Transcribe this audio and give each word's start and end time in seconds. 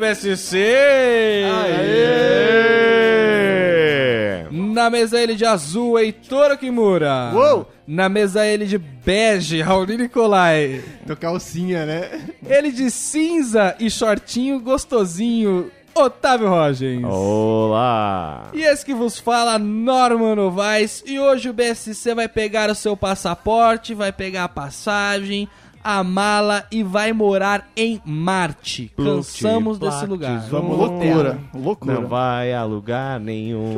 BSC! 0.00 0.56
Aê! 1.46 2.80
Na 4.50 4.88
mesa 4.88 5.20
ele 5.20 5.36
de 5.36 5.44
azul, 5.44 5.98
Heitor 5.98 6.56
Kimura. 6.56 7.32
Uou! 7.34 7.70
Na 7.86 8.08
mesa 8.08 8.46
ele 8.46 8.64
de 8.64 8.78
bege, 8.78 9.60
Raul 9.60 9.86
Nicolai. 9.86 10.82
Tô 11.06 11.14
calcinha, 11.14 11.84
né? 11.84 12.20
Ele 12.48 12.72
de 12.72 12.90
cinza 12.90 13.76
e 13.78 13.90
shortinho 13.90 14.58
gostosinho, 14.58 15.70
Otávio 15.94 16.48
Rogens. 16.48 17.04
Olá! 17.04 18.48
E 18.54 18.62
esse 18.62 18.86
que 18.86 18.94
vos 18.94 19.18
fala, 19.18 19.58
Norman 19.58 20.34
Novaes. 20.34 21.02
E 21.06 21.18
hoje 21.18 21.50
o 21.50 21.52
BSC 21.52 22.14
vai 22.14 22.28
pegar 22.28 22.70
o 22.70 22.74
seu 22.74 22.96
passaporte, 22.96 23.92
vai 23.92 24.12
pegar 24.12 24.44
a 24.44 24.48
passagem, 24.48 25.46
a 25.82 26.04
mala 26.04 26.66
e 26.70 26.82
vai 26.82 27.12
morar 27.12 27.70
em 27.76 28.00
Marte. 28.04 28.92
Cansamos 28.96 29.78
Plute, 29.78 29.90
desse 29.90 30.06
plate, 30.06 30.10
lugar. 30.10 30.40
vamos 30.48 30.76
Loucura, 30.76 31.38
loucura. 31.54 31.94
Não 31.94 32.06
vai 32.06 32.52
a 32.52 32.64
lugar 32.64 33.18
nenhum. 33.18 33.74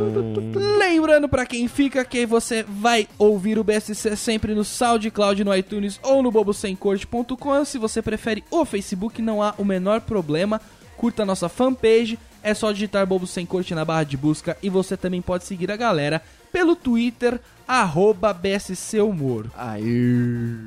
Lembrando 0.79 1.29
pra 1.29 1.47
quem 1.47 1.69
fica 1.69 2.05
que 2.05 2.27
você 2.27 2.63
vai 2.63 3.09
ouvir 3.19 3.59
o 3.59 3.65
BSC 3.65 4.17
sempre 4.17 4.55
no 4.55 4.65
SoundCloud, 4.65 5.45
no 5.45 5.55
iTunes 5.55 6.01
ou 6.03 6.23
no 6.23 6.31
bobosemcorte.com. 6.31 7.65
Se 7.65 7.79
você 7.79 8.03
prefere 8.03 8.45
o 8.51 8.65
Facebook, 8.65 9.23
não 9.23 9.43
há 9.43 9.55
o 9.59 9.65
menor 9.65 10.01
problema. 10.01 10.61
Curta 10.97 11.23
a 11.23 11.27
nossa 11.27 11.49
fanpage, 11.49 12.19
é 12.43 12.55
só 12.55 12.71
digitar 12.71 13.07
Bobo 13.07 13.27
Sem 13.27 13.45
Corte 13.45 13.75
na 13.75 13.85
barra 13.85 14.05
de 14.05 14.17
busca 14.17 14.57
e 14.63 14.71
você 14.71 14.97
também 14.97 15.21
pode 15.21 15.45
seguir 15.45 15.71
a 15.71 15.77
galera 15.77 16.23
pelo 16.53 16.77
Twitter, 16.77 17.41
arroba 17.67 18.33
BSC 18.33 19.01
Humor. 19.01 19.47
Aí. 19.57 20.61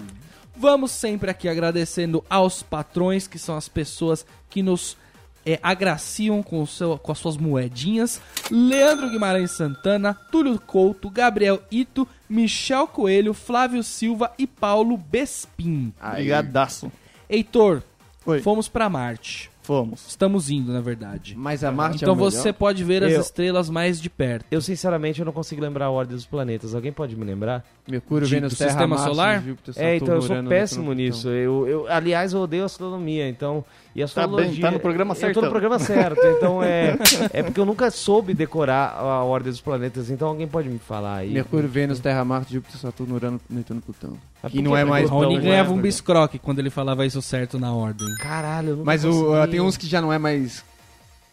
Vamos 0.57 0.91
sempre 0.91 1.29
aqui 1.29 1.49
agradecendo 1.49 2.23
aos 2.29 2.63
patrões, 2.63 3.27
que 3.27 3.37
são 3.37 3.57
as 3.57 3.67
pessoas 3.67 4.25
que 4.49 4.63
nos 4.63 4.97
é, 5.45 5.59
agraciam 5.61 6.41
com, 6.41 6.65
seu, 6.65 6.97
com 6.97 7.11
as 7.11 7.17
suas 7.19 7.37
moedinhas. 7.37 8.19
Leandro 8.49 9.09
Guimarães 9.09 9.51
Santana, 9.51 10.13
Túlio 10.31 10.59
Couto, 10.59 11.09
Gabriel 11.09 11.61
Ito, 11.69 12.07
Michel 12.27 12.87
Coelho, 12.87 13.33
Flávio 13.33 13.83
Silva 13.83 14.31
e 14.37 14.47
Paulo 14.47 14.97
Bespin. 14.97 15.93
Brigadaço. 16.13 16.91
Heitor, 17.29 17.83
Oi. 18.25 18.41
fomos 18.41 18.67
pra 18.67 18.89
Marte. 18.89 19.51
Fomos. 19.65 20.05
Estamos 20.07 20.49
indo, 20.49 20.71
na 20.71 20.79
verdade. 20.81 21.33
Mas 21.37 21.63
a 21.63 21.71
Marte 21.71 21.97
Então 21.97 22.09
é 22.09 22.11
o 22.11 22.15
melhor? 22.15 22.29
você 22.31 22.53
pode 22.53 22.83
ver 22.83 23.03
as 23.03 23.13
Eu- 23.13 23.21
estrelas 23.21 23.69
mais 23.69 23.99
de 23.99 24.09
perto. 24.09 24.45
Eu, 24.51 24.61
sinceramente, 24.61 25.19
eu 25.19 25.25
não 25.25 25.33
consigo 25.33 25.61
lembrar 25.61 25.85
a 25.85 25.89
ordem 25.89 26.15
dos 26.15 26.25
planetas. 26.25 26.75
Alguém 26.75 26.91
pode 26.91 27.15
me 27.15 27.25
lembrar? 27.25 27.65
Mercúrio, 27.87 28.27
de- 28.27 28.33
Vênus, 28.35 28.53
do 28.53 28.57
Terra, 28.57 28.69
sistema 28.71 28.95
Marte, 28.95 29.09
solar? 29.09 29.43
Júpiter, 29.43 29.73
é, 29.77 29.95
então 29.95 30.07
eu 30.15 30.21
Saturno, 30.21 30.21
sou 30.27 30.35
Urano, 30.35 30.49
péssimo 30.49 30.81
Netuno, 30.93 30.95
nisso. 30.95 31.29
Eu, 31.29 31.67
eu, 31.67 31.87
aliás, 31.91 32.33
eu 32.33 32.39
odeio 32.41 32.63
astronomia, 32.63 33.27
então. 33.29 33.63
E 33.95 33.99
Tá 33.99 34.05
astrologia. 34.05 34.51
bem, 34.51 34.59
tá 34.61 34.71
no 34.71 34.79
programa 34.79 35.11
Eu 35.11 35.15
tô 35.15 35.21
certão. 35.21 35.43
no 35.43 35.49
programa 35.49 35.79
certo, 35.79 36.19
então 36.37 36.61
é. 36.61 36.97
É 37.31 37.41
porque 37.43 37.59
eu 37.59 37.65
nunca 37.65 37.89
soube 37.89 38.33
decorar 38.33 38.89
a 38.97 39.23
ordem 39.23 39.49
dos 39.51 39.61
planetas, 39.61 40.09
então 40.09 40.27
alguém 40.27 40.47
pode 40.47 40.67
me 40.67 40.77
falar 40.79 41.17
aí. 41.17 41.31
Mercúrio, 41.31 41.69
Vênus, 41.69 41.99
Terra, 41.99 42.25
Marte, 42.25 42.53
Júpiter, 42.53 42.77
Saturno, 42.77 43.15
Urano, 43.15 43.39
Netuno, 43.49 43.81
Plutão. 43.81 44.17
Mas 44.43 44.51
Que 44.51 44.61
não 44.61 44.71
que 44.73 44.77
é 44.77 44.83
mais 44.83 45.03
Plutão, 45.03 45.17
Raoni 45.19 45.35
Plutão, 45.35 45.43
né? 45.45 45.55
ganhava 45.55 45.73
um 45.73 45.79
é, 45.79 45.81
biscroque 45.81 46.37
quando 46.39 46.59
ele 46.59 46.69
falava 46.69 47.05
isso 47.05 47.21
certo 47.21 47.57
na 47.57 47.73
ordem. 47.73 48.05
Caralho, 48.19 48.69
eu 48.69 48.75
nunca 48.77 48.85
Mas 48.85 49.05
o, 49.05 49.09
consegui. 49.11 49.35
Tem 49.57 49.65
uns 49.65 49.77
que 49.77 49.87
já 49.87 50.01
não 50.01 50.11
é 50.11 50.17
mais 50.17 50.63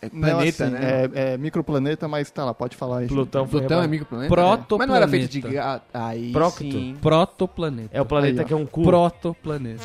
é 0.02 0.10
Não, 0.12 0.20
planeta, 0.30 0.64
assim, 0.64 0.72
né? 0.74 0.80
É, 1.14 1.32
é 1.34 1.38
microplaneta, 1.38 2.08
mas 2.08 2.28
tá 2.28 2.44
lá, 2.44 2.52
pode 2.52 2.76
falar 2.76 2.98
aí. 2.98 3.06
Plutão 3.06 3.46
foi 3.46 3.60
Plutão 3.60 3.80
é 3.80 3.86
microplaneta? 3.86 4.34
Protoplaneta. 4.34 4.76
Mas 4.78 4.88
não 4.88 4.96
era 4.96 5.06
feito 5.06 5.30
de 5.30 5.40
gato. 5.40 5.84
Aí 5.94 6.32
Prócto. 6.32 6.58
sim. 6.58 6.96
Protoplaneta. 7.00 7.96
É 7.96 8.00
o 8.00 8.04
planeta 8.04 8.40
Aí, 8.42 8.46
que 8.48 8.52
é 8.52 8.56
um 8.56 8.66
cu. 8.66 8.82
Protoplaneta. 8.82 9.80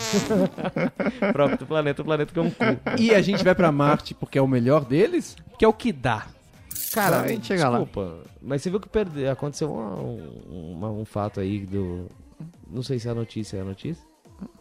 próprio 1.31 1.67
planeta, 1.67 2.01
o 2.01 2.05
planeta 2.05 2.33
que 2.33 2.39
é 2.39 2.41
um 2.41 2.49
cu. 2.49 2.63
E 2.97 3.13
a 3.13 3.21
gente 3.21 3.43
vai 3.43 3.53
pra 3.53 3.71
Marte 3.71 4.15
porque 4.15 4.39
é 4.39 4.41
o 4.41 4.47
melhor 4.47 4.83
deles? 4.85 5.35
que 5.59 5.63
é 5.63 5.67
o 5.67 5.73
que 5.73 5.91
dá. 5.91 6.25
Cara, 6.93 7.21
a 7.21 7.27
gente 7.27 7.45
chega 7.45 7.69
lá. 7.69 7.77
desculpa, 7.77 8.17
mas 8.41 8.61
você 8.63 8.69
viu 8.71 8.79
que 8.79 8.89
perde... 8.89 9.27
aconteceu 9.27 9.69
um, 9.71 10.73
uma- 10.73 10.89
um 10.89 11.05
fato 11.05 11.39
aí 11.39 11.59
do... 11.59 12.07
Não 12.69 12.81
sei 12.81 12.97
se 12.97 13.07
é 13.07 13.11
a 13.11 13.15
notícia, 13.15 13.57
é 13.57 13.61
a 13.61 13.63
notícia? 13.63 14.03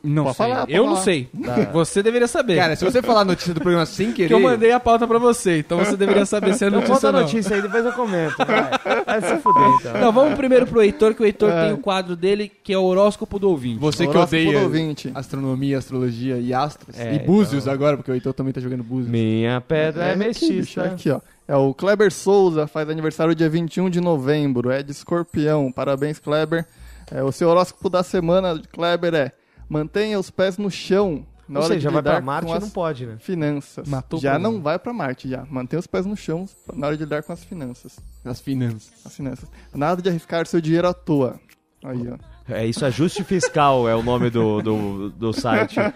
Não 0.03 0.25
Pode 0.25 0.37
sei. 0.37 0.47
falar, 0.47 0.70
eu 0.70 0.84
não 0.84 0.92
falar. 0.92 1.04
sei. 1.04 1.28
Tá. 1.44 1.54
Você 1.72 2.03
deveria 2.03 2.28
saber. 2.28 2.56
Cara, 2.56 2.76
se 2.76 2.84
você 2.84 3.03
falar 3.03 3.22
a 3.22 3.25
notícia 3.25 3.53
do 3.53 3.60
programa 3.60 3.84
sem 3.84 4.12
querer... 4.12 4.28
que 4.28 4.34
eu 4.34 4.41
mandei 4.41 4.70
a 4.70 4.78
pauta 4.78 5.06
pra 5.06 5.19
você, 5.19 5.59
então 5.59 5.78
você 5.78 5.97
deveria 5.97 6.25
saber 6.25 6.54
se 6.54 6.64
é 6.64 6.70
Não 6.70 6.78
notícia 6.81 6.94
conta 6.94 7.06
ou 7.06 7.10
a 7.10 7.12
não. 7.12 7.20
notícia 7.22 7.56
aí, 7.56 7.62
depois 7.62 7.84
eu 7.84 7.92
comento. 7.92 8.36
Vai, 8.38 9.04
vai 9.04 9.20
se 9.20 9.36
fuder, 9.42 9.69
então. 9.81 10.00
Não, 10.00 10.12
vamos 10.12 10.34
primeiro 10.36 10.66
pro 10.66 10.81
Heitor, 10.81 11.15
que 11.15 11.22
o 11.22 11.26
Heitor 11.26 11.50
tem 11.50 11.72
o 11.72 11.78
quadro 11.78 12.15
dele, 12.15 12.50
que 12.62 12.72
é 12.72 12.78
o 12.78 12.84
horóscopo 12.84 13.38
do 13.38 13.50
ouvinte. 13.50 13.81
Você 13.81 14.06
que 14.06 14.16
odeia 14.16 14.60
do 14.60 14.65
ouvinte. 14.65 15.10
astronomia, 15.15 15.78
astrologia 15.78 16.38
e 16.38 16.54
astros. 16.54 16.97
É, 16.98 17.16
e 17.16 17.19
búzios 17.19 17.66
agora, 17.66 17.97
porque 17.97 18.10
o 18.10 18.15
Heitor 18.15 18.32
também 18.32 18.53
tá 18.53 18.60
jogando 18.60 18.84
búzios. 18.84 19.10
Minha 19.10 19.60
pedra 19.60 20.04
é, 20.04 20.10
aqui, 20.12 20.19
bicho, 20.28 20.47
mestiça. 20.47 20.84
aqui, 20.84 21.10
ó. 21.10 21.20
É 21.48 21.56
o 21.56 21.75
Kleber 21.75 22.12
Souza, 22.12 22.66
faz 22.66 22.88
aniversário 22.88 23.34
dia 23.34 23.48
21 23.48 23.91
de 23.91 24.00
novembro, 24.00 24.70
é 24.70 24.82
de 24.82 24.92
escorpião. 24.92 25.72
Parabéns, 25.72 26.19
Kleber. 26.20 26.65
É, 27.10 27.22
o 27.22 27.31
seu 27.32 27.48
horóscopo 27.48 27.88
da 27.88 28.03
semana, 28.03 28.60
Kleber, 28.72 29.15
é 29.15 29.32
mantenha 29.69 30.19
os 30.19 30.31
pés 30.31 30.59
no 30.59 30.71
chão 30.71 31.27
na 31.49 31.60
Ou 31.60 31.65
hora 31.65 31.75
seja, 31.75 31.88
de 31.88 31.93
vai 31.94 32.03
lidar 32.03 32.12
pra 32.16 32.21
Marte 32.21 32.47
com 32.47 32.53
as 32.54 32.62
não 32.62 32.71
pode, 32.71 33.06
né? 33.06 33.16
finanças. 33.21 33.88
Matou 33.88 34.19
já 34.19 34.38
não 34.38 34.60
vai 34.60 34.78
pra 34.78 34.93
Marte, 34.93 35.28
já. 35.28 35.47
Mantenha 35.49 35.78
os 35.78 35.87
pés 35.87 36.04
no 36.04 36.16
chão 36.16 36.49
na 36.75 36.88
hora 36.88 36.97
de 36.97 37.04
lidar 37.04 37.22
com 37.22 37.32
as 37.32 37.44
finanças. 37.44 37.99
As 38.25 38.41
finanças. 38.41 38.93
As 39.04 39.15
finanças. 39.16 39.49
Nada 39.72 40.03
de 40.03 40.09
arriscar 40.09 40.47
seu 40.47 40.60
dinheiro 40.60 40.88
à 40.88 40.94
toa. 40.94 41.38
Aí, 41.84 42.09
ó. 42.09 42.16
É 42.49 42.65
isso, 42.65 42.84
ajuste 42.84 43.22
fiscal 43.25 43.88
é 43.88 43.94
o 43.94 44.03
nome 44.03 44.31
do, 44.31 44.62
do, 44.62 45.10
do 45.10 45.32
site. 45.32 45.77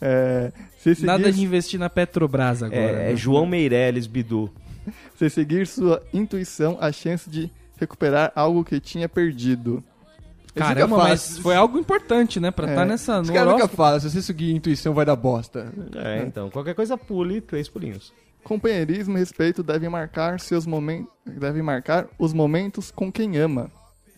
É, 0.00 0.52
se 0.78 0.94
seguir, 0.94 1.06
Nada 1.06 1.32
de 1.32 1.42
investir 1.42 1.78
na 1.78 1.90
Petrobras 1.90 2.62
agora. 2.62 2.80
É, 2.80 2.92
né? 2.92 3.12
é 3.12 3.16
João 3.16 3.46
Meirelles 3.46 4.06
Bidu. 4.06 4.52
se 5.16 5.28
seguir 5.28 5.66
sua 5.66 6.02
intuição, 6.12 6.76
a 6.80 6.92
chance 6.92 7.28
de 7.28 7.50
recuperar 7.78 8.32
algo 8.34 8.64
que 8.64 8.78
tinha 8.80 9.08
perdido. 9.08 9.82
Caramba, 10.54 10.96
mas 10.96 11.28
falam- 11.28 11.42
foi 11.42 11.54
algo 11.56 11.78
importante, 11.78 12.40
né? 12.40 12.50
Pra 12.50 12.66
É. 12.66 12.70
estar 12.70 12.84
nessa. 12.84 13.20
Os 13.20 13.30
caras 13.30 13.52
nunca 13.52 13.68
falam, 13.68 14.00
se 14.00 14.10
você 14.10 14.22
seguir 14.22 14.52
a 14.52 14.56
intuição 14.56 14.92
vai 14.94 15.04
dar 15.04 15.16
bosta. 15.16 15.72
É, 15.96 16.22
então, 16.26 16.50
qualquer 16.50 16.74
coisa 16.74 16.96
pule 16.96 17.40
três 17.40 17.68
pulinhos. 17.68 18.12
Companheirismo 18.44 19.16
e 19.16 19.20
respeito 19.20 19.62
devem 19.62 19.88
marcar 19.90 20.40
seus 20.40 20.66
momentos, 20.66 21.10
devem 21.26 21.62
marcar 21.62 22.06
os 22.18 22.32
momentos 22.32 22.90
com 22.90 23.10
quem 23.12 23.36
ama. 23.36 23.70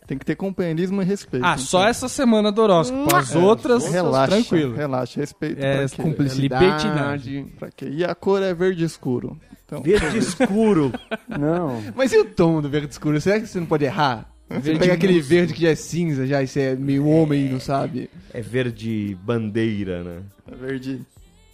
Tem 0.07 0.19
que 0.19 0.25
ter 0.25 0.35
companheirismo 0.35 1.01
e 1.03 1.05
respeito. 1.05 1.45
Ah, 1.47 1.57
só 1.57 1.87
essa 1.87 2.09
semana 2.09 2.51
do 2.51 2.61
horóscopo. 2.62 3.15
As 3.15 3.35
outras, 3.37 3.87
relaxa, 3.87 4.33
tranquilo. 4.33 4.75
Relaxa, 4.75 5.21
respeito 5.21 5.65
É, 5.65 5.87
pra 5.87 5.89
quê? 5.89 6.03
Cumplicidade. 6.03 7.47
Pra 7.59 7.71
quê? 7.71 7.89
E 7.91 8.05
a 8.05 8.15
cor 8.15 8.43
é 8.43 8.53
verde 8.53 8.85
escuro. 8.85 9.39
Então, 9.65 9.81
Verde 9.83 10.19
escuro. 10.19 10.93
não. 11.29 11.81
Mas 11.95 12.12
e 12.12 12.19
o 12.19 12.25
tom 12.25 12.61
do 12.61 12.69
verde 12.69 12.89
escuro? 12.91 13.21
Será 13.21 13.39
que 13.39 13.47
você 13.47 13.61
não 13.61 13.67
pode 13.67 13.85
errar? 13.85 14.29
Você 14.50 14.61
Verde 14.61 14.81
pega 14.81 14.94
aquele 14.94 15.21
verde 15.21 15.55
que 15.55 15.62
já 15.62 15.71
é 15.71 15.75
cinza, 15.77 16.27
já, 16.27 16.43
e 16.43 16.47
você 16.47 16.61
é 16.61 16.75
meio 16.75 17.06
homem, 17.06 17.50
não 17.50 17.61
sabe? 17.61 18.11
É 18.34 18.41
verde 18.41 19.16
bandeira, 19.22 20.03
né? 20.03 20.22
É 20.50 20.56
verde 20.56 21.00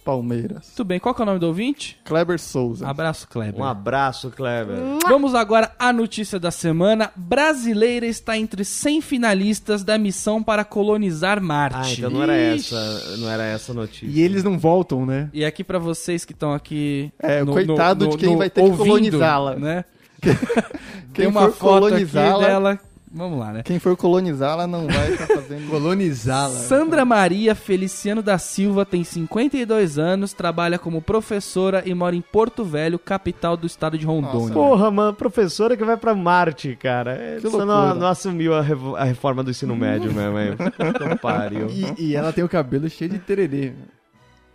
Palmeiras. 0.07 0.71
Tudo 0.73 0.87
bem, 0.87 0.99
qual 1.01 1.13
que 1.13 1.21
é 1.21 1.23
o 1.23 1.25
nome 1.25 1.39
do 1.39 1.47
ouvinte? 1.47 1.99
Kleber 2.05 2.39
Souza. 2.39 2.87
Abraço, 2.87 3.27
Kleber. 3.27 3.59
Um 3.59 3.65
abraço, 3.65 4.31
Kleber. 4.31 4.77
Vamos 5.05 5.35
agora 5.35 5.73
à 5.77 5.91
notícia 5.91 6.39
da 6.39 6.49
semana. 6.49 7.11
Brasileira 7.13 8.05
está 8.05 8.37
entre 8.37 8.63
100 8.63 9.01
finalistas 9.01 9.83
da 9.83 9.97
missão 9.97 10.41
para 10.41 10.63
colonizar 10.63 11.41
Marte. 11.41 11.77
Ah, 11.77 11.93
então 11.97 12.09
não 12.09 12.23
era 12.23 12.37
essa, 12.37 13.17
não 13.17 13.29
era 13.29 13.43
essa 13.43 13.73
a 13.73 13.75
notícia. 13.75 14.07
E 14.07 14.21
eles 14.21 14.45
não 14.45 14.57
voltam, 14.57 15.05
né? 15.05 15.29
E 15.33 15.43
aqui 15.43 15.61
pra 15.61 15.77
vocês 15.77 16.23
que 16.23 16.31
estão 16.31 16.53
aqui. 16.53 17.11
É, 17.19 17.43
coitado 17.43 18.07
de 18.07 18.17
quem 18.17 18.37
vai 18.37 18.49
ter 18.49 18.61
que 18.61 18.69
ouvindo, 18.69 18.87
colonizá-la. 18.87 19.55
Né? 19.57 19.83
Quem 20.21 20.33
Tem 21.13 21.27
uma 21.27 21.41
for 21.49 21.51
foto 21.53 21.85
aqui 21.87 22.05
colonizá-la- 22.05 22.47
dela. 22.47 22.79
Vamos 23.09 23.39
lá, 23.39 23.53
né? 23.53 23.63
Quem 23.63 23.79
for 23.79 23.95
colonizá-la 23.95 24.67
não 24.67 24.85
vai 24.85 25.13
estar 25.13 25.27
fazendo. 25.27 25.69
Colonizá-la. 25.69 26.53
Sandra 26.53 27.05
Maria 27.05 27.55
Feliciano 27.55 28.21
da 28.21 28.37
Silva 28.37 28.85
tem 28.85 29.01
52 29.03 29.97
anos, 29.97 30.33
trabalha 30.33 30.77
como 30.77 31.01
professora 31.01 31.81
e 31.85 31.93
mora 31.95 32.17
em 32.17 32.21
Porto 32.21 32.65
Velho, 32.65 32.99
capital 32.99 33.55
do 33.55 33.65
estado 33.65 33.97
de 33.97 34.05
Rondônia. 34.05 34.53
Porra, 34.53 34.91
mano, 34.91 35.13
professora 35.13 35.77
que 35.77 35.85
vai 35.85 35.95
pra 35.95 36.13
Marte, 36.13 36.75
cara. 36.75 37.37
Que 37.41 37.47
Você 37.47 37.63
não, 37.63 37.95
não 37.95 38.07
assumiu 38.07 38.53
a, 38.53 38.61
revo- 38.61 38.97
a 38.97 39.05
reforma 39.05 39.41
do 39.41 39.51
ensino 39.51 39.75
médio 39.75 40.13
mesmo, 40.13 40.37
hein? 40.37 40.55
Então 40.77 41.15
pariu. 41.17 41.67
E, 41.69 42.09
e 42.09 42.15
ela 42.15 42.33
tem 42.33 42.43
o 42.43 42.49
cabelo 42.49 42.89
cheio 42.89 43.09
de 43.09 43.19
tererê. 43.19 43.71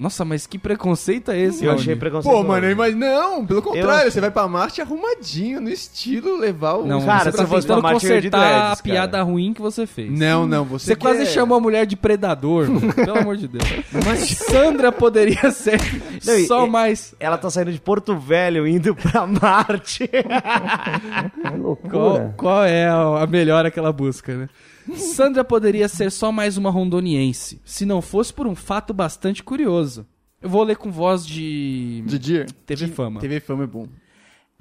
Nossa, 0.03 0.25
mas 0.25 0.47
que 0.47 0.59
preconceito 0.59 1.31
é 1.31 1.39
esse? 1.39 1.65
Eu 1.65 1.71
Raoni? 1.71 1.83
achei 1.83 1.97
preconceituoso. 1.97 2.43
Pô, 2.45 2.49
mano, 2.53 2.77
mas 2.77 2.95
não, 2.97 3.47
pelo 3.47 3.63
contrário, 3.63 3.91
achei- 4.01 4.11
você 4.11 4.21
vai 4.21 4.31
pra 4.31 4.49
Marte 4.49 4.81
arrumadinho, 4.83 5.61
no 5.61 5.71
estilo 5.71 6.37
levar 6.39 6.75
o... 6.75 6.87
Não, 6.87 7.05
Cara, 7.05 7.25
você 7.25 7.31
se 7.31 7.37
tá 7.37 7.43
eu 7.45 7.47
fosse 7.47 7.67
pra 7.67 7.77
tentando 7.77 7.89
de 7.89 8.01
consertar 8.07 8.39
dreads, 8.41 8.81
a 8.81 8.83
piada 8.83 9.13
cara. 9.13 9.23
ruim 9.23 9.55
que 9.55 9.63
você 9.63 9.87
fez. 9.87 10.11
Não, 10.11 10.47
não, 10.47 10.65
você, 10.65 10.87
Você 10.87 10.97
quase 10.97 11.21
quer- 11.21 11.27
chamou 11.27 11.57
a 11.57 11.61
mulher 11.61 11.87
de 11.87 11.95
predador, 11.97 12.69
mano. 12.69 12.93
pelo 12.95 13.19
amor 13.19 13.37
de 13.37 13.47
Deus. 13.49 13.65
Mas 14.05 14.21
Sandra 14.51 14.91
poderia 14.91 15.51
ser 15.53 15.81
Não, 16.27 16.47
só 16.47 16.67
e- 16.67 16.71
mais. 16.71 17.15
Ela 17.21 17.39
tá 17.39 17.49
saindo 17.49 17.71
de 17.73 17.79
Porto 17.81 18.17
Velho 18.19 18.67
indo 18.67 18.95
pra 18.97 19.27
Marte. 19.27 20.11
Qual, 21.91 22.35
qual 22.37 22.65
é 22.65 22.87
a 22.89 23.23
a 23.23 23.27
melhor 23.27 23.71
que 23.71 23.79
ela 23.79 23.93
busca, 23.93 24.35
né? 24.35 24.49
Sandra 24.96 25.44
poderia 25.44 25.88
ser 25.88 26.11
só 26.11 26.32
mais 26.32 26.56
uma 26.56 26.70
rondoniense, 26.70 27.61
se 27.64 27.87
não 27.87 28.02
fosse 28.02 28.32
por 28.32 28.46
um 28.46 28.55
fato 28.55 28.93
bastante 28.93 29.43
curioso. 29.43 30.06
Eu 30.40 30.49
vou 30.49 30.62
ler 30.62 30.76
com 30.76 30.90
voz 30.90 31.25
de 31.25 32.02
Didier. 32.06 32.50
TV 32.67 32.88
Fama. 32.88 33.20
TV 33.20 33.38
Fama 33.38 33.64
é 33.64 33.67
bom. 33.67 33.87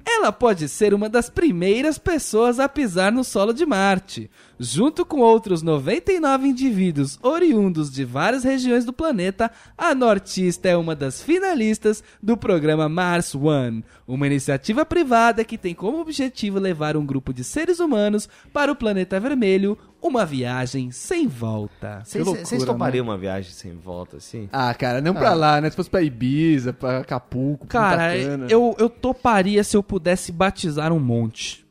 Ela 0.04 0.32
pode 0.32 0.68
ser 0.68 0.92
uma 0.94 1.08
das 1.08 1.30
primeiras 1.30 1.96
pessoas 1.96 2.58
a 2.58 2.68
pisar 2.68 3.12
no 3.12 3.22
solo 3.22 3.52
de 3.52 3.64
Marte. 3.64 4.28
Junto 4.58 5.04
com 5.04 5.20
outros 5.20 5.62
99 5.62 6.48
indivíduos 6.48 7.18
oriundos 7.22 7.90
de 7.90 8.04
várias 8.04 8.42
regiões 8.42 8.84
do 8.84 8.92
planeta, 8.92 9.50
a 9.78 9.94
nortista 9.94 10.68
é 10.68 10.76
uma 10.76 10.96
das 10.96 11.22
finalistas 11.22 12.02
do 12.20 12.36
programa 12.36 12.88
Mars 12.88 13.34
One, 13.34 13.84
uma 14.06 14.26
iniciativa 14.26 14.84
privada 14.84 15.44
que 15.44 15.58
tem 15.58 15.74
como 15.74 16.00
objetivo 16.00 16.58
levar 16.58 16.96
um 16.96 17.06
grupo 17.06 17.32
de 17.32 17.44
seres 17.44 17.78
humanos 17.78 18.28
para 18.52 18.72
o 18.72 18.76
planeta 18.76 19.20
vermelho, 19.20 19.78
uma 20.02 20.26
viagem 20.26 20.90
sem 20.90 21.26
volta. 21.28 22.00
Vocês 22.04 22.24
loucura, 22.24 22.44
vocês 22.46 22.60
né? 22.62 22.66
topariam 22.66 23.04
uma 23.04 23.16
viagem 23.16 23.52
sem 23.52 23.72
volta, 23.76 24.16
assim? 24.16 24.48
Ah, 24.52 24.74
cara, 24.74 25.00
não 25.00 25.14
pra 25.14 25.32
lá, 25.32 25.60
né? 25.60 25.70
Se 25.70 25.76
fosse 25.76 25.88
pra 25.88 26.02
Ibiza, 26.02 26.72
pra 26.72 26.98
Acapulco, 26.98 27.66
Cara, 27.66 28.12
Punta 28.14 28.24
Cana. 28.28 28.46
eu, 28.50 28.74
eu 28.78 28.90
toparia 28.90 29.62
se 29.62 29.76
eu 29.76 29.82
pudesse 29.82 30.32
batizar 30.32 30.92
um 30.92 30.98
monte. 31.00 31.64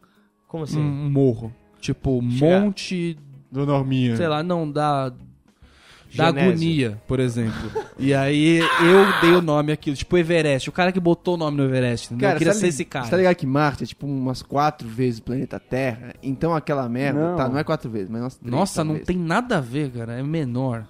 Como 0.47 0.63
assim? 0.63 0.79
Um 0.79 1.09
morro. 1.09 1.53
Tipo, 1.79 2.21
Chegar- 2.31 2.61
monte 2.61 3.17
Do 3.51 3.65
Norminha. 3.65 4.15
sei 4.15 4.27
lá, 4.27 4.41
não, 4.41 4.69
da. 4.71 5.11
Da 6.15 6.25
Genésio. 6.27 6.49
agonia, 6.51 7.01
por 7.07 7.19
exemplo. 7.19 7.71
E 7.97 8.13
aí 8.13 8.59
eu 8.59 9.21
dei 9.21 9.31
o 9.31 9.41
nome 9.41 9.71
aquilo, 9.71 9.95
tipo 9.95 10.17
Everest. 10.17 10.67
O 10.69 10.71
cara 10.71 10.91
que 10.91 10.99
botou 10.99 11.35
o 11.35 11.37
nome 11.37 11.57
no 11.57 11.63
Everest, 11.63 12.07
entendeu? 12.07 12.21
Cara, 12.27 12.35
eu 12.35 12.37
queria 12.39 12.53
sabe- 12.53 12.61
ser 12.61 12.67
esse 12.67 12.83
cara. 12.85 13.05
Você 13.05 13.11
tá 13.11 13.17
ligado 13.17 13.35
que 13.35 13.47
Marte 13.47 13.83
é 13.83 13.87
tipo 13.87 14.05
umas 14.05 14.41
quatro 14.41 14.87
vezes 14.87 15.19
o 15.19 15.23
planeta 15.23 15.59
Terra? 15.59 16.13
Então 16.21 16.53
aquela 16.53 16.87
merda, 16.89 17.19
Não. 17.31 17.35
tá, 17.37 17.47
não 17.49 17.57
é 17.57 17.63
quatro 17.63 17.89
vezes, 17.89 18.09
mas 18.09 18.21
umas 18.21 18.35
três, 18.35 18.51
Nossa, 18.51 18.83
não 18.83 18.89
talvez. 18.95 19.07
tem 19.07 19.17
nada 19.17 19.57
a 19.57 19.61
ver, 19.61 19.89
cara. 19.91 20.13
É 20.19 20.23
menor. 20.23 20.83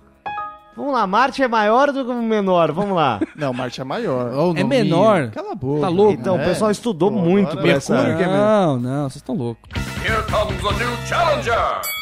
Vamos 0.76 0.94
lá, 0.94 1.06
Marte 1.06 1.44
é 1.44 1.48
maior 1.50 1.92
do 1.92 2.06
que 2.06 2.10
o 2.12 2.22
menor, 2.22 2.72
vamos 2.72 2.96
lá. 2.96 3.20
Não, 3.36 3.54
Marte 3.54 3.82
é 3.82 3.84
maior. 3.84 4.32
Ó, 4.34 4.52
o 4.54 4.58
É 4.58 4.64
menor. 4.64 5.30
Cala 5.30 5.52
a 5.52 5.56
boca. 5.56 5.82
Tá 5.82 5.90
louco? 5.90 6.14
Então, 6.14 6.40
É. 6.40 6.42
o 6.44 6.46
pessoal 6.48 6.72
estudou 6.72 7.12
Pô, 7.12 7.20
muito 7.20 7.58
pra 7.58 7.72
essa... 7.72 7.94
Mercúrio 7.94 8.18
que 8.18 8.24
é 8.24 8.28
menor. 8.28 8.40
Não, 8.48 8.80
não, 8.80 9.04
vocês 9.10 9.18
estão 9.18 9.36
loucos. 9.36 9.70
Here 10.04 10.24
comes 10.32 10.66
a 10.66 10.72
new 10.80 10.98
challenger! 11.06 12.01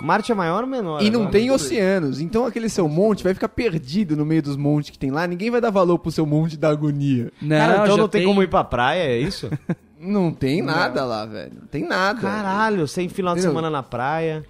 Marte 0.00 0.32
é 0.32 0.34
maior 0.34 0.62
ou 0.62 0.68
menor? 0.68 1.02
E 1.02 1.10
não 1.10 1.20
Agora? 1.22 1.32
tem 1.32 1.50
oceanos, 1.50 2.20
então 2.20 2.46
aquele 2.46 2.68
seu 2.68 2.88
monte 2.88 3.24
vai 3.24 3.34
ficar 3.34 3.48
perdido 3.48 4.16
no 4.16 4.24
meio 4.24 4.42
dos 4.42 4.56
montes 4.56 4.90
que 4.90 4.98
tem 4.98 5.10
lá. 5.10 5.26
Ninguém 5.26 5.50
vai 5.50 5.60
dar 5.60 5.70
valor 5.70 5.98
pro 5.98 6.10
seu 6.10 6.24
monte 6.24 6.56
da 6.56 6.68
agonia. 6.68 7.32
Não, 7.40 7.56
Cara, 7.56 7.72
então 7.74 7.86
já 7.86 7.96
não 7.96 8.08
tem, 8.08 8.24
como 8.24 8.42
ir 8.42 8.48
pra 8.48 8.64
praia, 8.64 9.02
é 9.02 9.18
isso? 9.18 9.50
Não 10.00 10.30
tem 10.30 10.62
nada 10.62 11.04
lá, 11.04 11.26
velho. 11.26 11.54
Não 11.60 11.66
tem 11.66 11.84
nada. 11.84 12.20
Caralho, 12.20 12.86
sem 12.86 13.08
final 13.08 13.34
de 13.34 13.40
Entendeu? 13.40 13.50
semana 13.50 13.68
na 13.68 13.82
praia. 13.82 14.44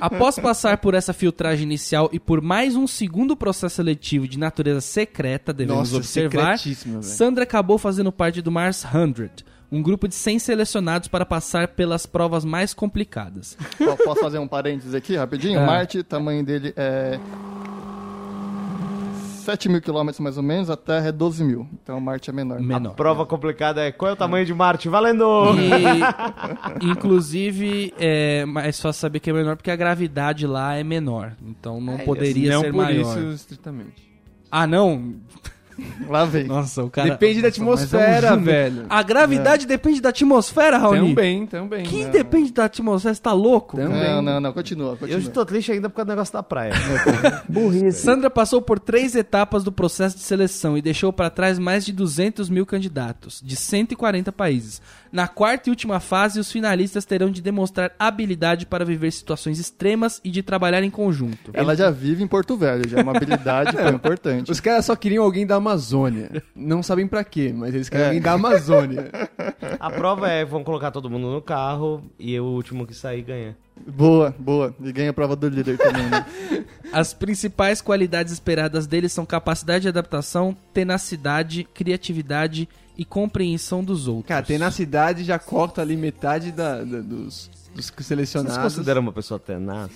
Após 0.00 0.38
passar 0.38 0.78
por 0.78 0.94
essa 0.94 1.12
filtragem 1.12 1.64
inicial 1.64 2.08
e 2.12 2.18
por 2.18 2.40
mais 2.40 2.74
um 2.74 2.86
segundo 2.86 3.36
processo 3.36 3.76
seletivo 3.76 4.26
de 4.26 4.38
natureza 4.38 4.80
secreta, 4.80 5.52
devemos 5.52 5.92
Nossa, 5.92 5.96
observar. 5.98 6.58
Sandra 7.02 7.44
acabou 7.44 7.76
fazendo 7.78 8.10
parte 8.10 8.40
do 8.40 8.50
Mars 8.50 8.86
100, 8.90 9.30
um 9.70 9.82
grupo 9.82 10.06
de 10.06 10.14
100 10.14 10.38
selecionados 10.38 11.08
para 11.08 11.26
passar 11.26 11.68
pelas 11.68 12.06
provas 12.06 12.44
mais 12.44 12.72
complicadas. 12.72 13.56
Posso 14.04 14.20
fazer 14.20 14.38
um 14.38 14.48
parênteses 14.48 14.94
aqui, 14.94 15.16
rapidinho? 15.16 15.60
Ah. 15.60 15.66
Marte, 15.66 16.02
tamanho 16.02 16.44
dele 16.44 16.72
é... 16.76 17.18
7 19.46 19.68
mil 19.68 19.80
quilômetros 19.80 20.18
mais 20.18 20.36
ou 20.36 20.42
menos, 20.42 20.68
a 20.68 20.76
Terra 20.76 21.06
é 21.06 21.12
12 21.12 21.44
mil. 21.44 21.68
Então 21.80 22.00
Marte 22.00 22.30
é 22.30 22.32
menor. 22.32 22.60
Menor. 22.60 22.94
Prova 22.94 23.24
complicada 23.24 23.80
é 23.80 23.92
qual 23.92 24.10
é 24.10 24.12
o 24.14 24.16
tamanho 24.16 24.44
de 24.44 24.52
Marte? 24.52 24.88
Valendo! 24.88 25.24
E, 26.80 26.82
inclusive, 26.84 27.94
é 27.96 28.44
mais 28.44 28.80
fácil 28.80 29.00
saber 29.00 29.20
que 29.20 29.30
é 29.30 29.32
menor 29.32 29.56
porque 29.56 29.70
a 29.70 29.76
gravidade 29.76 30.48
lá 30.48 30.74
é 30.74 30.82
menor. 30.82 31.36
Então 31.40 31.80
não 31.80 31.96
poderia 31.98 32.54
não 32.54 32.60
ser 32.60 32.72
por 32.72 32.76
maior. 32.76 33.18
isso, 33.18 33.20
estritamente. 33.30 34.10
Ah, 34.50 34.66
não? 34.66 35.14
Lá 36.08 36.24
vem. 36.24 36.44
Nossa, 36.44 36.82
o 36.82 36.90
cara... 36.90 37.10
Depende 37.10 37.42
da 37.42 37.48
mas 37.48 37.58
é 37.58 37.60
um 37.60 37.64
atmosfera, 37.64 38.36
velho. 38.36 38.86
A 38.88 39.02
gravidade 39.02 39.66
depende 39.66 40.00
da 40.00 40.08
atmosfera, 40.08 40.78
Raoni. 40.78 41.08
Também, 41.08 41.46
também. 41.46 41.84
Quem 41.84 42.08
depende 42.10 42.52
da 42.52 42.64
atmosfera? 42.64 43.14
Você 43.14 43.20
tá 43.20 43.32
louco? 43.32 43.76
Também. 43.76 44.02
Não, 44.02 44.22
não, 44.22 44.40
não, 44.40 44.52
continua, 44.52 44.92
Eu 44.92 44.96
continua. 44.96 45.18
estou 45.20 45.44
triste 45.44 45.72
ainda 45.72 45.88
por 45.88 45.96
causa 45.96 46.06
do 46.06 46.10
negócio 46.10 46.32
da 46.32 46.42
praia. 46.42 46.72
Sandra 47.92 48.30
passou 48.30 48.62
por 48.62 48.78
três 48.78 49.14
etapas 49.14 49.64
do 49.64 49.72
processo 49.72 50.16
de 50.16 50.22
seleção 50.22 50.76
e 50.76 50.82
deixou 50.82 51.12
para 51.12 51.30
trás 51.30 51.58
mais 51.58 51.84
de 51.84 51.92
200 51.92 52.48
mil 52.48 52.64
candidatos, 52.64 53.40
de 53.44 53.56
140 53.56 54.32
países. 54.32 54.80
Na 55.12 55.28
quarta 55.28 55.68
e 55.68 55.70
última 55.70 56.00
fase, 56.00 56.38
os 56.38 56.50
finalistas 56.50 57.04
terão 57.04 57.30
de 57.30 57.40
demonstrar 57.40 57.92
habilidade 57.98 58.66
para 58.66 58.84
viver 58.84 59.10
situações 59.12 59.58
extremas 59.58 60.20
e 60.22 60.30
de 60.30 60.42
trabalhar 60.42 60.82
em 60.82 60.90
conjunto. 60.90 61.50
Ela 61.54 61.74
já 61.74 61.90
vive 61.90 62.22
em 62.22 62.26
Porto 62.26 62.56
Velho, 62.56 62.88
já 62.88 62.98
é 62.98 63.02
uma 63.02 63.16
habilidade 63.16 63.76
importante. 63.94 64.50
Os 64.50 64.60
caras 64.60 64.84
só 64.84 64.96
queriam 64.96 65.24
alguém 65.24 65.46
da 65.46 65.58
Amazônia. 65.70 66.42
Não 66.54 66.82
sabem 66.82 67.06
pra 67.06 67.24
quê, 67.24 67.52
mas 67.54 67.74
eles 67.74 67.88
querem 67.88 68.04
É. 68.04 68.08
alguém 68.08 68.22
da 68.22 68.32
Amazônia. 68.32 69.10
A 69.80 69.90
prova 69.90 70.28
é, 70.28 70.44
vão 70.44 70.62
colocar 70.62 70.90
todo 70.90 71.10
mundo 71.10 71.30
no 71.30 71.42
carro 71.42 72.02
e 72.18 72.38
o 72.38 72.44
último 72.44 72.86
que 72.86 72.94
sair 72.94 73.22
ganha. 73.22 73.56
Boa, 73.86 74.34
boa. 74.38 74.74
E 74.80 74.92
ganha 74.92 75.10
a 75.10 75.12
prova 75.12 75.34
do 75.36 75.48
líder 75.48 75.76
também, 75.76 76.06
né? 76.08 76.24
As 76.92 77.12
principais 77.12 77.82
qualidades 77.82 78.32
esperadas 78.32 78.86
deles 78.86 79.12
são 79.12 79.26
capacidade 79.26 79.82
de 79.82 79.88
adaptação, 79.88 80.56
tenacidade, 80.72 81.64
criatividade 81.74 82.68
e 82.96 83.04
compreensão 83.04 83.84
dos 83.84 84.08
outros. 84.08 84.28
Cara, 84.28 84.44
tenacidade 84.46 85.24
já 85.24 85.38
corta 85.38 85.82
ali 85.82 85.96
metade 85.96 86.52
da, 86.52 86.78
da- 86.84 87.00
dos, 87.00 87.50
dos 87.74 87.86
Vocês 87.90 88.06
selecionados. 88.06 88.56
consideram 88.56 89.02
uma 89.02 89.12
pessoa 89.12 89.38
tenaz? 89.38 89.90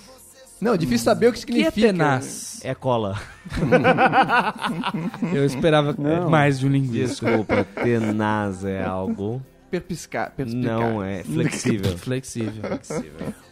Não, 0.61 0.77
difícil 0.77 1.03
saber 1.05 1.27
o 1.27 1.33
que 1.33 1.39
O 1.39 1.45
que 1.45 1.53
significa. 1.53 1.87
é 1.87 1.91
tenaz? 1.91 2.59
É 2.63 2.75
cola. 2.75 3.19
Eu 5.33 5.45
esperava 5.45 5.95
mais 6.29 6.59
de 6.59 6.67
um 6.67 6.69
linguista. 6.69 7.25
Desculpa, 7.25 7.63
tenaz 7.63 8.63
é 8.63 8.83
algo. 8.83 9.41
Perpiscar, 9.69 10.33
perspicar. 10.35 10.63
Não 10.79 11.01
é 11.01 11.23
flexível. 11.23 11.95
Flexível. 11.97 12.61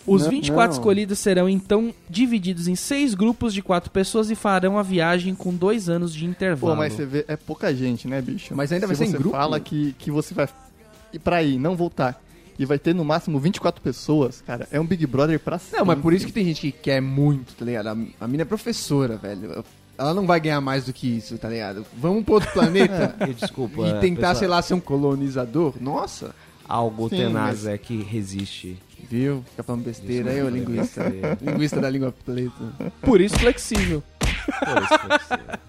Os 0.05 0.27
24 0.27 0.73
escolhidos 0.73 1.17
serão 1.17 1.47
então 1.47 1.93
divididos 2.09 2.67
em 2.67 2.75
seis 2.75 3.13
grupos 3.15 3.53
de 3.53 3.61
quatro 3.61 3.89
pessoas 3.89 4.29
e 4.29 4.35
farão 4.35 4.77
a 4.77 4.83
viagem 4.83 5.33
com 5.33 5.53
dois 5.55 5.87
anos 5.87 6.13
de 6.13 6.25
intervalo. 6.25 6.73
Pô, 6.73 6.77
mas 6.77 6.93
você 6.93 7.05
vê, 7.05 7.23
é 7.27 7.37
pouca 7.37 7.73
gente, 7.73 8.05
né, 8.07 8.21
bicho? 8.21 8.53
Mas 8.53 8.71
ainda 8.73 8.85
vai 8.85 8.95
Se 8.97 9.03
ser 9.03 9.07
em 9.07 9.11
você 9.11 9.17
grupo? 9.17 9.35
fala 9.37 9.59
que, 9.61 9.95
que 9.97 10.11
você 10.11 10.33
vai 10.33 10.49
ir 11.13 11.19
pra 11.19 11.41
ir, 11.41 11.57
não 11.57 11.75
voltar, 11.77 12.21
e 12.59 12.65
vai 12.65 12.77
ter 12.77 12.93
no 12.93 13.03
máximo 13.05 13.39
24 13.39 13.81
pessoas, 13.81 14.43
cara, 14.45 14.67
é 14.71 14.79
um 14.79 14.85
Big 14.85 15.07
Brother 15.07 15.39
pra 15.39 15.57
sempre. 15.57 15.79
Não, 15.79 15.85
mas 15.85 15.99
por 15.99 16.13
isso 16.13 16.25
que 16.27 16.31
tem 16.33 16.43
gente 16.45 16.59
que 16.61 16.71
quer 16.71 17.01
muito, 17.01 17.55
tá 17.55 17.63
ligado? 17.65 17.87
A, 17.87 17.97
a 18.25 18.27
mina 18.27 18.43
é 18.43 18.45
professora, 18.45 19.15
velho. 19.17 19.63
Ela 19.97 20.13
não 20.13 20.27
vai 20.27 20.39
ganhar 20.39 20.61
mais 20.61 20.85
do 20.85 20.93
que 20.93 21.07
isso, 21.17 21.37
tá 21.37 21.49
ligado? 21.49 21.85
Vamos 21.97 22.23
pro 22.23 22.35
outro 22.35 22.51
planeta 22.51 23.15
E, 23.27 23.33
Desculpa. 23.35 23.87
e 23.87 23.99
tentar, 23.99 24.19
pessoal, 24.29 24.35
sei 24.35 24.47
lá, 24.47 24.61
ser 24.61 24.73
um 24.73 24.79
colonizador? 24.79 25.73
Nossa! 25.81 26.35
Algo 26.67 27.09
Sim, 27.09 27.17
tenaz 27.17 27.63
mas- 27.63 27.65
é 27.65 27.77
que 27.77 28.03
resiste. 28.03 28.77
Viu? 29.09 29.43
Fica 29.49 29.63
falando 29.63 29.83
besteira 29.85 30.29
aí, 30.31 30.43
ô 30.43 30.49
linguista. 30.49 31.01
linguista 31.41 31.79
da 31.81 31.89
língua 31.89 32.13
preta. 32.25 32.51
Por 33.01 33.19
isso 33.21 33.39
flexível. 33.39 34.03
Pô, 34.19 34.79
isso 34.83 34.99
flexível. 34.99 35.59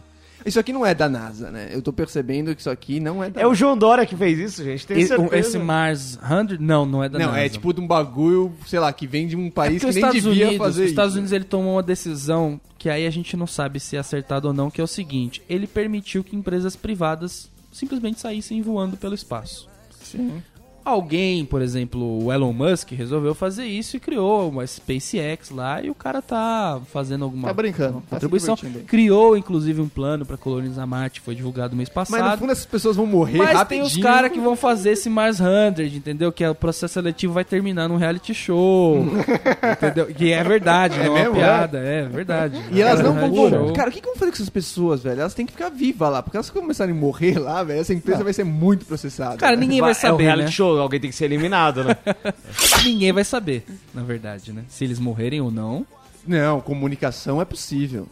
Isso 0.44 0.58
aqui 0.58 0.72
não 0.72 0.84
é 0.86 0.94
da 0.94 1.08
NASA, 1.08 1.50
né? 1.50 1.68
Eu 1.72 1.82
tô 1.82 1.92
percebendo 1.92 2.54
que 2.54 2.60
isso 2.60 2.70
aqui 2.70 2.98
não 3.00 3.22
é 3.22 3.30
da 3.30 3.40
É 3.40 3.46
o 3.46 3.54
João 3.54 3.76
Dória 3.76 4.06
que 4.06 4.16
fez 4.16 4.38
isso, 4.38 4.64
gente. 4.64 4.86
Tem 4.86 4.98
Esse, 4.98 5.08
certeza. 5.08 5.36
esse 5.36 5.58
Mars 5.58 6.18
100? 6.48 6.58
Não, 6.58 6.86
não 6.86 7.02
é 7.04 7.08
da 7.08 7.18
Não, 7.18 7.26
NASA. 7.28 7.40
é 7.40 7.48
tipo 7.48 7.72
de 7.72 7.80
um 7.80 7.86
bagulho, 7.86 8.52
sei 8.66 8.78
lá, 8.78 8.92
que 8.92 9.06
vem 9.06 9.26
de 9.26 9.36
um 9.36 9.46
É 9.46 9.50
país 9.50 9.72
porque 9.74 9.84
que 9.84 9.90
os 9.90 9.94
nem 9.96 10.04
Estados 10.04 10.22
devia 10.22 10.46
Unidos, 10.48 10.58
fazer 10.66 10.80
os 10.80 10.84
isso. 10.84 10.92
Estados 10.92 11.14
Unidos 11.14 11.32
ele 11.32 11.44
tomou 11.44 11.74
uma 11.76 11.82
decisão 11.82 12.60
que 12.78 12.88
aí 12.88 13.06
a 13.06 13.10
gente 13.10 13.36
não 13.36 13.46
sabe 13.46 13.78
se 13.78 13.96
é 13.96 13.98
acertado 13.98 14.48
ou 14.48 14.54
não, 14.54 14.70
que 14.70 14.80
é 14.80 14.84
o 14.84 14.86
seguinte: 14.86 15.42
ele 15.48 15.66
permitiu 15.66 16.24
que 16.24 16.34
empresas 16.34 16.74
privadas 16.76 17.50
simplesmente 17.70 18.18
saíssem 18.20 18.62
voando 18.62 18.96
pelo 18.96 19.14
espaço. 19.14 19.68
Sim. 20.02 20.42
Alguém, 20.84 21.44
por 21.44 21.60
exemplo, 21.62 22.24
o 22.24 22.32
Elon 22.32 22.52
Musk, 22.52 22.92
resolveu 22.92 23.34
fazer 23.34 23.64
isso 23.66 23.96
e 23.96 24.00
criou 24.00 24.48
uma 24.48 24.66
SpaceX 24.66 25.50
lá 25.50 25.82
e 25.82 25.90
o 25.90 25.94
cara 25.94 26.20
tá 26.22 26.80
fazendo 26.92 27.24
alguma 27.24 27.48
Tá 27.48 27.54
brincando, 27.54 28.00
tá 28.08 28.16
contribuição. 28.16 28.56
aí. 28.62 28.82
criou, 28.86 29.36
inclusive, 29.36 29.80
um 29.80 29.88
plano 29.88 30.24
pra 30.26 30.36
colonizar 30.36 30.86
Marte, 30.86 31.20
foi 31.20 31.34
divulgado 31.34 31.76
mês 31.76 31.90
Mas 31.94 32.08
no 32.10 32.16
passado. 32.18 32.38
fundo 32.38 32.52
essas 32.52 32.66
pessoas 32.66 32.96
vão 32.96 33.06
morrer 33.06 33.38
Mas 33.38 33.52
rapidinho. 33.52 33.86
tem 33.88 33.96
os 33.98 34.02
caras 34.02 34.32
que 34.32 34.40
vão 34.40 34.56
fazer 34.56 34.92
esse 34.92 35.08
Mars 35.10 35.36
100, 35.38 35.86
entendeu? 35.96 36.32
Que 36.32 36.44
é 36.44 36.50
o 36.50 36.54
processo 36.54 36.94
seletivo 36.94 37.32
vai 37.32 37.44
terminar 37.44 37.88
num 37.88 37.96
reality 37.96 38.34
show. 38.34 39.04
entendeu? 39.72 40.06
Que 40.06 40.32
é 40.32 40.42
verdade, 40.42 40.96
não 40.98 41.04
é 41.04 41.08
uma 41.10 41.18
mesmo? 41.20 41.34
piada, 41.34 41.78
é, 41.78 42.02
verdade. 42.08 42.60
E 42.72 42.80
elas 42.80 43.00
não 43.00 43.18
É 43.18 43.24
um 43.24 43.30
vão. 43.32 43.50
show. 43.50 43.72
Cara, 43.72 43.90
o 43.90 43.92
que, 43.92 44.00
que 44.00 44.06
vão 44.06 44.16
fazer 44.16 44.30
com 44.30 44.36
essas 44.36 44.48
pessoas, 44.50 45.02
velho? 45.02 45.20
Elas 45.20 45.34
têm 45.34 45.46
que 45.46 45.52
ficar 45.52 45.68
vivas 45.68 46.10
lá, 46.10 46.22
porque 46.22 46.36
elas 46.36 46.50
começarem 46.50 46.94
a 46.94 46.98
morrer 46.98 47.38
lá, 47.38 47.62
velho, 47.62 47.80
essa 47.80 47.92
empresa 47.94 48.22
vai 48.24 48.32
ser 48.32 48.44
muito 48.44 48.84
processada. 48.86 49.36
Cara, 49.36 49.56
ninguém 49.56 49.80
vai 49.80 49.90
é 49.90 49.92
o 49.92 49.96
saber, 49.96 50.24
reality 50.24 50.46
né? 50.46 50.50
show, 50.52 50.69
alguém 50.78 51.00
tem 51.00 51.10
que 51.10 51.16
ser 51.16 51.24
eliminado, 51.26 51.84
né? 51.84 51.96
Ninguém 52.84 53.12
vai 53.12 53.24
saber, 53.24 53.64
na 53.94 54.02
verdade, 54.02 54.52
né? 54.52 54.64
Se 54.68 54.84
eles 54.84 54.98
morrerem 54.98 55.40
ou 55.40 55.50
não. 55.50 55.86
Não, 56.26 56.60
comunicação 56.60 57.40
é 57.40 57.44
possível. 57.44 58.06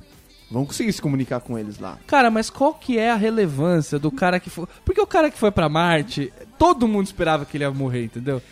Vão 0.51 0.65
conseguir 0.65 0.93
se 0.93 1.03
comunicar 1.03 1.41
com 1.41 1.59
eles 1.59 1.79
lá. 1.79 1.99
Cara, 2.07 2.31
mas 2.31 2.49
qual 2.49 2.73
que 2.73 2.99
é 2.99 3.11
a 3.11 3.17
relevância 3.17 3.99
do 3.99 4.11
cara 4.11 4.41
que 4.41 4.49
foi... 4.49 4.67
Porque 4.85 5.01
o 5.01 5.07
cara 5.07 5.31
que 5.31 5.39
foi 5.39 5.51
pra 5.51 5.69
Marte 5.69 6.33
todo 6.59 6.89
mundo 6.89 7.07
esperava 7.07 7.45
que 7.45 7.57
ele 7.57 7.65
ia 7.65 7.71
morrer, 7.71 8.05
entendeu? 8.05 8.43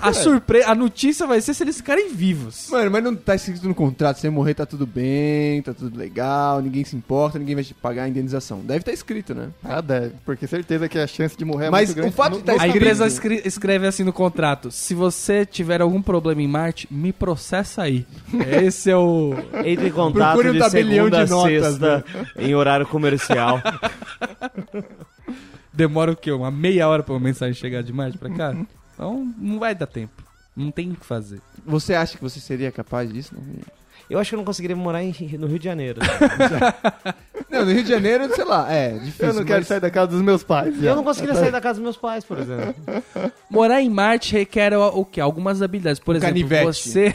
A 0.00 0.12
surpresa, 0.12 0.68
a 0.70 0.74
notícia 0.74 1.26
vai 1.26 1.40
ser 1.40 1.54
se 1.54 1.62
eles 1.62 1.76
ficarem 1.78 2.12
vivos. 2.12 2.68
Mano, 2.70 2.90
mas 2.90 3.02
não 3.04 3.14
tá 3.16 3.34
escrito 3.34 3.66
no 3.66 3.74
contrato, 3.74 4.16
se 4.16 4.22
você 4.22 4.30
morrer 4.30 4.54
tá 4.54 4.66
tudo 4.66 4.86
bem, 4.86 5.62
tá 5.62 5.72
tudo 5.72 5.96
legal, 5.98 6.60
ninguém 6.60 6.84
se 6.84 6.94
importa, 6.96 7.38
ninguém 7.38 7.54
vai 7.54 7.64
te 7.64 7.72
pagar 7.72 8.02
a 8.04 8.08
indenização. 8.08 8.60
Deve 8.60 8.80
estar 8.80 8.92
escrito, 8.92 9.34
né? 9.34 9.48
Ah, 9.64 9.80
deve. 9.80 10.12
Porque 10.24 10.46
certeza 10.46 10.88
que 10.88 10.98
a 10.98 11.06
chance 11.06 11.36
de 11.36 11.44
morrer 11.44 11.66
é 11.66 11.70
Mas 11.70 11.88
muito 11.88 11.96
grande. 11.96 12.12
o 12.12 12.16
fato 12.16 12.36
de 12.38 12.42
tá 12.42 12.52
A 12.52 12.56
escrito- 12.56 12.76
empresa 12.76 13.06
escre- 13.06 13.42
escreve 13.44 13.86
assim 13.86 14.04
no 14.04 14.12
contrato: 14.12 14.70
se 14.70 14.94
você 14.94 15.46
tiver 15.46 15.80
algum 15.80 16.02
problema 16.02 16.42
em 16.42 16.48
Marte, 16.48 16.86
me 16.90 17.12
processa 17.12 17.82
aí. 17.82 18.06
Esse 18.62 18.90
é 18.90 18.96
o. 18.96 19.32
Entre 19.64 19.88
em 19.88 19.92
contato 19.92 20.32
Procure 20.34 20.50
um 20.50 20.52
de 20.54 20.58
tabelião 20.58 21.04
segunda 21.06 21.24
de 21.24 21.32
a 21.32 21.36
notas, 21.36 21.78
né? 21.78 22.02
sexta 22.02 22.04
em 22.38 22.54
horário 22.54 22.86
comercial. 22.86 23.60
Demora 25.74 26.12
o 26.12 26.16
quê? 26.16 26.30
Uma 26.30 26.50
meia 26.50 26.88
hora 26.88 27.02
pra 27.02 27.12
uma 27.14 27.20
mensagem 27.20 27.54
chegar 27.54 27.82
de 27.82 27.92
Marte 27.92 28.16
pra 28.16 28.30
cá? 28.30 28.54
Então 28.94 29.34
não 29.38 29.58
vai 29.58 29.74
dar 29.74 29.86
tempo. 29.86 30.22
Não 30.56 30.70
tem 30.70 30.92
o 30.92 30.94
que 30.94 31.04
fazer. 31.04 31.40
Você 31.66 31.94
acha 31.94 32.16
que 32.16 32.22
você 32.22 32.38
seria 32.38 32.70
capaz 32.70 33.12
disso? 33.12 33.34
Não, 33.34 33.42
Eu 34.08 34.18
acho 34.18 34.30
que 34.30 34.34
eu 34.34 34.38
não 34.38 34.44
conseguiria 34.44 34.76
morar 34.76 35.02
em- 35.02 35.14
no 35.38 35.46
Rio 35.46 35.58
de 35.58 35.64
Janeiro. 35.64 36.00
não 37.50 37.64
no 37.64 37.72
Rio 37.72 37.82
de 37.82 37.88
Janeiro, 37.88 38.34
sei 38.34 38.44
lá, 38.44 38.70
é 38.72 38.90
difícil. 38.98 39.28
Eu 39.28 39.34
não 39.34 39.44
quero 39.44 39.60
mas- 39.60 39.68
sair 39.68 39.80
da 39.80 39.90
casa 39.90 40.08
dos 40.08 40.22
meus 40.22 40.42
pais. 40.42 40.78
já. 40.78 40.90
Eu 40.90 40.96
não 40.96 41.04
conseguiria 41.04 41.34
sair 41.36 41.50
da 41.50 41.60
casa 41.60 41.74
dos 41.78 41.82
meus 41.84 41.96
pais, 41.96 42.24
por 42.24 42.38
exemplo. 42.38 42.74
Morar 43.50 43.80
em 43.80 43.88
Marte 43.90 44.32
requer 44.32 44.74
o, 44.76 45.00
o 45.00 45.04
quê? 45.04 45.20
Algumas 45.20 45.62
habilidades. 45.62 45.98
Por 46.00 46.16
exemplo, 46.16 46.34
Canivete. 46.34 46.64
você, 46.64 47.14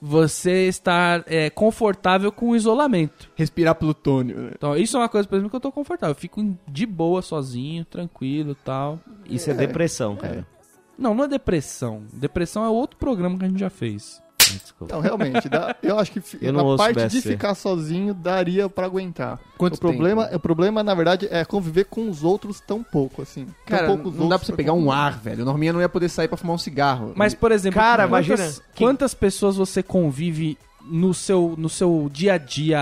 você 0.00 0.68
estar 0.68 1.22
é, 1.26 1.50
confortável 1.50 2.30
com 2.32 2.50
o 2.50 2.56
isolamento. 2.56 3.28
Respirar 3.34 3.74
plutônio, 3.74 4.36
né? 4.36 4.50
Então, 4.56 4.76
isso 4.76 4.96
é 4.96 5.00
uma 5.00 5.08
coisa, 5.08 5.28
por 5.28 5.34
exemplo, 5.36 5.50
que 5.50 5.56
eu 5.56 5.60
tô 5.60 5.72
confortável. 5.72 6.12
Eu 6.12 6.18
fico 6.20 6.56
de 6.68 6.86
boa, 6.86 7.22
sozinho, 7.22 7.84
tranquilo 7.84 8.52
e 8.52 8.64
tal. 8.64 8.98
Isso 9.28 9.50
é 9.50 9.54
depressão, 9.54 10.16
cara. 10.16 10.46
Não, 10.98 11.14
não 11.14 11.24
é 11.24 11.28
depressão. 11.28 12.02
Depressão 12.12 12.64
é 12.64 12.68
outro 12.68 12.98
programa 12.98 13.38
que 13.38 13.44
a 13.44 13.48
gente 13.48 13.60
já 13.60 13.70
fez. 13.70 14.22
Desculpa. 14.58 14.94
Não, 14.94 15.00
realmente, 15.00 15.48
dá- 15.48 15.74
eu 15.82 15.98
acho 15.98 16.12
que 16.12 16.20
Eu 16.40 16.52
na 16.52 16.76
parte 16.76 17.08
de 17.08 17.20
ficar 17.20 17.54
sozinho 17.54 18.12
daria 18.14 18.68
pra 18.68 18.86
aguentar. 18.86 19.38
Quanto 19.58 19.74
o 19.74 19.78
problema, 19.80 20.24
tempo? 20.24 20.36
o 20.36 20.40
problema, 20.40 20.82
na 20.82 20.94
verdade, 20.94 21.28
é 21.30 21.44
conviver 21.44 21.84
com 21.84 22.08
os 22.08 22.22
outros 22.24 22.60
tão 22.60 22.82
pouco, 22.82 23.22
assim. 23.22 23.46
Cara, 23.66 23.86
tão 23.86 23.96
poucos 23.96 24.12
não 24.18 24.28
dá 24.28 24.28
pra 24.30 24.34
outros 24.36 24.46
você 24.46 24.52
pegar 24.54 24.72
um 24.72 24.90
ar, 24.90 25.18
velho. 25.18 25.42
O 25.42 25.44
Norminha 25.44 25.72
não 25.72 25.80
ia 25.80 25.88
poder 25.88 26.08
sair 26.08 26.28
pra 26.28 26.36
fumar 26.36 26.54
um 26.54 26.58
cigarro. 26.58 27.12
Mas, 27.14 27.34
por 27.34 27.52
exemplo, 27.52 27.78
Cara, 27.80 28.08
quantas, 28.08 28.28
imagina 28.28 28.52
que- 28.74 28.78
quantas 28.84 29.14
pessoas 29.14 29.56
você 29.56 29.82
convive 29.82 30.56
no 30.84 31.12
seu, 31.12 31.54
no 31.58 31.68
seu 31.68 32.08
dia 32.12 32.34
a 32.34 32.38
dia, 32.38 32.80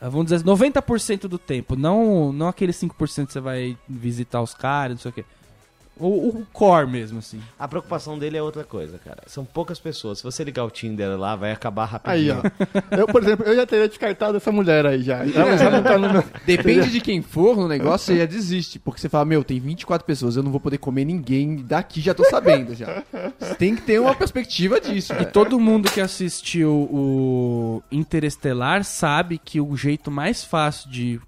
ah, 0.00 0.08
vamos 0.08 0.26
dizer, 0.26 0.44
90% 0.44 1.28
do 1.28 1.38
tempo, 1.38 1.74
não, 1.76 2.32
não 2.32 2.48
aquele 2.48 2.72
5% 2.72 3.26
que 3.28 3.32
você 3.32 3.40
vai 3.40 3.76
visitar 3.88 4.40
os 4.42 4.54
caras, 4.54 4.96
não 4.96 5.00
sei 5.02 5.10
o 5.10 5.14
quê. 5.14 5.24
O, 6.00 6.28
o 6.28 6.46
core 6.52 6.86
mesmo, 6.88 7.18
assim. 7.18 7.40
A 7.58 7.68
preocupação 7.68 8.18
dele 8.18 8.36
é 8.36 8.42
outra 8.42 8.64
coisa, 8.64 8.98
cara. 8.98 9.22
São 9.26 9.44
poucas 9.44 9.78
pessoas. 9.78 10.18
Se 10.18 10.24
você 10.24 10.42
ligar 10.42 10.64
o 10.64 10.70
Tinder 10.70 11.18
lá, 11.18 11.36
vai 11.36 11.52
acabar 11.52 11.84
Aí, 12.04 12.28
rapidinho. 12.30 12.42
ó. 12.90 12.96
Eu, 12.96 13.06
por 13.06 13.22
exemplo, 13.22 13.46
eu 13.46 13.54
já 13.54 13.66
teria 13.66 13.88
descartado 13.88 14.36
essa 14.36 14.50
mulher 14.50 14.86
aí 14.86 15.02
já. 15.02 15.18
Ela 15.26 15.56
já 15.56 15.70
não 15.70 15.82
tá 15.82 15.98
no 15.98 16.10
meu... 16.12 16.24
Depende 16.46 16.90
de 16.90 17.00
quem 17.00 17.20
for 17.22 17.56
no 17.56 17.68
negócio, 17.68 18.06
você 18.06 18.18
já 18.20 18.26
desiste. 18.26 18.78
Porque 18.78 19.00
você 19.00 19.08
fala, 19.08 19.24
meu, 19.24 19.44
tem 19.44 19.60
24 19.60 20.04
pessoas, 20.06 20.36
eu 20.36 20.42
não 20.42 20.50
vou 20.50 20.60
poder 20.60 20.78
comer 20.78 21.04
ninguém 21.04 21.56
daqui, 21.56 22.00
já 22.00 22.14
tô 22.14 22.24
sabendo 22.24 22.74
já. 22.74 23.02
Você 23.38 23.54
tem 23.56 23.76
que 23.76 23.82
ter 23.82 24.00
uma 24.00 24.14
perspectiva 24.14 24.80
disso, 24.80 25.12
E 25.20 25.24
todo 25.26 25.60
mundo 25.60 25.90
que 25.90 26.00
assistiu 26.00 26.88
o 26.90 27.82
Interestelar 27.90 28.84
sabe 28.84 29.38
que 29.38 29.60
o 29.60 29.76
jeito 29.76 30.10
mais 30.10 30.42
fácil 30.44 30.90
de 30.90 31.20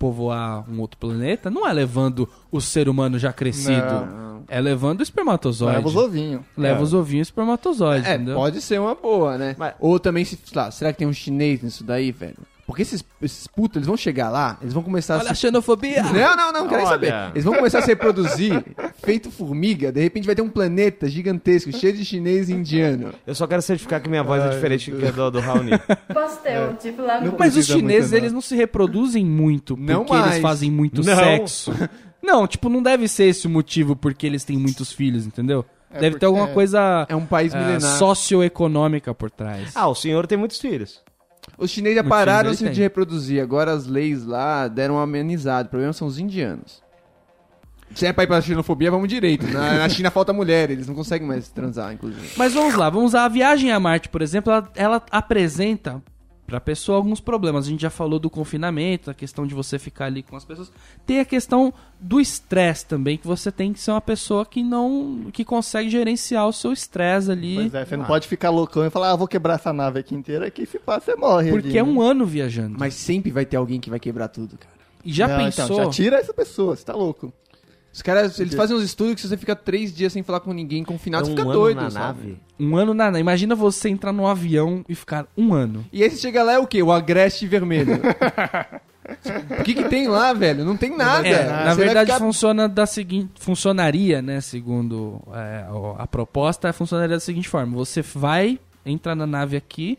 povoar 0.00 0.64
um 0.68 0.80
outro 0.80 0.96
planeta 0.98 1.50
não 1.50 1.68
é 1.68 1.72
levando 1.74 2.26
o 2.50 2.58
ser 2.58 2.88
humano 2.88 3.18
já 3.18 3.34
crescido, 3.34 3.70
Não. 4.06 4.42
é 4.48 4.58
levando 4.58 5.00
o 5.00 5.02
espermatozoide. 5.02 5.76
Leva 5.76 5.88
os 5.88 5.94
ovinhos. 5.96 6.40
Leva 6.56 6.82
os 6.82 6.94
ovinhos 6.94 7.28
e 7.28 7.30
espermatozoide, 7.30 8.08
É, 8.08 8.14
entendeu? 8.14 8.34
pode 8.34 8.62
ser 8.62 8.80
uma 8.80 8.94
boa, 8.94 9.36
né? 9.36 9.54
Mas- 9.58 9.74
Ou 9.78 10.00
também, 10.00 10.24
se, 10.24 10.36
sei 10.42 10.56
lá, 10.56 10.70
será 10.70 10.90
que 10.90 10.98
tem 11.00 11.06
um 11.06 11.12
chinês 11.12 11.62
nisso 11.62 11.84
daí, 11.84 12.10
velho? 12.10 12.38
Porque 12.70 12.82
esses, 12.82 13.04
esses 13.20 13.48
putos, 13.48 13.78
eles 13.78 13.86
vão 13.88 13.96
chegar 13.96 14.30
lá, 14.30 14.56
eles 14.62 14.72
vão 14.72 14.80
começar 14.80 15.18
Olha 15.18 15.30
a 15.30 15.32
a 15.32 15.34
se... 15.34 15.40
xenofobia! 15.40 16.04
Não, 16.04 16.36
não, 16.36 16.52
não, 16.52 16.68
quero 16.68 16.82
nem 16.82 16.86
Olha. 16.86 16.88
saber. 16.88 17.30
Eles 17.34 17.44
vão 17.44 17.54
começar 17.54 17.80
a 17.80 17.82
se 17.82 17.88
reproduzir, 17.88 18.64
feito 19.02 19.28
formiga, 19.28 19.90
de 19.90 20.00
repente 20.00 20.24
vai 20.24 20.36
ter 20.36 20.42
um 20.42 20.48
planeta 20.48 21.08
gigantesco, 21.08 21.72
cheio 21.72 21.92
de 21.94 22.04
chinês 22.04 22.48
e 22.48 22.52
indiano. 22.52 23.12
Eu 23.26 23.34
só 23.34 23.44
quero 23.48 23.60
certificar 23.60 24.00
que 24.00 24.08
minha 24.08 24.22
voz 24.22 24.40
é 24.44 24.50
diferente 24.50 24.92
que 24.92 25.04
a 25.04 25.10
do, 25.10 25.30
do 25.32 25.40
Raoni. 25.40 25.72
Pastel, 26.14 26.74
tipo 26.76 27.02
lá 27.02 27.20
no... 27.20 27.34
Mas 27.36 27.56
os 27.56 27.66
chineses, 27.66 28.02
muito, 28.02 28.10
não. 28.12 28.18
eles 28.18 28.32
não 28.32 28.40
se 28.40 28.54
reproduzem 28.54 29.26
muito 29.26 29.76
Não 29.76 30.04
porque 30.04 30.14
eles 30.14 30.26
mais. 30.26 30.42
fazem 30.42 30.70
muito 30.70 31.02
Não. 31.02 31.16
sexo. 31.16 31.72
Não, 32.22 32.46
tipo, 32.46 32.68
não 32.68 32.80
deve 32.82 33.08
ser 33.08 33.24
esse 33.24 33.46
o 33.48 33.50
motivo 33.50 33.96
porque 33.96 34.26
eles 34.26 34.44
têm 34.44 34.56
muitos 34.56 34.92
filhos, 34.92 35.26
entendeu? 35.26 35.64
É 35.90 35.98
deve 35.98 36.18
ter 36.20 36.26
alguma 36.26 36.46
coisa 36.48 37.04
É 37.08 37.16
um 37.16 37.26
país 37.26 37.52
ah, 37.52 37.58
milenar. 37.58 37.98
socioeconômica 37.98 39.12
por 39.12 39.28
trás. 39.30 39.72
Ah, 39.74 39.88
o 39.88 39.94
senhor 39.94 40.26
tem 40.26 40.38
muitos 40.38 40.60
filhos. 40.60 41.02
Os 41.58 41.70
chineses 41.70 41.96
já 41.96 42.04
pararam 42.04 42.54
Chile 42.54 42.70
de 42.70 42.76
tem. 42.76 42.84
reproduzir, 42.84 43.42
agora 43.42 43.72
as 43.72 43.86
leis 43.86 44.24
lá 44.24 44.66
deram 44.68 44.94
uma 44.94 45.02
amenizada. 45.02 45.66
O 45.66 45.70
problema 45.70 45.92
são 45.92 46.06
os 46.08 46.18
indianos. 46.18 46.82
Se 47.94 48.06
é 48.06 48.12
pra 48.12 48.24
ir 48.24 48.28
pra 48.28 48.40
xenofobia, 48.40 48.90
vamos 48.90 49.08
direito. 49.08 49.46
Na, 49.48 49.78
na 49.78 49.88
China 49.88 50.10
falta 50.12 50.32
mulher, 50.32 50.70
eles 50.70 50.86
não 50.86 50.94
conseguem 50.94 51.26
mais 51.26 51.48
transar, 51.48 51.92
inclusive. 51.92 52.30
Mas 52.36 52.54
vamos 52.54 52.74
lá, 52.74 52.88
vamos 52.88 53.12
lá. 53.12 53.24
A 53.24 53.28
viagem 53.28 53.72
a 53.72 53.80
Marte, 53.80 54.08
por 54.08 54.22
exemplo, 54.22 54.52
ela, 54.52 54.70
ela 54.76 55.02
apresenta 55.10 56.00
pra 56.50 56.60
pessoa 56.60 56.96
alguns 56.96 57.20
problemas. 57.20 57.66
A 57.66 57.70
gente 57.70 57.80
já 57.80 57.90
falou 57.90 58.18
do 58.18 58.28
confinamento, 58.28 59.08
a 59.08 59.14
questão 59.14 59.46
de 59.46 59.54
você 59.54 59.78
ficar 59.78 60.06
ali 60.06 60.20
com 60.20 60.36
as 60.36 60.44
pessoas. 60.44 60.72
Tem 61.06 61.20
a 61.20 61.24
questão 61.24 61.72
do 62.00 62.20
estresse 62.20 62.84
também, 62.84 63.16
que 63.16 63.26
você 63.26 63.52
tem 63.52 63.72
que 63.72 63.78
ser 63.78 63.92
uma 63.92 64.00
pessoa 64.00 64.44
que 64.44 64.62
não. 64.62 65.30
que 65.32 65.44
consegue 65.44 65.88
gerenciar 65.88 66.48
o 66.48 66.52
seu 66.52 66.72
estresse 66.72 67.30
ali. 67.30 67.54
Pois 67.54 67.74
é, 67.74 67.84
você 67.84 67.96
não 67.96 68.04
pode 68.04 68.26
ficar 68.26 68.50
loucão 68.50 68.84
e 68.84 68.90
falar, 68.90 69.12
ah, 69.12 69.16
vou 69.16 69.28
quebrar 69.28 69.54
essa 69.54 69.72
nave 69.72 70.00
aqui 70.00 70.14
inteira, 70.14 70.50
que 70.50 70.66
se 70.66 70.78
passa, 70.80 71.12
você 71.12 71.16
morre. 71.16 71.50
Porque 71.52 71.68
ali, 71.68 71.78
é 71.78 71.82
né? 71.84 71.88
um 71.88 72.02
ano 72.02 72.26
viajando. 72.26 72.76
Mas 72.76 72.94
sempre 72.94 73.30
vai 73.30 73.46
ter 73.46 73.56
alguém 73.56 73.78
que 73.78 73.88
vai 73.88 74.00
quebrar 74.00 74.26
tudo, 74.26 74.58
cara. 74.58 74.74
E 75.04 75.12
já 75.12 75.28
Não, 75.28 75.36
pensou. 75.44 75.64
Então, 75.66 75.76
já 75.76 75.90
tira 75.90 76.16
essa 76.16 76.34
pessoa, 76.34 76.74
você 76.74 76.84
tá 76.84 76.94
louco. 76.94 77.32
Os 77.92 78.02
caras, 78.02 78.38
eles 78.38 78.54
fazem 78.54 78.76
uns 78.76 78.84
estudos 78.84 79.16
que 79.16 79.20
se 79.20 79.28
você 79.28 79.36
fica 79.36 79.56
três 79.56 79.92
dias 79.92 80.12
sem 80.12 80.22
falar 80.22 80.38
com 80.40 80.52
ninguém, 80.52 80.84
confinado, 80.84 81.24
É 81.24 81.26
você 81.26 81.32
um 81.32 81.36
fica 81.36 81.48
ano 81.48 81.52
doido, 81.52 81.80
na 81.82 81.90
sabe? 81.90 82.18
nave. 82.28 82.38
Um 82.58 82.76
ano 82.76 82.94
na. 82.94 83.18
Imagina 83.18 83.54
você 83.56 83.88
entrar 83.88 84.12
num 84.12 84.26
avião 84.28 84.84
e 84.88 84.94
ficar 84.94 85.26
um 85.36 85.52
ano. 85.52 85.84
E 85.92 86.02
aí 86.04 86.08
você 86.10 86.16
chega 86.18 86.42
lá 86.44 86.52
é 86.52 86.58
o 86.58 86.66
quê? 86.68 86.82
O 86.82 86.92
agreste 86.92 87.48
vermelho. 87.48 88.00
o 89.60 89.64
que 89.64 89.74
que 89.74 89.84
tem 89.88 90.06
lá, 90.08 90.32
velho? 90.32 90.64
Não 90.64 90.76
tem 90.76 90.96
nada. 90.96 91.26
É, 91.26 91.46
na 91.64 91.74
verdade 91.74 92.12
ficar- 92.12 92.24
funciona 92.24 92.68
da 92.68 92.86
seguinte, 92.86 93.30
funcionaria, 93.40 94.22
né, 94.22 94.40
segundo 94.40 95.20
é, 95.34 95.64
a 95.98 96.06
proposta, 96.06 96.72
funcionaria 96.72 97.16
da 97.16 97.20
seguinte 97.20 97.48
forma: 97.48 97.74
você 97.76 98.02
vai 98.02 98.58
entrar 98.86 99.14
na 99.16 99.26
nave 99.26 99.56
aqui, 99.56 99.98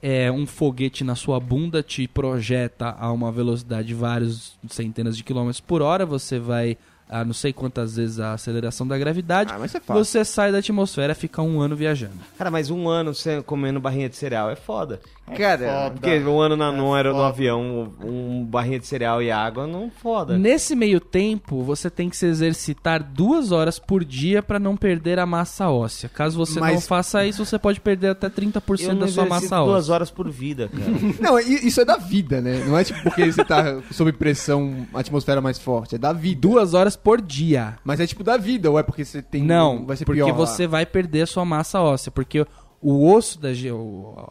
é, 0.00 0.30
um 0.30 0.46
foguete 0.46 1.02
na 1.02 1.14
sua 1.16 1.40
bunda 1.40 1.82
te 1.82 2.06
projeta 2.06 2.94
a 2.98 3.10
uma 3.10 3.32
velocidade 3.32 3.88
de 3.88 3.94
vários 3.94 4.56
centenas 4.68 5.16
de 5.16 5.24
quilômetros 5.24 5.60
por 5.60 5.82
hora, 5.82 6.06
você 6.06 6.38
vai 6.38 6.76
a 7.08 7.24
não 7.24 7.32
sei 7.34 7.52
quantas 7.52 7.96
vezes 7.96 8.18
a 8.18 8.32
aceleração 8.32 8.86
da 8.86 8.96
gravidade, 8.98 9.52
Ah, 9.52 9.58
mas 9.58 9.74
é 9.74 9.80
fácil. 9.80 10.04
você 10.04 10.24
sai 10.24 10.50
da 10.50 10.58
atmosfera, 10.58 11.14
fica 11.14 11.42
um 11.42 11.60
ano 11.60 11.76
viajando. 11.76 12.14
Cara, 12.38 12.50
mas 12.50 12.70
um 12.70 12.88
ano 12.88 13.14
você 13.14 13.42
comendo 13.42 13.78
barrinha 13.80 14.08
de 14.08 14.16
cereal 14.16 14.50
é 14.50 14.56
foda. 14.56 15.00
Cara, 15.36 15.90
Porque 15.90 16.18
um 16.20 16.38
ano 16.38 16.54
na, 16.54 16.70
no, 16.70 16.92
aero- 16.94 17.10
no 17.10 17.16
foda. 17.16 17.28
avião, 17.28 17.92
um 18.04 18.44
barrinha 18.44 18.78
de 18.78 18.86
cereal 18.86 19.22
e 19.22 19.30
água 19.30 19.66
não 19.66 19.90
foda. 19.90 20.36
Nesse 20.36 20.76
meio 20.76 21.00
tempo, 21.00 21.62
você 21.62 21.88
tem 21.88 22.10
que 22.10 22.16
se 22.16 22.26
exercitar 22.26 23.02
duas 23.02 23.50
horas 23.50 23.78
por 23.78 24.04
dia 24.04 24.42
para 24.42 24.58
não 24.58 24.76
perder 24.76 25.18
a 25.18 25.24
massa 25.24 25.70
óssea. 25.70 26.10
Caso 26.10 26.36
você 26.36 26.60
não 26.60 26.66
Mas- 26.66 26.86
faça 26.86 27.24
isso, 27.24 27.42
você 27.44 27.58
pode 27.58 27.80
perder 27.80 28.08
até 28.08 28.28
30% 28.28 28.82
Eu 28.88 28.94
não 28.94 29.00
da 29.06 29.08
sua 29.08 29.24
massa 29.24 29.56
duas 29.64 29.84
óssea. 29.84 29.94
horas 29.94 30.10
por 30.10 30.28
vida, 30.30 30.68
cara. 30.68 30.84
Não, 31.20 31.38
isso 31.38 31.80
é 31.80 31.84
da 31.86 31.96
vida, 31.96 32.40
né? 32.42 32.62
Não 32.66 32.76
é 32.76 32.84
tipo 32.84 33.02
porque 33.02 33.30
você 33.32 33.42
tá 33.44 33.80
sob 33.92 34.12
pressão, 34.12 34.86
atmosfera 34.92 35.40
mais 35.40 35.58
forte. 35.58 35.94
É 35.94 35.98
da 35.98 36.12
vida. 36.12 36.40
Duas 36.40 36.74
horas 36.74 36.93
por 36.96 37.20
dia. 37.20 37.78
Mas 37.84 38.00
é 38.00 38.06
tipo 38.06 38.22
da 38.22 38.36
vida, 38.36 38.70
ou 38.70 38.78
é 38.78 38.82
porque 38.82 39.04
você 39.04 39.22
tem. 39.22 39.42
Não, 39.42 39.84
vai 39.84 39.96
ser 39.96 40.04
porque 40.04 40.22
pior 40.22 40.28
lá? 40.28 40.46
você 40.46 40.66
vai 40.66 40.84
perder 40.86 41.22
a 41.22 41.26
sua 41.26 41.44
massa 41.44 41.80
óssea. 41.80 42.10
Porque 42.10 42.46
o 42.80 43.10
osso, 43.10 43.40
da, 43.40 43.48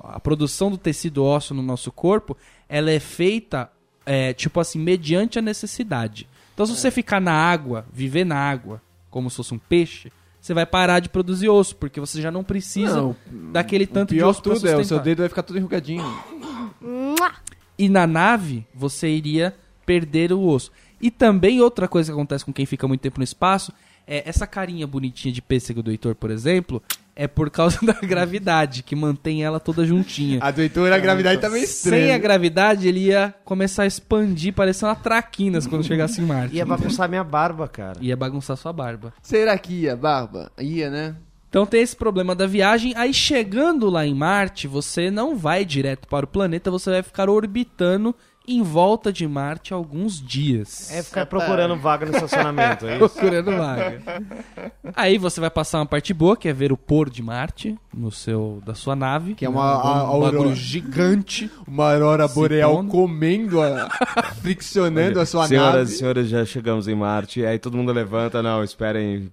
a 0.03 0.19
produção 0.19 0.69
do 0.69 0.77
tecido 0.77 1.23
ósseo 1.23 1.55
no 1.55 1.61
nosso 1.61 1.91
corpo, 1.91 2.37
ela 2.69 2.91
é 2.91 2.99
feita, 2.99 3.69
é, 4.05 4.33
tipo 4.33 4.59
assim, 4.59 4.79
mediante 4.79 5.39
a 5.39 5.41
necessidade. 5.41 6.27
Então, 6.53 6.65
se 6.65 6.75
você 6.75 6.91
ficar 6.91 7.19
na 7.19 7.33
água, 7.33 7.85
viver 7.91 8.25
na 8.25 8.37
água, 8.37 8.81
como 9.09 9.29
se 9.29 9.37
fosse 9.37 9.53
um 9.53 9.57
peixe, 9.57 10.11
você 10.39 10.53
vai 10.53 10.65
parar 10.65 10.99
de 10.99 11.09
produzir 11.09 11.49
osso, 11.49 11.75
porque 11.75 11.99
você 11.99 12.21
já 12.21 12.29
não 12.29 12.43
precisa 12.43 12.97
Não, 12.97 13.15
daquele 13.51 13.85
O 13.85 13.87
tanto 13.87 14.13
de 14.13 14.21
osso 14.21 14.41
pra 14.41 14.53
tudo 14.53 14.67
é 14.67 14.75
o 14.75 14.85
seu 14.85 14.99
dedo 14.99 15.19
vai 15.19 15.29
ficar 15.29 15.43
todo 15.43 15.57
enrugadinho. 15.57 16.03
E 17.75 17.89
na 17.89 18.05
nave, 18.05 18.67
você 18.71 19.09
iria 19.09 19.55
perder 19.83 20.31
o 20.31 20.39
osso. 20.39 20.71
E 21.03 21.11
também 21.11 21.59
outra 21.59 21.85
coisa 21.85 22.09
que 22.09 22.17
acontece 22.17 22.45
com 22.45 22.53
quem 22.53 22.65
fica 22.65 22.87
muito 22.87 23.01
tempo 23.01 23.19
no 23.19 23.25
espaço 23.25 23.73
é 24.07 24.23
essa 24.25 24.47
carinha 24.47 24.87
bonitinha 24.87 25.33
de 25.33 25.41
pêssego 25.41 25.83
do 25.83 25.91
Heitor, 25.91 26.15
por 26.15 26.31
exemplo, 26.31 26.81
é 27.13 27.27
por 27.27 27.49
causa 27.49 27.77
da 27.85 27.91
gravidade, 27.93 28.83
que 28.83 28.95
mantém 28.95 29.43
ela 29.43 29.59
toda 29.59 29.85
juntinha. 29.85 30.39
A 30.41 30.49
do 30.49 30.61
Heitor, 30.61 30.93
a 30.93 30.97
gravidade 30.97 31.41
tá 31.41 31.49
meio 31.49 31.67
Sem 31.67 31.91
a 31.91 31.97
estranha. 31.97 32.17
gravidade, 32.17 32.87
ele 32.87 33.01
ia 33.07 33.35
começar 33.43 33.83
a 33.83 33.85
expandir, 33.85 34.53
parecendo 34.53 34.91
uma 34.91 34.95
traquinas 34.95 35.67
quando 35.67 35.83
chegasse 35.83 36.21
em 36.21 36.25
Marte. 36.25 36.55
Ia 36.55 36.65
bagunçar 36.65 37.09
minha 37.09 37.23
barba, 37.23 37.67
cara. 37.67 37.97
Ia 37.99 38.15
bagunçar 38.15 38.55
sua 38.55 38.71
barba. 38.71 39.13
Será 39.21 39.57
que 39.57 39.73
ia, 39.73 39.97
Barba? 39.97 40.53
Ia, 40.57 40.89
né? 40.89 41.15
Então 41.49 41.65
tem 41.65 41.81
esse 41.81 41.97
problema 41.97 42.33
da 42.33 42.47
viagem. 42.47 42.93
Aí 42.95 43.13
chegando 43.13 43.89
lá 43.89 44.05
em 44.07 44.15
Marte, 44.15 44.67
você 44.67 45.11
não 45.11 45.35
vai 45.35 45.65
direto 45.65 46.07
para 46.07 46.25
o 46.25 46.27
planeta, 46.27 46.71
você 46.71 46.89
vai 46.89 47.03
ficar 47.03 47.29
orbitando 47.29 48.15
em 48.45 48.61
volta 48.61 49.11
de 49.13 49.25
Marte 49.27 49.73
alguns 49.73 50.21
dias. 50.21 50.91
É 50.91 51.01
ficar 51.01 51.25
procurando 51.25 51.75
vaga 51.77 52.05
no 52.05 52.11
estacionamento, 52.13 52.85
é 52.85 52.97
isso? 52.97 53.09
procurando 53.09 53.51
vaga. 53.57 54.01
Aí 54.95 55.17
você 55.17 55.39
vai 55.39 55.49
passar 55.49 55.79
uma 55.79 55.85
parte 55.85 56.13
boa, 56.13 56.35
que 56.35 56.49
é 56.49 56.53
ver 56.53 56.71
o 56.71 56.77
pôr 56.77 57.09
de 57.09 57.23
Marte 57.23 57.77
no 57.93 58.11
seu 58.11 58.61
da 58.65 58.75
sua 58.75 58.95
nave, 58.95 59.33
Que 59.35 59.45
é 59.45 59.49
uma- 59.49 59.63
a 59.63 60.03
um 60.15 60.19
bagulho 60.19 60.37
aurora. 60.39 60.55
gigante. 60.55 61.49
Uma 61.67 61.93
aurora 61.93 62.27
boreal 62.27 62.83
comendo, 62.85 63.61
a, 63.61 63.89
friccionando 64.41 65.19
a 65.21 65.25
sua 65.25 65.47
Senhoras 65.47 65.73
nave. 65.75 65.93
e 65.93 65.97
senhores, 65.97 66.27
já 66.29 66.45
chegamos 66.45 66.87
em 66.87 66.95
Marte. 66.95 67.45
Aí 67.45 67.57
todo 67.57 67.77
mundo 67.77 67.91
levanta, 67.93 68.43
não, 68.43 68.61
esperem 68.63 69.31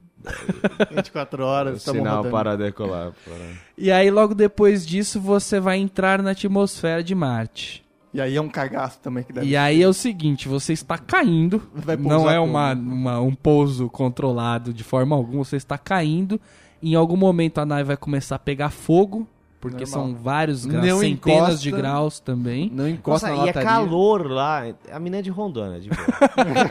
24 0.90 1.42
o 1.42 1.46
horas, 1.46 1.78
estamos 1.78 1.98
sinal 2.00 2.18
rodando. 2.18 2.32
para 2.36 2.56
decolar. 2.56 3.12
para- 3.24 3.34
E 3.76 3.90
aí 3.90 4.10
logo 4.10 4.34
depois 4.34 4.86
disso 4.86 5.20
você 5.20 5.58
vai 5.58 5.78
entrar 5.78 6.22
na 6.22 6.30
atmosfera 6.30 7.02
de 7.02 7.14
Marte. 7.14 7.82
E 8.12 8.20
aí 8.20 8.34
é 8.36 8.40
um 8.40 8.48
cagaço 8.48 8.98
também 9.00 9.22
que 9.22 9.32
deve 9.32 9.46
E 9.46 9.56
aí 9.56 9.80
é 9.82 9.86
o 9.88 9.92
seguinte, 9.92 10.48
você 10.48 10.72
está 10.72 10.98
caindo, 10.98 11.62
Vai 11.74 11.96
não 11.96 12.28
é 12.28 12.40
uma, 12.40 12.72
uma- 12.72 13.20
um 13.20 13.34
pouso 13.34 13.88
controlado 13.88 14.72
de 14.74 14.82
forma 14.82 15.14
alguma, 15.14 15.44
você 15.44 15.56
está 15.56 15.78
caindo. 15.78 16.40
Em 16.82 16.94
algum 16.94 17.16
momento 17.16 17.58
a 17.58 17.66
nave 17.66 17.84
vai 17.84 17.96
começar 17.96 18.34
a 18.36 18.38
pegar 18.38 18.70
fogo, 18.70 19.28
porque 19.60 19.84
Normal. 19.84 19.92
são 20.06 20.14
vários 20.16 20.64
graus, 20.66 20.86
Não 20.86 20.98
centenas 21.00 21.38
encosta. 21.42 21.58
de 21.62 21.70
graus 21.70 22.18
também. 22.20 22.70
Não 22.74 22.88
encosta 22.88 23.28
Nossa, 23.28 23.40
na 23.42 23.46
e 23.46 23.50
é 23.50 23.52
calor 23.52 24.28
lá. 24.28 24.64
A 24.90 24.98
mina 24.98 25.18
é 25.18 25.22
de 25.22 25.30
Rondônia, 25.30 25.78
de 25.78 25.90
boa. 25.90 26.00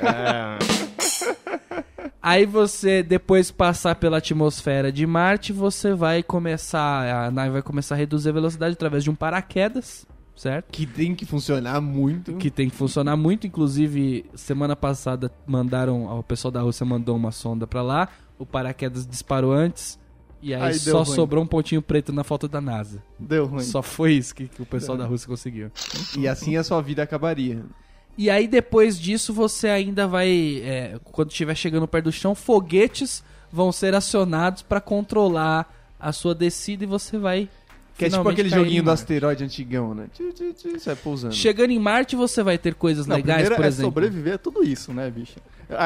é, 0.10 0.58
Aí 2.22 2.46
você, 2.46 3.02
depois 3.02 3.48
de 3.48 3.54
passar 3.54 3.96
pela 3.96 4.18
atmosfera 4.18 4.92
de 4.92 5.06
Marte, 5.08 5.54
você 5.54 5.94
vai 5.94 6.22
começar, 6.22 7.28
a 7.28 7.32
nave 7.32 7.52
vai 7.52 7.62
começar 7.62 7.96
a 7.96 7.98
reduzir 7.98 8.30
a 8.30 8.34
velocidade 8.34 8.74
através 8.74 9.04
de 9.06 9.10
um 9.10 9.16
paraquedas, 9.16 10.06
certo? 10.40 10.72
Que 10.72 10.86
tem 10.86 11.14
que 11.14 11.26
funcionar 11.26 11.82
muito. 11.82 12.36
Que 12.38 12.50
tem 12.50 12.70
que 12.70 12.76
funcionar 12.76 13.18
muito, 13.18 13.46
inclusive 13.46 14.26
semana 14.34 14.74
passada 14.74 15.30
mandaram, 15.46 16.06
o 16.18 16.24
pessoal 16.24 16.50
da 16.50 16.62
Rússia 16.62 16.86
mandou 16.86 17.16
uma 17.18 17.32
sonda 17.32 17.68
pra 17.68 17.82
lá, 17.82 18.08
o 18.38 18.46
paraquedas 18.46 19.06
disparou 19.06 19.52
antes 19.52 20.00
e 20.42 20.54
aí, 20.54 20.62
Aí 20.62 20.74
só 20.76 21.04
sobrou 21.04 21.44
um 21.44 21.48
pontinho 21.48 21.82
preto 21.82 22.14
na 22.14 22.24
foto 22.24 22.48
da 22.48 22.62
NASA. 22.62 23.04
Deu 23.20 23.46
ruim. 23.46 23.62
Só 23.62 23.82
foi 23.82 24.14
isso 24.14 24.34
que, 24.34 24.48
que 24.48 24.62
o 24.62 24.66
pessoal 24.66 24.98
da 24.98 25.06
Rússia 25.06 25.28
conseguiu. 25.28 25.70
E 26.18 26.26
assim 26.26 26.56
a 26.56 26.64
sua 26.64 26.82
vida 26.82 27.04
acabaria. 27.04 27.62
E 28.18 28.30
aí 28.30 28.48
depois 28.48 28.98
disso 28.98 29.34
você 29.34 29.68
ainda 29.68 30.08
vai, 30.08 30.62
é, 30.64 30.98
quando 31.12 31.32
estiver 31.32 31.56
chegando 31.56 31.86
perto 31.86 32.06
do 32.06 32.12
chão, 32.14 32.34
foguetes 32.34 33.22
vão 33.52 33.74
ser 33.74 33.94
acionados 33.94 34.62
pra 34.62 34.80
controlar 34.80 35.70
a 36.00 36.14
sua 36.14 36.34
descida 36.34 36.86
e 36.86 36.88
você 36.88 37.18
vai 37.18 37.50
Que 38.00 38.06
é 38.06 38.10
tipo 38.10 38.28
aquele 38.30 38.50
joguinho 38.50 38.82
do 38.82 38.90
asteroide 38.92 39.44
antigão, 39.44 39.94
né? 39.94 40.06
Você 40.16 40.80
vai 40.88 40.96
pousando. 40.96 41.34
Chegando 41.36 41.72
em 41.72 41.78
Marte 41.80 42.16
você 42.16 42.42
vai 42.42 42.58
ter 42.58 42.74
coisas 42.74 43.06
Não, 43.06 43.16
legais, 43.18 43.48
por 43.50 43.64
é 43.64 43.68
exemplo. 43.68 43.92
sobreviver 43.92 44.34
a 44.36 44.38
tudo 44.38 44.64
isso, 44.64 44.92
né, 44.94 45.10
bicho? 45.12 45.36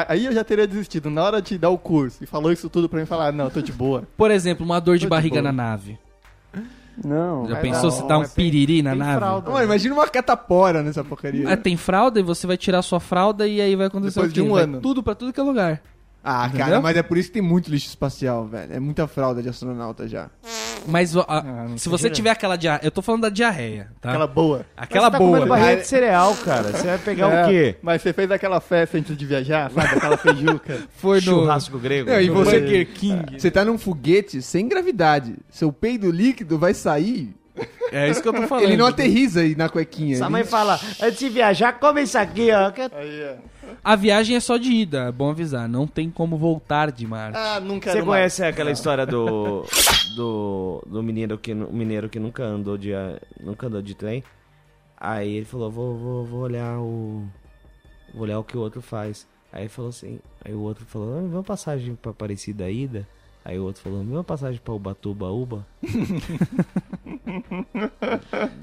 Aí 0.08 0.24
eu 0.24 0.32
já 0.32 0.42
teria 0.44 0.66
desistido. 0.66 1.10
Na 1.10 1.22
hora 1.24 1.42
de 1.42 1.58
dar 1.58 1.68
o 1.70 1.76
curso 1.76 2.22
e 2.24 2.26
falou 2.26 2.50
isso 2.50 2.70
tudo 2.70 2.88
pra 2.88 2.98
mim 3.00 3.04
falar, 3.06 3.32
não, 3.32 3.50
tô 3.50 3.60
de 3.60 3.72
boa. 3.72 4.04
Por 4.16 4.30
exemplo, 4.30 4.64
uma 4.64 4.80
dor 4.80 4.96
de 4.96 5.04
Tô 5.06 5.10
barriga 5.10 5.42
boa. 5.42 5.42
na 5.42 5.52
nave. 5.52 5.98
Não. 7.04 7.48
Já 7.48 7.56
pensou 7.56 7.84
não, 7.84 7.90
se 7.90 8.06
dá 8.06 8.18
um 8.18 8.22
tem- 8.22 8.30
piriri 8.30 8.80
na 8.80 8.90
tem 8.90 8.98
nave? 9.00 9.18
fralda. 9.18 9.50
Mano, 9.50 9.64
imagina 9.64 9.94
uma 9.94 10.06
catapora 10.06 10.82
nessa 10.82 11.02
porcaria. 11.02 11.48
Ah, 11.50 11.56
tem 11.56 11.76
fralda 11.76 12.20
e 12.20 12.22
você 12.22 12.46
vai 12.46 12.56
tirar 12.56 12.82
sua 12.82 13.00
fralda 13.00 13.48
e 13.48 13.60
aí 13.60 13.74
vai 13.74 13.86
acontecer 13.88 14.14
Depois 14.20 14.30
o 14.30 14.34
quê? 14.34 14.40
de 14.40 14.46
um 14.48 14.52
Vai 14.54 14.62
ano. 14.62 14.80
Tudo 14.80 15.02
pra 15.02 15.14
tudo 15.16 15.32
que 15.32 15.40
é 15.40 15.42
lugar. 15.42 15.82
Ah, 16.26 16.48
cara, 16.48 16.62
Entendeu? 16.62 16.82
mas 16.82 16.96
é 16.96 17.02
por 17.02 17.18
isso 17.18 17.28
que 17.28 17.34
tem 17.34 17.42
muito 17.42 17.70
lixo 17.70 17.86
espacial, 17.88 18.46
velho. 18.46 18.72
É 18.72 18.80
muita 18.80 19.06
fralda 19.06 19.42
de 19.42 19.48
astronauta 19.50 20.08
já. 20.08 20.30
Mas 20.86 21.14
a- 21.16 21.24
Ah, 21.28 21.66
se 21.76 21.88
você 21.88 22.08
tiver 22.08 22.30
aquela 22.30 22.56
diarreia, 22.56 22.86
eu 22.86 22.90
tô 22.90 23.02
falando 23.02 23.22
da 23.22 23.28
diarreia, 23.28 23.90
tá? 24.00 24.08
Aquela 24.10 24.26
boa. 24.26 24.64
Aquela 24.76 25.06
Você 25.06 25.10
tá 25.12 25.18
boa. 25.18 25.30
comendo 25.30 25.46
barriga 25.46 25.80
de 25.82 25.86
cereal, 25.86 26.34
cara. 26.44 26.72
Você 26.72 26.86
vai 26.86 26.98
pegar 26.98 27.30
É, 27.30 27.44
o 27.44 27.48
quê? 27.48 27.76
Mas 27.82 28.00
você 28.02 28.12
fez 28.14 28.30
aquela 28.30 28.60
festa 28.60 28.96
antes 28.98 29.14
de 29.16 29.26
viajar, 29.26 29.70
sabe? 29.70 29.86
Aquela 29.96 30.16
feijuca. 30.16 30.78
Foi 30.96 31.16
no 31.18 31.22
Churrasco 31.22 31.78
grego. 31.78 32.10
Não, 32.10 32.20
e 32.20 32.30
você- 32.30 32.84
King. 32.86 33.38
Você 33.38 33.50
tá 33.50 33.64
num 33.64 33.76
foguete 33.78 34.40
sem 34.40 34.66
gravidade. 34.66 35.36
Seu 35.50 35.70
peido 35.72 36.10
líquido 36.10 36.58
vai 36.58 36.72
sair. 36.74 37.34
É 37.92 38.08
isso 38.10 38.20
que 38.20 38.28
eu 38.28 38.32
tô 38.32 38.42
falando. 38.48 38.64
Ele 38.64 38.76
não 38.76 38.86
aterriza 38.86 39.40
aí 39.40 39.54
na 39.54 39.68
cuequinha. 39.68 40.16
Sua 40.16 40.26
ele- 40.26 40.32
mãe 40.32 40.44
fala, 40.44 40.80
antes 41.00 41.18
de 41.18 41.28
viajar, 41.28 41.72
come 41.78 42.02
isso 42.02 42.18
aqui, 42.18 42.50
ó. 42.50 42.70
que- 42.70 42.82
Aí, 42.82 43.20
é. 43.20 43.38
A 43.82 43.94
viagem 43.96 44.36
é 44.36 44.40
só 44.40 44.56
de 44.56 44.72
ida, 44.72 45.04
é 45.08 45.12
bom 45.12 45.30
avisar. 45.30 45.68
Não 45.68 45.86
tem 45.86 46.10
como 46.10 46.36
voltar 46.36 46.90
de 46.90 47.06
Marte. 47.06 47.38
Ah, 47.38 47.60
quero 47.60 47.80
Você 47.80 47.92
mais. 47.94 48.04
conhece 48.04 48.44
aquela 48.44 48.70
história 48.70 49.06
do, 49.06 49.64
do, 50.16 50.82
do 50.86 51.02
mineiro, 51.02 51.38
que, 51.38 51.54
mineiro 51.54 52.08
que 52.08 52.18
nunca 52.18 52.42
andou 52.44 52.76
de, 52.76 52.90
nunca 53.40 53.66
andou 53.66 53.80
de 53.82 53.94
trem? 53.94 54.24
Aí 54.96 55.36
ele 55.36 55.44
falou, 55.44 55.70
vou, 55.70 55.96
vou, 55.96 56.24
vou 56.24 56.40
olhar 56.40 56.78
o. 56.80 57.24
Vou 58.12 58.22
olhar 58.22 58.38
o 58.38 58.44
que 58.44 58.56
o 58.56 58.60
outro 58.60 58.80
faz. 58.80 59.26
Aí 59.52 59.62
ele 59.62 59.68
falou 59.68 59.90
assim, 59.90 60.18
aí 60.44 60.52
o 60.52 60.60
outro 60.60 60.84
falou, 60.86 61.18
ah, 61.18 61.20
uma 61.22 61.42
passagem 61.42 61.94
pra 61.94 62.10
Aparecida 62.10 62.68
ida. 62.70 63.06
Aí 63.44 63.58
o 63.58 63.64
outro 63.64 63.82
falou, 63.82 64.02
me 64.02 64.10
dá 64.10 64.16
uma 64.18 64.24
passagem 64.24 64.58
pra 64.64 64.72
Ubatuba, 64.72 65.30
Uba. 65.30 65.66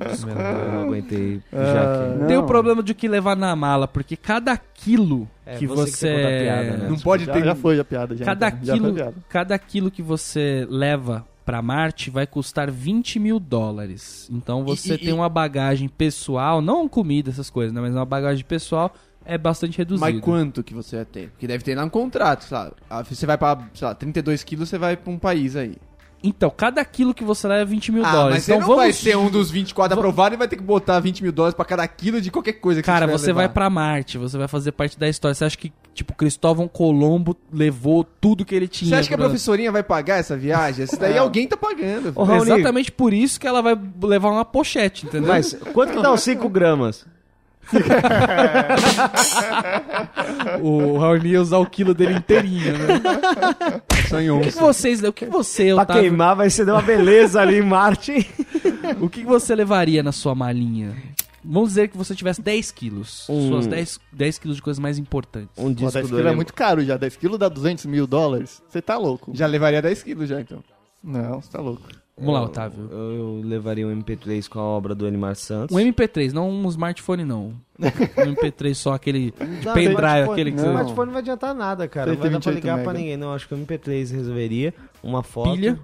Desculpa, 0.09 0.39
eu 0.41 0.71
não 0.71 0.81
aguentei. 0.87 1.41
Já 1.51 2.17
que... 2.19 2.25
Tem 2.27 2.37
o 2.37 2.43
problema 2.43 2.81
de 2.81 2.91
o 2.91 2.95
que 2.95 3.07
levar 3.07 3.35
na 3.35 3.55
mala, 3.55 3.87
porque 3.87 4.15
cada 4.15 4.57
quilo 4.57 5.27
É, 5.45 5.57
que 5.57 5.67
você 5.67 5.91
você. 5.91 6.07
que 6.07 6.43
piada, 6.43 6.77
né? 6.77 6.87
Não 6.89 6.97
pode 6.97 7.25
Já, 7.25 7.33
ter. 7.33 7.43
já 7.43 7.55
foi 7.55 7.79
a 7.79 7.83
piada, 7.85 8.15
já. 8.15 8.25
Cada 8.25 8.47
então. 8.47 8.59
Já 8.63 8.73
foi 8.73 8.81
quilo, 8.81 8.93
piada. 8.95 9.15
cada 9.29 9.59
quilo 9.59 9.91
que 9.91 10.01
você 10.01 10.65
leva 10.69 11.25
pra 11.45 11.61
Marte 11.61 12.09
vai 12.09 12.25
custar 12.25 12.69
20 12.71 13.19
mil 13.19 13.39
dólares. 13.39 14.27
Então 14.31 14.63
você 14.63 14.93
E- 14.93 14.95
e- 14.95 14.99
tem 15.05 15.13
uma 15.13 15.29
bagagem 15.29 15.87
pessoal, 15.89 16.61
não 16.61 16.87
comida, 16.87 17.29
essas 17.29 17.49
coisas, 17.49 17.73
né? 17.73 17.81
Mas 17.81 17.93
uma 17.93 18.05
bagagem 18.05 18.43
pessoal 18.45 18.93
é 19.25 19.37
bastante 19.37 19.77
reduzida. 19.77 20.09
Mas 20.11 20.19
quanto 20.21 20.63
que 20.63 20.73
você 20.73 20.97
vai 20.97 21.05
ter? 21.05 21.29
Porque 21.29 21.47
deve 21.47 21.63
ter 21.63 21.75
lá 21.75 21.83
um 21.85 21.89
contrato, 21.89 22.43
sabe? 22.43 22.71
Ah, 22.89 23.03
Você 23.03 23.25
vai 23.25 23.37
pra, 23.37 23.57
sei 23.73 23.87
lá, 23.87 23.95
32 23.95 24.43
quilos, 24.43 24.69
você 24.69 24.77
vai 24.77 24.95
pra 24.97 25.11
um 25.11 25.17
país 25.19 25.55
aí. 25.55 25.75
Então, 26.23 26.51
cada 26.55 26.85
quilo 26.85 27.15
que 27.15 27.23
você 27.23 27.47
leva 27.47 27.63
é 27.63 27.65
20 27.65 27.91
mil 27.91 28.05
Ah, 28.05 28.11
dólares. 28.11 28.35
mas 28.35 28.43
você 28.43 28.51
então 28.51 28.59
não 28.61 28.67
vamos... 28.67 28.83
vai 28.83 28.93
ser 28.93 29.17
um 29.17 29.27
dos 29.31 29.49
24 29.49 29.97
aprovados 29.97 30.35
e 30.35 30.37
vai 30.37 30.47
ter 30.47 30.55
que 30.55 30.61
botar 30.61 30.99
20 30.99 31.23
mil 31.23 31.31
dólares 31.31 31.55
pra 31.55 31.65
cada 31.65 31.87
quilo 31.87 32.21
de 32.21 32.29
qualquer 32.29 32.53
coisa 32.53 32.79
que 32.79 32.85
Cara, 32.85 33.07
tiver 33.07 33.17
você 33.17 33.33
vai 33.33 33.49
pra 33.49 33.67
Marte, 33.71 34.19
você 34.19 34.37
vai 34.37 34.47
fazer 34.47 34.71
parte 34.71 34.99
da 34.99 35.09
história. 35.09 35.33
Você 35.33 35.45
acha 35.45 35.57
que, 35.57 35.73
tipo, 35.95 36.13
Cristóvão 36.13 36.67
Colombo 36.67 37.35
levou 37.51 38.03
tudo 38.03 38.45
que 38.45 38.53
ele 38.53 38.67
tinha? 38.67 38.89
Você 38.89 38.95
acha 38.97 39.07
que 39.07 39.15
a 39.15 39.17
pra- 39.17 39.25
professorinha 39.29 39.71
vai 39.71 39.81
pagar 39.81 40.17
essa 40.19 40.37
viagem? 40.37 40.83
Essa 40.83 40.95
daí 40.95 41.17
alguém 41.17 41.47
tá 41.47 41.57
pagando. 41.57 42.11
Ô, 42.13 42.23
Raoni, 42.23 42.51
Exatamente 42.51 42.91
por 42.91 43.15
isso 43.15 43.39
que 43.39 43.47
ela 43.47 43.63
vai 43.63 43.75
levar 44.03 44.29
uma 44.29 44.45
pochete, 44.45 45.07
entendeu? 45.07 45.27
Mas 45.29 45.55
quanto 45.73 45.93
que 45.93 46.01
dá 46.03 46.13
os 46.13 46.21
5 46.21 46.47
gramas? 46.49 47.03
o 50.61 50.97
Raoni 50.97 51.29
ia 51.29 51.41
usar 51.41 51.57
o 51.57 51.65
quilo 51.65 51.93
dele 51.93 52.13
inteirinho, 52.15 52.73
né? 52.77 53.01
Só 54.09 54.19
em 54.19 54.29
O 54.29 54.41
que, 54.41 54.51
vocês, 54.51 55.03
o 55.03 55.13
que 55.13 55.25
você, 55.25 55.73
Pra 55.73 55.83
Otávio, 55.83 56.01
queimar 56.03 56.35
vai 56.35 56.49
ser 56.49 56.69
uma 56.69 56.81
beleza 56.81 57.41
ali 57.41 57.57
em 57.57 57.61
Marte. 57.61 58.29
o 58.99 59.09
que 59.09 59.23
você 59.23 59.55
levaria 59.55 60.03
na 60.03 60.11
sua 60.11 60.35
malinha? 60.35 60.95
Vamos 61.43 61.69
dizer 61.69 61.87
que 61.87 61.97
você 61.97 62.13
tivesse 62.13 62.41
10 62.41 62.71
quilos. 62.71 63.25
Um- 63.27 63.47
Suas 63.49 63.67
10, 63.67 63.99
10 64.11 64.37
quilos 64.37 64.57
de 64.57 64.61
coisas 64.61 64.79
mais 64.79 64.99
importantes. 64.99 65.49
Um 65.57 65.69
Pô, 65.69 65.73
disco 65.73 65.91
10 65.93 66.09
do 66.09 66.15
quilos 66.15 66.31
é 66.31 66.35
muito 66.35 66.53
caro 66.53 66.83
já. 66.83 66.97
10 66.97 67.15
quilos 67.15 67.39
dá 67.39 67.49
200 67.49 67.85
mil 67.87 68.05
dólares. 68.05 68.61
Você 68.69 68.81
tá 68.81 68.97
louco. 68.97 69.31
Já 69.33 69.47
levaria 69.47 69.81
10 69.81 70.03
quilos 70.03 70.29
já, 70.29 70.39
então. 70.39 70.63
Não, 71.03 71.41
você 71.41 71.49
tá 71.49 71.59
louco. 71.59 71.81
Vamos 72.17 72.33
lá, 72.35 72.41
Otávio. 72.43 72.87
Eu, 72.91 72.99
eu 73.15 73.41
levaria 73.43 73.87
um 73.87 73.95
MP3 74.01 74.47
com 74.47 74.59
a 74.59 74.63
obra 74.63 74.93
do 74.93 75.07
Elimar 75.07 75.35
Santos. 75.35 75.75
Um 75.75 75.79
MP3, 75.79 76.31
não 76.33 76.49
um 76.49 76.67
smartphone, 76.69 77.23
não. 77.25 77.53
Um 77.81 78.35
MP3 78.35 78.75
só 78.75 78.93
aquele 78.93 79.33
Não, 79.39 79.73
pendrive, 79.73 79.93
smartphone- 79.95 80.31
aquele 80.31 80.51
que 80.51 80.57
não, 80.57 80.63
você... 80.65 80.69
smartphone 80.69 81.05
não 81.07 81.13
vai 81.13 81.21
adiantar 81.21 81.55
nada, 81.55 81.87
cara. 81.87 82.11
Não 82.11 82.17
vai 82.19 82.29
dar 82.29 82.39
pra 82.39 82.51
128 82.51 82.55
ligar 82.63 82.83
pra 82.83 82.93
mega. 82.93 82.99
ninguém. 82.99 83.17
Não, 83.17 83.33
acho 83.33 83.47
que 83.47 83.53
o 83.55 83.57
MP3 83.57 84.11
resolveria. 84.11 84.73
Uma 85.01 85.23
foto. 85.23 85.53
Pilha, 85.55 85.79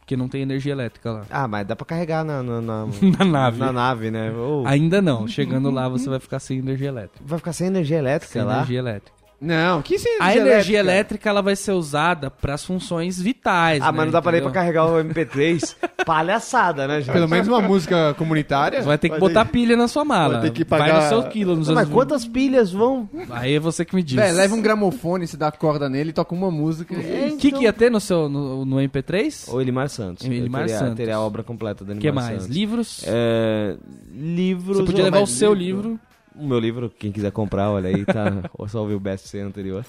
porque 0.00 0.16
não 0.16 0.28
tem 0.28 0.42
energia 0.42 0.72
elétrica 0.72 1.12
lá. 1.12 1.22
Ah, 1.30 1.46
mas 1.46 1.64
dá 1.66 1.76
pra 1.76 1.86
carregar 1.86 2.24
na, 2.24 2.42
na, 2.42 2.60
na, 2.60 2.86
Na 3.18 3.24
nave. 3.24 3.58
na 3.60 3.72
nave, 3.72 4.10
né? 4.10 4.32
Ou- 4.32 4.66
Ainda 4.66 5.00
não. 5.00 5.28
Chegando 5.28 5.70
lá, 5.70 5.88
você 5.88 6.08
vai 6.10 6.18
ficar 6.18 6.40
sem 6.40 6.58
energia 6.58 6.88
elétrica. 6.88 7.22
Vai 7.24 7.38
ficar 7.38 7.52
sem 7.52 7.68
energia 7.68 7.98
elétrica 7.98 8.32
Sem 8.32 8.42
lá? 8.42 8.56
energia 8.56 8.78
elétrica. 8.80 9.19
Não, 9.40 9.80
que 9.80 9.94
energia 9.94 10.18
A 10.20 10.36
energia 10.36 10.78
elétrica 10.80 11.30
ela 11.30 11.40
vai 11.40 11.56
ser 11.56 11.72
usada 11.72 12.30
para 12.30 12.54
as 12.54 12.64
funções 12.64 13.20
vitais. 13.20 13.80
Ah, 13.82 13.86
né, 13.90 13.96
mas 13.96 14.06
não 14.06 14.12
dá 14.12 14.20
pra 14.20 14.36
ir 14.36 14.42
pra 14.42 14.50
entendeu? 14.50 14.52
carregar 14.52 14.86
o 14.86 14.96
MP3. 15.02 15.76
Palhaçada, 16.04 16.86
né, 16.86 17.00
gente? 17.00 17.12
Pelo 17.12 17.28
menos 17.28 17.48
uma 17.48 17.62
música 17.62 18.14
comunitária. 18.18 18.80
Você 18.82 18.86
vai 18.86 18.98
ter 18.98 19.08
que 19.08 19.18
Vai 19.18 19.20
botar 19.20 19.44
ter- 19.46 19.52
pilha 19.52 19.76
na 19.76 19.88
sua 19.88 20.04
mala. 20.04 20.40
vai 20.40 20.50
ter 20.50 20.52
que 20.52 20.64
Vai 20.64 20.78
pagar- 20.80 21.02
no 21.02 21.08
seu 21.08 21.22
quilo. 21.30 21.56
Nos 21.56 21.68
Não, 21.68 21.74
mas 21.74 21.88
quantas 21.88 22.26
pilhas 22.26 22.70
vão? 22.72 23.08
Aí 23.30 23.54
é 23.54 23.60
você 23.60 23.84
que 23.84 23.94
me 23.94 24.02
diz. 24.02 24.16
Véi, 24.16 24.32
leva 24.32 24.54
um 24.54 24.60
gramofone, 24.60 25.26
se 25.26 25.36
dá 25.36 25.50
corda 25.50 25.88
nele, 25.88 26.12
toca 26.12 26.34
uma 26.34 26.50
música. 26.50 26.94
e- 26.94 27.30
O 27.32 27.36
que, 27.38 27.50
que 27.52 27.64
ia 27.64 27.72
ter 27.72 27.90
no 27.90 28.00
seu 28.00 28.28
no, 28.28 28.64
no 28.64 28.76
MP3? 28.76 29.48
Ou 29.52 29.60
Elimar 29.60 29.88
Santos. 29.88 30.26
Elimar 30.26 30.62
teria, 30.62 30.78
Santos. 30.78 30.96
teria 30.96 31.16
a 31.16 31.20
obra 31.20 31.42
completa 31.42 31.84
do 31.84 31.88
O 31.88 31.92
Elimar 31.94 32.00
que 32.00 32.12
mais? 32.12 32.42
Santos. 32.42 32.56
Livros? 32.56 33.04
É, 33.06 33.76
livros... 34.12 34.76
Você 34.76 34.84
podia 34.84 35.04
levar 35.04 35.20
o 35.20 35.26
seu 35.26 35.54
livro. 35.54 35.98
O 36.40 36.46
meu 36.46 36.58
livro, 36.58 36.90
quem 36.98 37.12
quiser 37.12 37.30
comprar, 37.32 37.70
olha 37.70 37.88
aí, 37.88 38.04
tá. 38.04 38.50
Ou 38.56 38.66
só 38.68 38.80
ouvir 38.80 38.94
o 38.94 39.00
BSC 39.00 39.38
anterior. 39.40 39.84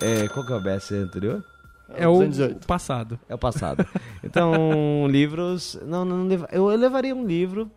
É, 0.00 0.26
qual 0.28 0.44
que 0.46 0.52
é 0.52 0.56
o 0.56 0.60
BSC 0.62 0.94
anterior? 0.96 1.44
É 1.94 2.06
o 2.08 2.14
208. 2.18 2.66
passado. 2.66 3.18
É 3.28 3.34
o 3.34 3.38
passado. 3.38 3.84
Então, 4.22 5.06
livros. 5.10 5.78
Não, 5.86 6.04
não 6.04 6.26
leva- 6.26 6.48
eu 6.52 6.66
levaria 6.68 7.14
um 7.14 7.26
livro. 7.26 7.70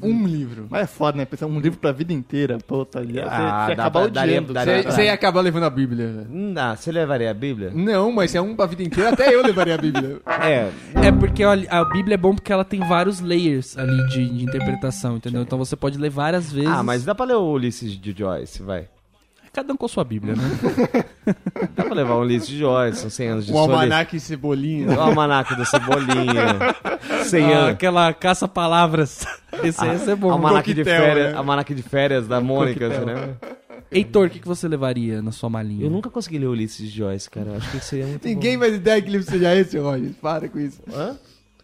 Um 0.00 0.28
livro. 0.28 0.68
Mas 0.70 0.82
é 0.82 0.86
foda, 0.86 1.18
né? 1.18 1.24
Pensar 1.24 1.46
um 1.46 1.58
livro 1.58 1.76
pra 1.80 1.90
vida 1.90 2.12
inteira. 2.12 2.58
Puta, 2.64 3.00
Ah, 3.00 3.02
você, 3.02 3.12
você 3.12 3.72
acabar 3.72 3.90
pra- 3.90 4.06
daria- 4.06 4.36
odiando. 4.38 4.52
daria- 4.52 4.82
Você 4.84 4.90
você 4.92 5.04
ia 5.06 5.12
acabar 5.12 5.40
levando 5.40 5.64
a 5.64 5.70
Bíblia. 5.70 6.24
Não, 6.30 6.76
você 6.76 6.92
levaria 6.92 7.28
a 7.28 7.34
Bíblia? 7.34 7.72
Não, 7.74 8.12
mas 8.12 8.30
se 8.30 8.36
é 8.36 8.40
um 8.40 8.54
pra 8.54 8.66
vida 8.66 8.84
inteira, 8.84 9.10
até 9.10 9.34
eu 9.34 9.42
levaria 9.42 9.74
a 9.74 9.78
Bíblia. 9.78 10.20
É. 10.24 10.70
É 11.04 11.10
porque 11.10 11.44
olha, 11.44 11.68
a 11.68 11.84
Bíblia 11.84 12.14
é 12.14 12.16
bom 12.16 12.32
porque 12.32 12.52
ela 12.52 12.64
tem 12.64 12.78
vários 12.78 13.20
layers 13.20 13.76
ali 13.76 14.06
de, 14.06 14.28
de 14.28 14.44
interpretação, 14.44 15.16
entendeu? 15.16 15.42
Então 15.42 15.58
você 15.58 15.74
pode 15.74 15.98
ler 15.98 16.10
várias 16.10 16.52
vezes. 16.52 16.70
Ah, 16.70 16.82
mas 16.84 17.04
dá 17.04 17.12
pra 17.12 17.26
ler 17.26 17.34
o 17.34 17.50
Ulisses 17.52 17.92
de 18.00 18.14
Joyce, 18.16 18.62
vai. 18.62 18.86
Cada 19.58 19.72
um 19.72 19.76
com 19.76 19.86
a 19.86 19.88
sua 19.88 20.04
Bíblia, 20.04 20.36
né? 20.36 21.04
Dá 21.74 21.82
pra 21.82 21.92
levar 21.92 22.14
o 22.14 22.20
Ulisses 22.20 22.48
de 22.48 22.58
Joyce, 22.58 23.00
são 23.00 23.10
100 23.10 23.28
anos 23.28 23.46
de 23.46 23.50
O 23.50 23.56
solidão. 23.56 23.74
almanac 23.80 24.14
e 24.16 24.20
cebolinha. 24.20 24.88
O 24.96 25.00
almanac 25.00 25.52
do 25.56 25.64
Cebolinha. 25.64 27.24
100 27.24 27.44
Ah, 27.52 27.58
anos. 27.58 27.70
aquela 27.72 28.12
caça-palavras. 28.12 29.26
Esse 29.64 29.82
aí 29.82 29.90
ia 29.90 29.98
ser 29.98 30.14
bom. 30.14 30.30
Almanac 30.30 30.72
de, 30.72 30.82
Coquetel, 30.84 31.02
férias, 31.04 31.32
né? 31.32 31.36
almanac 31.38 31.74
de 31.74 31.82
férias 31.82 32.28
da 32.28 32.40
Mônica, 32.40 32.88
você 32.88 32.98
lembra? 33.04 33.36
Heitor, 33.90 34.26
o 34.28 34.30
que, 34.30 34.38
que 34.38 34.46
você 34.46 34.68
levaria 34.68 35.20
na 35.20 35.32
sua 35.32 35.50
malinha? 35.50 35.84
Eu 35.86 35.90
nunca 35.90 36.08
consegui 36.08 36.38
ler 36.38 36.46
o 36.46 36.50
Ulisses 36.52 36.88
de 36.88 36.96
Joyce, 36.96 37.28
cara. 37.28 37.48
Eu 37.48 37.56
acho 37.56 37.68
que 37.72 37.80
seria 37.84 38.06
muito 38.06 38.28
Ninguém 38.28 38.56
bom. 38.56 38.62
faz 38.64 38.76
ideia 38.76 39.02
que 39.02 39.10
livro 39.10 39.26
seja 39.28 39.56
esse, 39.56 39.76
Roger. 39.76 40.10
Para 40.22 40.48
com 40.48 40.60
isso. 40.60 40.80
Hã? 40.94 41.16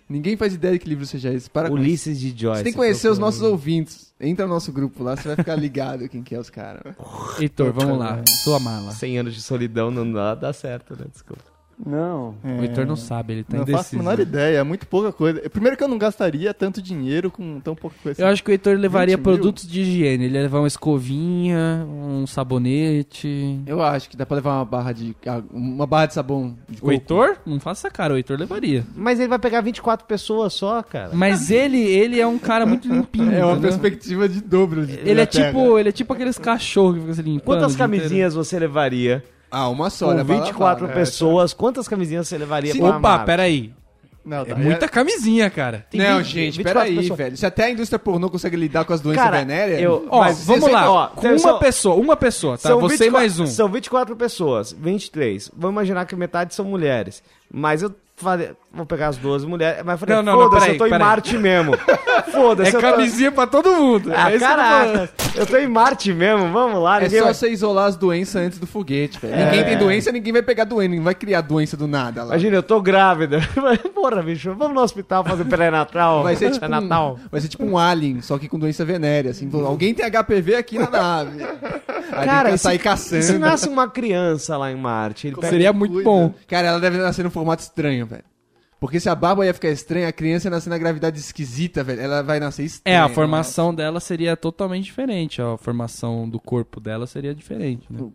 Ninguém 0.09 0.37
faz 0.37 0.55
ideia 0.55 0.79
que 0.79 0.89
livro 0.89 1.07
seja 1.07 1.33
esse. 1.33 1.49
Para 1.49 1.69
com 1.69 1.77
isso. 1.77 1.85
Ulisses 1.85 2.21
de 2.21 2.29
Joyce. 2.29 2.59
Você 2.59 2.65
tem 2.65 2.73
que 2.73 2.79
conhecer 2.79 3.09
os 3.09 3.19
nossos 3.19 3.43
ouvintes. 3.43 4.13
Entra 4.21 4.47
no 4.47 4.53
nosso 4.53 4.71
grupo 4.73 5.03
lá, 5.03 5.17
você 5.17 5.29
vai 5.29 5.37
ficar 5.37 5.57
ligado 5.57 6.09
quem 6.09 6.23
que 6.23 6.35
é 6.35 6.39
os 6.39 6.51
caras. 6.51 6.95
Heitor, 7.39 7.73
vamos 7.73 7.99
lá. 7.99 8.23
Sua 8.43 8.59
mala. 8.59 8.93
100 8.93 9.19
anos 9.19 9.35
de 9.35 9.43
solidão 9.43 9.91
não 9.91 10.11
dá, 10.11 10.35
dá 10.35 10.53
certo, 10.53 10.95
né? 10.97 11.07
Desculpa. 11.11 11.54
Não. 11.85 12.35
O 12.45 12.63
Heitor 12.63 12.87
não 12.87 12.97
sabe, 12.97 13.33
ele 13.35 13.45
tá 13.45 13.57
Não 13.59 13.67
faço 13.67 13.73
a 13.75 13.79
indeciso. 13.81 13.99
menor 13.99 14.21
ideia, 14.21 14.59
é 14.59 14.63
muito 14.63 14.87
pouca 14.87 15.13
coisa. 15.13 15.41
Primeiro 15.51 15.77
que 15.77 15.83
eu 15.85 15.89
não 15.89 15.99
gastaria 15.99 16.53
tanto 16.55 16.81
dinheiro 16.83 17.31
com 17.31 17.61
tão 17.61 17.75
pouca 17.75 17.97
coisa. 18.03 18.23
Eu 18.23 18.27
acho 18.29 18.43
que 18.45 18.51
o 18.51 18.53
Heitor 18.53 18.77
levaria 18.79 19.17
20 19.17 19.25
mil? 19.27 19.35
produtos 19.37 19.67
de 19.69 19.81
higiene. 19.81 20.25
Ele 20.27 20.35
ia 20.37 20.43
levar 20.43 20.59
uma 20.61 20.69
escovinha, 20.69 21.87
um 21.89 22.27
sabonete. 22.27 23.61
Eu 23.67 23.83
acho 23.83 24.09
que 24.09 24.17
dá 24.17 24.25
pra 24.27 24.37
levar 24.37 24.57
uma 24.59 24.65
barra 24.65 24.93
de. 24.93 25.15
ah, 25.27 25.43
uma 25.53 25.87
barra 25.87 26.07
de 26.07 26.15
sabão. 26.15 26.57
De 26.69 26.79
O 26.79 26.81
coco. 26.81 26.93
Heitor? 26.93 27.37
Não 27.47 27.59
faça 27.61 27.87
essa 27.89 27.95
cara, 27.95 28.15
o 28.15 28.17
Heitor 28.17 28.39
levaria. 28.39 28.85
Mas 28.95 29.19
ele 29.21 29.29
vai 29.29 29.39
pegar 29.39 29.61
24 29.61 30.07
pessoas 30.07 30.53
só, 30.53 30.83
cara. 30.83 31.11
Mas 31.13 31.51
ele, 31.51 31.79
ele 31.81 32.21
é 32.21 32.27
um 32.27 32.39
cara 32.39 32.65
muito 32.67 32.89
limpinho. 32.89 33.25
É 33.35 33.45
uma 33.45 33.53
entendeu? 33.53 33.71
perspectiva 33.71 34.29
de 34.29 34.41
dobro. 34.41 34.87
De 34.87 34.93
Ele 35.01 35.21
é 35.21 35.27
tipo, 35.27 35.79
ele 35.79 35.89
é 35.89 35.93
tipo 35.93 36.13
aqueles 36.13 36.39
cachorros 36.39 36.95
que 36.95 37.01
ficam 37.01 37.15
se 37.15 37.23
limpando. 37.23 37.45
Quantas 37.45 37.75
dia 37.75 37.85
inteiro. 37.85 38.03
camisinhas 38.03 38.35
você 38.35 38.59
levaria? 38.59 39.25
Ah, 39.55 39.69
uma 39.69 39.89
só. 39.91 40.07
Com 40.09 40.15
né? 40.15 40.25
Pra 40.25 40.35
24 40.37 40.63
lavar, 40.85 40.89
né? 40.89 40.95
pessoas, 41.03 41.53
quantas 41.53 41.87
camisinhas 41.89 42.27
você 42.29 42.37
levaria 42.37 42.73
Sim, 42.73 42.81
pra 42.81 42.89
Opa, 42.89 42.97
amar? 42.97 43.25
peraí. 43.25 43.73
Não, 44.25 44.39
É 44.41 44.45
tá, 44.47 44.55
muita 44.57 44.89
camisinha, 44.89 45.51
cara. 45.51 45.85
Tem 45.91 46.01
Não, 46.01 46.17
20, 46.17 46.27
gente, 46.27 46.57
24 46.57 46.81
peraí, 46.81 46.97
pessoas. 46.97 47.19
velho. 47.19 47.37
Se 47.37 47.45
até 47.45 47.65
a 47.65 47.71
indústria 47.71 47.99
pornô 47.99 48.31
consegue 48.31 48.57
lidar 48.57 48.87
com 48.87 48.95
as 48.95 49.01
doenças 49.03 49.23
Cara, 49.23 49.39
venéreas. 49.41 49.83
eu- 49.83 50.07
Ó, 50.11 50.21
Mas 50.21 50.47
vamos 50.47 50.71
lá. 50.73 50.91
ó, 50.91 51.07
com 51.09 51.21
tem- 51.21 51.31
uma 51.33 51.39
são- 51.39 51.59
pessoa, 51.59 51.95
uma 51.97 52.17
pessoa, 52.17 52.57
tá? 52.57 52.71
São 52.71 52.81
Você 52.81 52.95
e 52.95 52.99
24 52.99 53.13
mais 53.13 53.39
um. 53.39 53.47
São 53.47 53.69
24 53.69 54.17
pessoas, 54.17 54.73
23. 54.73 55.51
Vamos 55.55 55.75
imaginar 55.75 56.07
que 56.07 56.17
metade 56.17 56.55
são 56.55 56.65
mulheres. 56.65 57.23
Mas 57.53 57.83
eu 57.83 57.95
falei, 58.17 58.51
vou 58.73 58.87
pegar 58.87 59.09
as 59.09 59.17
12 59.17 59.47
mulheres. 59.47 59.83
Mas 59.85 59.95
eu 59.95 59.99
falei, 59.99 60.17
Não, 60.17 60.23
não, 60.23 60.33
não, 60.33 60.51
foda-se, 60.51 60.71
eu 60.71 60.79
tô 60.79 60.87
em. 60.87 60.91
Marte 60.99 61.39
mesmo. 61.39 61.73
Foda-se, 62.33 62.71
É 62.71 62.73
tô... 62.73 62.81
camisinha 62.81 63.31
pra 63.31 63.47
todo 63.47 63.71
mundo. 63.75 64.11
Ah, 64.15 64.33
é 64.33 64.37
eu 64.37 64.41
caraca, 64.41 65.11
eu 65.37 65.47
tô 65.47 65.57
em 65.57 65.69
Marte 65.69 66.13
mesmo, 66.13 66.51
vamos 66.53 66.83
lá. 66.83 67.03
É 67.03 67.09
só 67.09 67.25
vai- 67.25 67.35
você 67.35 67.49
isolar 67.51 67.87
as 67.87 67.97
doenças 67.97 68.37
antes 68.43 68.59
do 68.59 68.67
foguete, 68.67 69.19
velho. 69.21 69.37
Ninguém 69.45 69.65
tem 69.65 69.79
doença, 69.79 70.11
ninguém 70.11 70.33
vai 70.33 70.43
pegar 70.43 70.65
doença, 70.65 70.89
ninguém 70.89 71.05
vai 71.05 71.15
criar 71.15 71.41
doença 71.43 71.77
do 71.77 71.87
nada 71.87 72.23
lá. 72.23 72.31
Imagina, 72.31 72.57
eu 72.57 72.63
tô 72.63 72.81
grávida. 72.81 73.39
Porra, 73.95 74.23
bicho, 74.23 74.53
vamos 74.55 74.75
no 74.75 74.81
hospital 74.83 75.23
fazer 75.25 75.45
pré-natal. 75.45 76.23
Vai 76.23 76.35
ser 76.37 76.51
tipo, 76.51 76.65
É 76.65 76.69
Natal. 76.69 77.19
Um, 77.25 77.29
vai 77.31 77.41
ser 77.41 77.49
tipo 77.49 77.65
um 77.65 77.79
alien, 77.79 78.21
só 78.21 78.39
que 78.39 78.49
com 78.49 78.59
doença 78.59 78.85
venérea, 78.85 79.31
assim. 79.31 79.49
Alguém 79.65 79.95
tem 79.95 80.05
HPV 80.11 80.57
aqui 80.57 80.79
na 80.79 80.91
nave. 80.91 81.43
Aí 82.13 82.27
Cara, 82.27 82.49
tem 82.51 82.57
sair 82.59 82.77
E 82.77 82.79
se 82.79 82.85
caçando. 82.85 83.39
nasce 83.39 83.69
uma 83.69 83.89
criança 83.89 84.57
lá 84.57 84.71
em 84.73 84.77
Marte? 84.77 85.29
Ele 85.29 85.37
pega... 85.37 85.49
Seria 85.49 85.73
muito 85.73 85.93
cuida? 85.93 86.05
bom. 86.09 86.33
Cara, 86.49 86.69
ela 86.69 86.81
deve 86.81 86.99
nascer 86.99 87.23
num 87.23 87.31
formato 87.31 87.63
estranho. 87.63 88.04
Porque 88.81 89.01
se 89.01 89.09
a 89.09 89.15
barba 89.15 89.47
ia 89.47 89.55
ficar 89.55 89.71
estranha, 89.71 90.09
a 90.09 90.13
criança 90.13 90.49
ia 90.49 90.51
nascer 90.51 90.69
na 90.69 90.77
gravidade 90.77 91.19
esquisita, 91.19 91.83
velho. 91.83 92.01
Ela 92.03 92.23
vai 92.23 92.39
nascer 92.39 92.63
É, 92.63 92.67
estranha. 92.67 93.05
a 93.05 93.09
formação 93.09 93.75
dela 93.75 93.99
seria 94.01 94.37
totalmente 94.37 94.85
diferente. 94.85 95.41
A 95.41 95.57
formação 95.57 96.29
do 96.29 96.39
corpo 96.39 96.81
dela 96.81 97.07
seria 97.07 97.35
diferente, 97.35 97.87
né? 97.91 98.07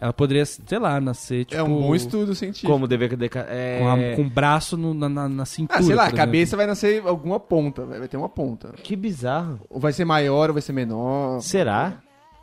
Ela 0.00 0.12
poderia, 0.12 0.44
sei 0.46 0.78
lá, 0.78 1.00
nascer, 1.00 1.44
tipo... 1.46 1.58
É 1.60 1.62
um 1.62 1.80
bom 1.80 1.94
estudo 1.94 2.32
científico. 2.34 2.70
Como 2.70 2.86
dever... 2.86 3.18
É... 3.48 3.78
Com, 3.80 3.88
a- 3.88 4.16
com 4.16 4.22
o 4.22 4.30
braço 4.30 4.76
no- 4.76 4.94
na, 4.94 5.08
na, 5.08 5.28
na 5.28 5.44
cintura, 5.44 5.80
Ah, 5.80 5.82
sei 5.82 5.94
lá, 5.94 6.06
a 6.06 6.12
cabeça 6.12 6.56
vai 6.56 6.66
nascer 6.66 7.02
alguma 7.04 7.40
ponta, 7.40 7.84
velho. 7.84 7.98
Vai 8.00 8.08
ter 8.08 8.16
uma 8.16 8.28
ponta. 8.28 8.74
Que 8.82 8.94
bizarro. 8.94 9.58
Ou 9.68 9.80
vai 9.80 9.92
ser 9.92 10.04
maior 10.04 10.50
ou 10.50 10.52
vai 10.54 10.62
ser 10.62 10.72
menor. 10.72 11.40
Será? 11.40 11.94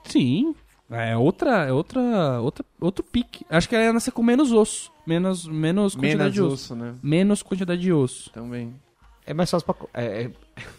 Sim. 0.03 0.53
É 0.89 1.17
outra, 1.17 1.65
é 1.65 1.71
outra, 1.71 2.39
outra, 2.41 2.65
outro 2.79 3.03
pique. 3.03 3.45
Acho 3.49 3.67
que 3.67 3.75
ela 3.75 3.85
ia 3.85 3.93
nascer 3.93 4.11
com 4.11 4.21
menos 4.21 4.51
osso. 4.51 4.91
Menos, 5.05 5.47
menos 5.47 5.95
quantidade 5.95 6.17
Menos 6.19 6.33
de 6.33 6.41
osso. 6.41 6.53
osso, 6.53 6.75
né? 6.75 6.95
Menos 7.01 7.41
quantidade 7.41 7.81
de 7.81 7.91
osso. 7.93 8.29
Também. 8.31 8.75
É 9.25 9.33
mais 9.33 9.49
fácil 9.49 9.65
pra... 9.65 9.75
É, 9.93 10.23
é... 10.23 10.31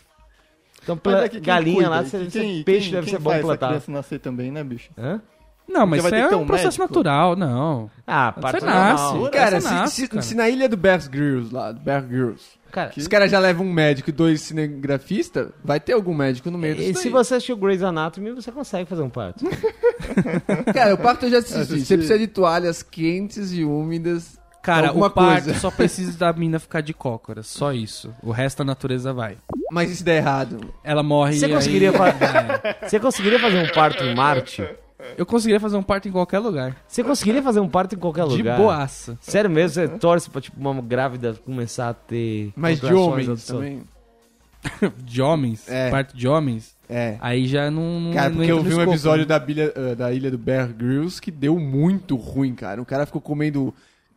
Então, 0.83 0.97
pla- 0.97 1.25
é 1.25 1.29
galinha 1.41 1.75
cuida? 1.75 1.91
lá, 1.91 2.05
você, 2.05 2.27
quem- 2.27 2.63
peixe 2.63 2.83
quem- 2.85 2.93
deve 2.93 3.07
quem 3.07 3.15
ser 3.17 3.19
bom 3.21 3.31
faz 3.31 3.39
essa 3.41 3.47
plantar. 3.49 3.67
criança 3.71 3.91
nascer 3.91 4.21
também, 4.21 4.53
né, 4.53 4.63
bicho? 4.63 4.91
Hã? 4.97 5.21
Não, 5.69 5.87
mas 5.87 6.03
vai 6.03 6.11
isso 6.13 6.21
ter 6.21 6.27
é 6.27 6.29
que 6.29 6.35
um 6.35 6.43
um 6.43 6.47
processo 6.47 6.79
médico? 6.81 6.83
natural, 6.99 7.37
não. 7.37 7.91
Ah, 8.07 8.33
Você 8.35 8.41
parte 8.41 8.65
nasce. 8.65 9.05
normal. 9.05 9.31
Cara, 9.31 9.61
se, 9.61 9.69
nasce, 9.75 9.95
se- 10.03 10.09
cara. 10.09 10.23
se 10.23 10.35
na 10.35 10.49
ilha 10.49 10.69
do 10.69 10.77
Bear 10.77 11.09
Grylls 11.11 11.53
lá, 11.53 11.73
do 11.73 11.81
Bear 11.81 12.03
Grylls, 12.07 12.43
Cara, 12.71 12.93
os 12.97 13.07
caras 13.09 13.31
já 13.31 13.39
levam 13.39 13.65
um 13.67 13.73
médico 13.73 14.11
e 14.11 14.13
dois 14.13 14.41
cinegrafistas, 14.43 15.51
vai 15.65 15.81
ter 15.81 15.93
algum 15.95 16.15
médico 16.15 16.51
no 16.51 16.59
meio 16.59 16.75
e 16.75 16.77
disso 16.79 16.99
se 16.99 17.05
daí. 17.05 17.13
você 17.13 17.35
assistiu 17.35 17.57
Grey's 17.57 17.83
Anatomy, 17.83 18.31
você 18.33 18.53
consegue 18.53 18.89
fazer 18.89 19.03
um 19.03 19.09
parto. 19.11 19.45
Cara, 20.75 20.95
o 20.95 20.99
parto 20.99 21.27
eu 21.27 21.31
já 21.31 21.39
assisti. 21.39 21.59
Assisti. 21.61 21.85
Você 21.87 21.97
precisa 21.97 22.19
de 22.19 22.27
toalhas 22.27 22.83
quentes 22.83 23.53
e 23.53 23.65
úmidas. 23.65 24.39
Cara, 24.63 24.89
Alguma 24.89 25.07
o 25.07 25.11
parto 25.11 25.45
coisa. 25.45 25.61
só 25.61 25.71
precisa 25.71 26.19
da 26.19 26.33
mina 26.33 26.59
ficar 26.59 26.81
de 26.81 26.93
cócoras. 26.93 27.47
Só 27.47 27.73
isso. 27.73 28.13
O 28.23 28.33
resto 28.33 28.63
a 28.63 28.65
natureza 28.65 29.13
vai. 29.13 29.37
Mas 29.71 29.91
e 29.93 29.97
se 29.97 30.03
der 30.05 30.17
errado? 30.17 30.59
Ela 30.83 31.05
morre 31.05 31.35
Você 31.39 31.47
e 31.47 31.49
conseguiria, 31.55 31.91
aí... 31.91 31.97
fa- 31.97 32.09
É. 32.83 32.89
você 32.89 32.99
conseguiria 32.99 33.39
fazer 33.39 33.59
um 33.65 33.73
parto 33.73 34.03
em 34.03 34.15
Marte? 34.15 34.69
Eu 35.17 35.27
conseguiria 35.27 35.61
fazer 35.61 35.77
um 35.77 35.83
parto 35.83 36.09
em 36.09 36.13
qualquer 36.13 36.39
lugar. 36.39 36.77
Você 36.87 37.03
conseguiria 37.05 37.43
fazer 37.43 37.61
um 37.61 37.69
parto 37.69 37.95
em 37.95 37.99
qualquer 37.99 38.27
De 38.29 38.37
lugar? 38.39 38.59
boaça. 38.59 39.17
Sério 39.21 39.51
mesmo, 39.51 39.75
você 39.75 39.89
torce 39.89 40.29
pra 40.31 40.41
tipo, 40.41 40.59
uma 40.61 40.81
grávida 40.83 41.35
começar 41.45 41.89
a 41.91 41.95
ter. 41.95 42.53
Mas 42.57 42.81
de 42.81 42.93
homens 42.93 43.45
também. 43.47 43.83
De 45.05 45.23
homens. 45.23 45.69
É. 45.69 45.91
Parto 45.91 46.17
de 46.17 46.27
homens. 46.27 46.75
É. 46.89 47.17
Aí 47.21 47.47
já 47.47 47.71
não. 47.71 48.01
não 48.01 48.13
Cara, 48.13 48.29
não 48.31 48.37
porque 48.37 48.51
entra 48.51 48.65
eu 48.65 48.69
vi 48.69 48.75
um 48.75 48.83
episódio 48.83 49.21
né? 49.23 49.29
da, 49.29 49.39
bilha- 49.39 49.73
ah, 49.77 49.95
da 49.95 50.13
ilha 50.13 50.31
do 50.31 50.39
Bear 50.39 50.73
Grylls 50.73 51.21
que 51.21 51.31
deu 51.31 51.59
muito 51.59 52.17
ruim, 52.17 52.55
cara. 52.55 52.81
O 52.83 52.87
cara 52.87 53.07
ficou 53.07 53.21
comendo. 53.21 53.73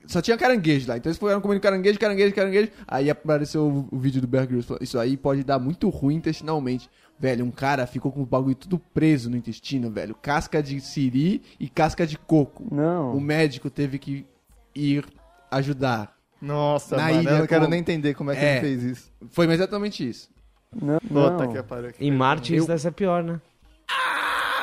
Só 0.08 0.22
tinha 0.22 0.36
caranguejo 0.38 0.88
lá. 0.88 0.98
Então 0.98 1.10
eles 1.10 1.20
foram 1.20 1.40
comendo 1.40 1.62
caranguejo, 1.62 2.00
caranguejo, 2.00 2.34
caranguejo. 2.34 2.70
Aí 2.88 3.10
apareceu 3.12 3.64
o, 3.64 3.88
o 3.96 4.00
vídeo 4.00 4.22
do 4.22 4.28
Bear 4.28 4.48
Grylls. 4.48 4.68
falando, 4.68 4.82
Isso 4.82 4.98
aí 4.98 5.16
pode 5.18 5.44
dar 5.44 5.60
muito 5.60 5.88
ruim 5.90 6.16
intestinalmente. 6.16 6.90
Velho, 7.20 7.44
um 7.44 7.52
cara 7.52 7.86
ficou 7.86 8.12
com 8.12 8.22
o 8.22 8.26
bagulho 8.26 8.56
tudo 8.56 8.80
preso 8.80 9.30
no 9.30 9.36
intestino, 9.36 9.92
velho. 9.92 10.16
Casca 10.16 10.64
de 10.64 10.80
siri 10.80 11.42
e 11.60 11.68
casca 11.68 12.08
de 12.08 12.18
coco. 12.18 12.64
O 12.72 12.76
Não. 12.76 13.20
médico 13.20 13.70
teve 13.70 14.00
que 14.00 14.26
ir 14.74 15.06
ajudar. 15.52 16.16
Nossa, 16.42 16.96
Na 16.96 17.08
mano, 17.10 17.22
ilha 17.22 17.30
eu 17.32 17.38
não 17.40 17.48
quero 17.48 17.66
com- 17.66 17.72
nem 17.72 17.80
entender 17.82 18.14
como 18.14 18.32
é 18.32 18.36
que 18.36 18.46
É. 18.46 18.52
ele 18.52 18.60
fez 18.62 18.84
isso. 18.84 19.12
Foi 19.32 19.52
exatamente 19.52 20.08
isso. 20.08 20.30
Não. 20.74 21.00
Puta 21.00 21.48
que 21.50 21.62
pariu. 21.64 21.92
Em 22.00 22.12
Marte 22.12 22.56
isso 22.56 22.68
deve 22.68 22.80
ser 22.80 22.92
pior, 22.92 23.22
né? 23.24 23.42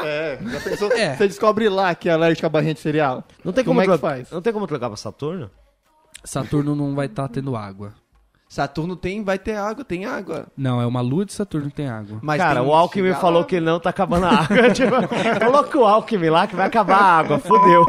É, 0.04 0.38
já 0.42 0.60
pensou? 0.60 0.92
É. 0.92 1.16
Você 1.16 1.26
descobre 1.28 1.68
lá 1.68 1.94
que 1.94 2.08
é 2.08 2.12
alérgico 2.12 2.46
à 2.46 2.48
barrinha 2.48 2.74
de 2.74 2.80
cereal. 2.80 3.24
Não 3.44 3.52
tem 3.52 3.64
Como 3.64 3.80
como, 3.80 3.80
é 3.80 3.84
que 3.84 3.90
tro- 3.98 4.08
faz? 4.08 4.30
Não 4.30 4.40
tem 4.42 4.52
como 4.52 4.66
trocar 4.66 4.88
pra 4.88 4.96
Saturno? 4.96 5.50
Saturno 6.24 6.74
não 6.74 6.94
vai 6.94 7.06
estar 7.06 7.28
tendo 7.28 7.56
água. 7.56 7.94
Saturno 8.48 8.94
tem, 8.94 9.24
vai 9.24 9.38
ter 9.38 9.56
água, 9.56 9.84
tem 9.84 10.04
água. 10.06 10.46
Não, 10.56 10.80
é 10.80 10.86
uma 10.86 11.00
lua 11.00 11.24
de 11.26 11.32
Saturno 11.32 11.68
que 11.68 11.74
tem 11.76 11.88
água. 11.88 12.18
Mas 12.22 12.38
Cara, 12.40 12.60
tem 12.60 12.68
o 12.68 12.72
Alckmin 12.72 13.12
falou 13.14 13.40
lá- 13.40 13.46
que 13.46 13.60
não 13.60 13.80
tá 13.80 13.90
acabando 13.90 14.26
a 14.26 14.30
água. 14.30 14.70
tipo, 14.72 14.90
coloca 15.44 15.78
o 15.78 15.84
Alckmin 15.84 16.28
lá 16.30 16.46
que 16.46 16.54
vai 16.54 16.66
acabar 16.66 16.96
a 16.96 17.18
água, 17.18 17.38
fudeu. 17.40 17.84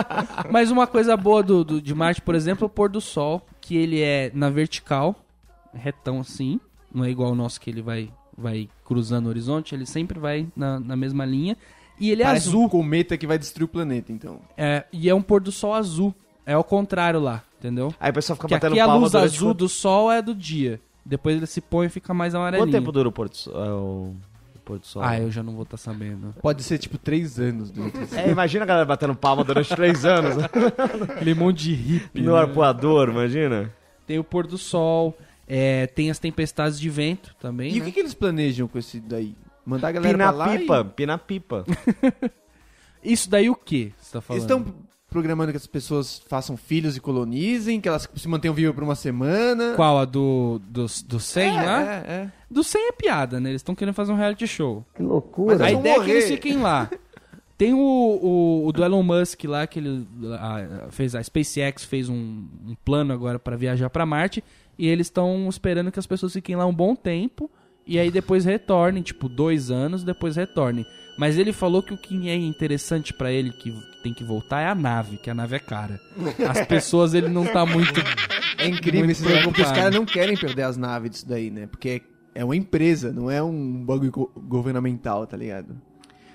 Mas 0.50 0.70
uma 0.70 0.86
coisa 0.86 1.16
boa 1.16 1.42
do, 1.42 1.64
do- 1.64 1.80
de 1.80 1.94
Marte, 1.94 2.20
por 2.20 2.34
exemplo, 2.34 2.64
é 2.64 2.66
o 2.66 2.70
pôr 2.70 2.88
do 2.90 3.00
sol, 3.00 3.46
que 3.60 3.76
ele 3.76 4.00
é 4.02 4.30
na 4.34 4.50
vertical, 4.50 5.16
retão 5.72 6.20
assim, 6.20 6.60
não 6.94 7.04
é 7.04 7.10
igual 7.10 7.32
o 7.32 7.34
nosso 7.34 7.58
que 7.60 7.70
ele 7.70 7.80
vai, 7.80 8.10
vai 8.36 8.68
cruzando 8.84 9.26
o 9.26 9.28
horizonte, 9.30 9.74
ele 9.74 9.86
sempre 9.86 10.18
vai 10.20 10.46
na, 10.54 10.78
na 10.78 10.94
mesma 10.96 11.24
linha. 11.24 11.56
E 11.98 12.10
ele 12.10 12.22
é 12.22 12.26
Parece 12.26 12.48
azul, 12.48 12.64
um 12.64 12.68
cometa 12.68 13.16
que 13.16 13.26
vai 13.26 13.38
destruir 13.38 13.64
o 13.64 13.68
planeta, 13.68 14.12
então. 14.12 14.40
é, 14.56 14.84
e 14.92 15.08
é 15.08 15.14
um 15.14 15.22
pôr 15.22 15.40
do 15.40 15.50
sol 15.52 15.72
azul. 15.72 16.14
É 16.44 16.52
ao 16.54 16.64
contrário 16.64 17.20
lá, 17.20 17.42
entendeu? 17.62 17.94
Aí 18.00 18.10
o 18.10 18.14
pessoal 18.14 18.36
fica 18.36 18.48
Que 18.48 18.54
batendo 18.54 18.72
aqui 18.72 18.80
a 18.80 18.86
palma 18.86 19.00
luz 19.00 19.12
durante 19.12 19.34
azul 19.36 19.54
do 19.54 19.68
sol 19.68 20.10
é 20.10 20.20
do 20.20 20.34
dia. 20.34 20.80
Depois 21.04 21.36
ele 21.36 21.46
se 21.46 21.60
põe 21.60 21.86
e 21.86 21.88
fica 21.88 22.12
mais 22.12 22.34
amarelinho. 22.34 22.66
Quanto 22.66 22.72
tempo 22.72 22.92
dura 22.92 23.08
o 23.08 23.12
pôr 23.12 23.28
do 23.28 23.36
sol? 23.36 23.64
é, 23.64 23.70
o... 23.70 24.14
o 24.54 24.58
pôr 24.64 24.78
do 24.78 24.86
sol? 24.86 25.02
Ah, 25.02 25.18
eu 25.18 25.30
já 25.30 25.42
não 25.42 25.54
vou 25.54 25.62
estar 25.62 25.76
sabendo. 25.76 26.34
Pode 26.40 26.62
ser 26.62 26.78
tipo 26.78 26.98
três 26.98 27.38
anos. 27.38 27.70
durante 27.70 27.98
esse- 27.98 28.18
É, 28.18 28.30
imagina 28.30 28.64
a 28.64 28.66
galera 28.66 28.86
batendo 28.86 29.14
palma 29.14 29.44
durante 29.44 29.74
três 29.74 30.04
anos? 30.06 30.36
Aquele 31.10 31.34
monte 31.34 31.64
de 31.64 31.74
hippie. 31.74 32.20
no 32.20 32.34
né? 32.34 32.40
arpoador, 32.40 33.08
imagina. 33.08 33.70
Tem 34.06 34.18
o 34.18 34.24
pôr 34.24 34.46
do 34.46 34.58
sol, 34.58 35.16
é, 35.46 35.86
tem 35.86 36.10
as 36.10 36.18
tempestades 36.18 36.78
de 36.78 36.90
vento 36.90 37.34
também. 37.40 37.72
E 37.72 37.76
o 37.76 37.78
né? 37.80 37.86
que, 37.86 37.92
que 37.92 38.00
eles 38.00 38.14
planejam 38.14 38.68
com 38.68 38.78
esse 38.78 39.00
daí? 39.00 39.34
Mandar 39.64 39.88
a 39.88 39.92
galera 39.92 40.12
Pina 40.14 40.32
pra 40.32 40.36
lá 40.36 40.58
pipa, 40.58 40.84
pina 40.84 41.18
pipa. 41.18 41.64
Isso 43.02 43.28
daí 43.30 43.48
o 43.48 43.54
que 43.54 43.92
você 44.00 44.12
tá 44.12 44.18
e... 44.18 44.22
falando? 44.22 44.42
Eles 44.42 44.42
estão 44.42 44.74
programando 45.12 45.52
que 45.52 45.56
as 45.56 45.66
pessoas 45.66 46.22
façam 46.26 46.56
filhos 46.56 46.96
e 46.96 47.00
colonizem, 47.00 47.80
que 47.80 47.88
elas 47.88 48.08
se 48.16 48.26
mantenham 48.26 48.54
vivas 48.54 48.74
por 48.74 48.82
uma 48.82 48.94
semana. 48.94 49.74
Qual? 49.76 49.98
A 49.98 50.04
do, 50.04 50.60
do, 50.66 50.86
do 51.06 51.20
100 51.20 51.44
é, 51.44 51.62
lá? 51.62 51.82
É, 51.82 51.94
é. 52.08 52.32
Do 52.50 52.64
100 52.64 52.88
é 52.88 52.92
piada, 52.92 53.38
né? 53.38 53.50
Eles 53.50 53.60
estão 53.60 53.74
querendo 53.74 53.94
fazer 53.94 54.10
um 54.12 54.16
reality 54.16 54.46
show. 54.46 54.84
Mas 55.46 55.60
A 55.60 55.70
eles 55.70 55.72
vão 55.72 55.80
ideia 55.80 55.92
é 55.92 55.94
que 55.94 56.00
morrer. 56.00 56.12
eles 56.12 56.24
fiquem 56.28 56.56
lá. 56.56 56.90
Tem 57.56 57.74
o, 57.74 57.78
o, 57.78 58.66
o 58.66 58.72
do 58.72 58.82
Elon 58.82 59.02
Musk 59.04 59.44
lá, 59.44 59.66
que 59.68 59.78
ele 59.78 60.04
a, 60.40 60.90
fez, 60.90 61.14
a 61.14 61.22
SpaceX 61.22 61.84
fez 61.84 62.08
um, 62.08 62.14
um 62.66 62.74
plano 62.84 63.12
agora 63.12 63.38
para 63.38 63.56
viajar 63.56 63.88
para 63.88 64.04
Marte. 64.04 64.42
E 64.76 64.88
eles 64.88 65.06
estão 65.06 65.48
esperando 65.48 65.92
que 65.92 65.98
as 65.98 66.06
pessoas 66.06 66.32
fiquem 66.32 66.56
lá 66.56 66.66
um 66.66 66.74
bom 66.74 66.96
tempo. 66.96 67.48
E 67.86 67.98
aí 67.98 68.10
depois 68.10 68.44
retornem, 68.44 69.02
tipo, 69.02 69.28
dois 69.28 69.70
anos, 69.70 70.02
depois 70.02 70.36
retornem. 70.36 70.86
Mas 71.18 71.36
ele 71.36 71.52
falou 71.52 71.82
que 71.82 71.92
o 71.92 71.98
que 71.98 72.28
é 72.28 72.34
interessante 72.34 73.12
para 73.12 73.30
ele, 73.30 73.52
que 73.52 73.72
tem 74.02 74.12
que 74.14 74.24
voltar, 74.24 74.60
é 74.60 74.66
a 74.68 74.74
nave, 74.74 75.16
que 75.16 75.30
a 75.30 75.34
nave 75.34 75.56
é 75.56 75.58
cara. 75.58 76.00
As 76.48 76.66
pessoas 76.66 77.14
ele 77.14 77.28
não 77.28 77.44
tá 77.46 77.64
muito. 77.64 78.00
É 78.58 78.66
incrível 78.68 79.04
Muito 79.06 79.12
esse 79.12 79.42
porque 79.44 79.62
os 79.62 79.72
caras 79.72 79.94
não 79.94 80.04
querem 80.04 80.36
perder 80.36 80.62
as 80.62 80.76
naves 80.76 81.10
disso 81.10 81.28
daí, 81.28 81.50
né? 81.50 81.66
Porque 81.66 82.02
é 82.34 82.44
uma 82.44 82.54
empresa, 82.56 83.12
não 83.12 83.30
é 83.30 83.42
um 83.42 83.84
bagulho 83.84 84.10
go- 84.12 84.32
governamental, 84.36 85.26
tá 85.26 85.36
ligado? 85.36 85.74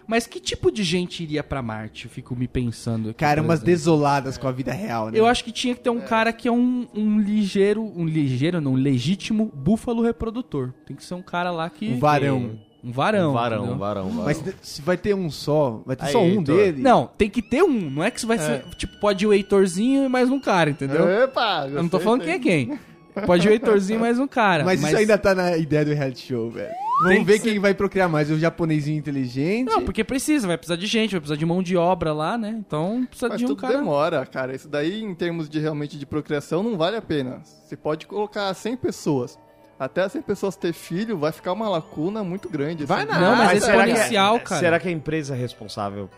Mas 0.06 0.26
que 0.26 0.40
tipo 0.40 0.72
de 0.72 0.84
gente 0.84 1.22
iria 1.22 1.44
pra 1.44 1.62
Marte? 1.62 2.06
Eu 2.06 2.12
fico 2.12 2.34
me 2.36 2.48
pensando 2.48 3.10
aqui. 3.10 3.20
Cara, 3.20 3.42
umas 3.42 3.60
desoladas 3.62 4.38
com 4.38 4.48
a 4.48 4.52
vida 4.54 4.72
real, 4.72 5.10
né? 5.10 5.20
Eu 5.20 5.26
acho 5.28 5.44
que 5.44 5.52
tinha 5.52 5.76
que 5.76 5.82
ter 5.82 5.90
um 5.90 6.00
cara 6.00 6.32
que 6.32 6.48
é 6.48 6.52
um, 6.52 6.88
um 6.96 7.20
ligeiro, 7.20 7.84
um 7.84 8.06
ligeiro, 8.06 8.62
não, 8.62 8.72
um 8.74 8.76
legítimo 8.76 9.52
búfalo 9.54 10.02
reprodutor. 10.02 10.74
Tem 10.86 10.96
que 10.96 11.04
ser 11.04 11.14
um 11.14 11.22
cara 11.22 11.52
lá 11.52 11.70
que. 11.70 11.90
Um 11.90 12.00
varão. 12.00 12.58
Um 12.88 12.92
varão. 12.92 13.32
Um 13.32 13.34
varão, 13.34 13.58
entendeu? 13.58 13.76
um 13.76 13.78
varão, 13.78 14.08
um 14.08 14.10
varão. 14.10 14.24
Mas 14.26 14.44
se 14.62 14.82
vai 14.82 14.96
ter 14.98 15.14
um 15.14 15.30
só, 15.30 15.82
vai 15.86 15.96
ter 15.96 16.06
Aí, 16.06 16.12
só 16.12 16.22
um 16.22 16.26
Heitor. 16.28 16.56
dele. 16.56 16.82
Não, 16.82 17.08
tem 17.18 17.30
que 17.30 17.42
ter 17.42 17.62
um. 17.64 17.90
Não 17.90 18.04
é 18.04 18.10
que 18.10 18.26
vai 18.26 18.38
ser. 18.40 18.64
Tipo, 18.78 19.00
pode 19.00 19.26
ir 19.26 19.28
o 19.28 19.34
Heitorzinho 19.34 20.06
e 20.06 20.10
mais 20.10 20.30
um 20.30 20.40
cara, 20.40 20.70
entendeu? 20.70 21.08
Epa! 21.24 21.68
Eu 21.70 21.82
não 21.84 21.90
tô 21.90 22.00
falando 22.00 22.24
quem 22.24 22.34
é 22.34 22.40
quem. 22.40 22.80
Pode 23.26 23.48
ir 23.48 23.50
o 23.50 23.54
Heitorzinho 23.54 23.98
e 23.98 24.02
mais 24.02 24.20
um 24.20 24.28
cara. 24.28 24.64
Mas, 24.64 24.82
isso 24.82 24.96
ainda 24.96 25.18
tá 25.18 25.34
na 25.36 25.58
ideia 25.58 25.84
do 25.84 25.94
reality 25.94 26.28
show, 26.28 26.50
velho. 26.50 26.72
Vamos 27.02 27.18
que 27.20 27.24
ver 27.26 27.40
ser- 27.40 27.50
quem 27.52 27.60
vai 27.60 27.74
procriar 27.76 28.10
mais, 28.10 28.32
o 28.32 28.40
japonesinho 28.40 28.98
inteligente. 28.98 29.68
Não, 29.70 29.84
porque 29.84 30.04
precisa, 30.04 30.48
vai 30.48 30.58
precisar 30.58 30.78
de 30.78 30.88
gente, 30.88 31.12
vai 31.12 31.20
precisar 31.20 31.38
de 31.38 31.46
mão 31.46 31.62
de 31.62 31.78
obra 31.78 32.12
lá, 32.12 32.38
né? 32.40 32.56
Então 32.58 33.06
precisa 33.08 33.30
Mas 33.30 33.38
de 33.38 33.46
um 33.46 33.50
tudo 33.50 33.62
cara. 33.62 33.78
demora, 33.78 34.26
cara. 34.26 34.56
Isso 34.56 34.68
daí, 34.68 35.04
em 35.04 35.14
termos 35.14 35.48
de 35.48 35.60
realmente 35.60 35.98
de 35.98 36.06
procriação, 36.08 36.64
não 36.64 36.76
vale 36.76 36.96
a 36.98 37.02
pena. 37.02 37.42
Você 37.44 37.76
pode 37.78 38.08
colocar 38.08 38.52
100 38.54 38.78
pessoas. 38.78 39.38
Até 39.80 40.02
as 40.02 40.12
100 40.12 40.22
pessoas 40.24 40.56
ter 40.56 40.74
filho, 40.74 41.18
vai 41.18 41.32
ficar 41.32 41.54
uma 41.54 41.70
lacuna 41.70 42.24
muito 42.24 42.50
grande. 42.50 42.86
Vai 42.86 43.04
assim. 43.04 43.12
nada. 43.12 43.22
Não, 43.30 43.36
mas 43.36 43.50
Ah, 43.50 43.56
é 43.56 43.60
será 43.60 43.84
que 43.84 43.90
exponencial, 43.92 44.40
cara. 44.40 44.60
Será 44.62 44.80
que 44.80 44.88
a 44.88 44.92
empresa 44.92 45.36
é 45.36 45.38
responsável 45.38 46.10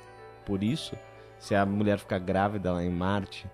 por 0.45 0.63
isso? 0.63 0.95
Se 1.39 1.55
a 1.55 1.65
mulher 1.65 1.99
ficar 1.99 2.19
grávida 2.19 2.71
lá 2.71 2.83
em 2.83 2.89
Marte? 2.89 3.45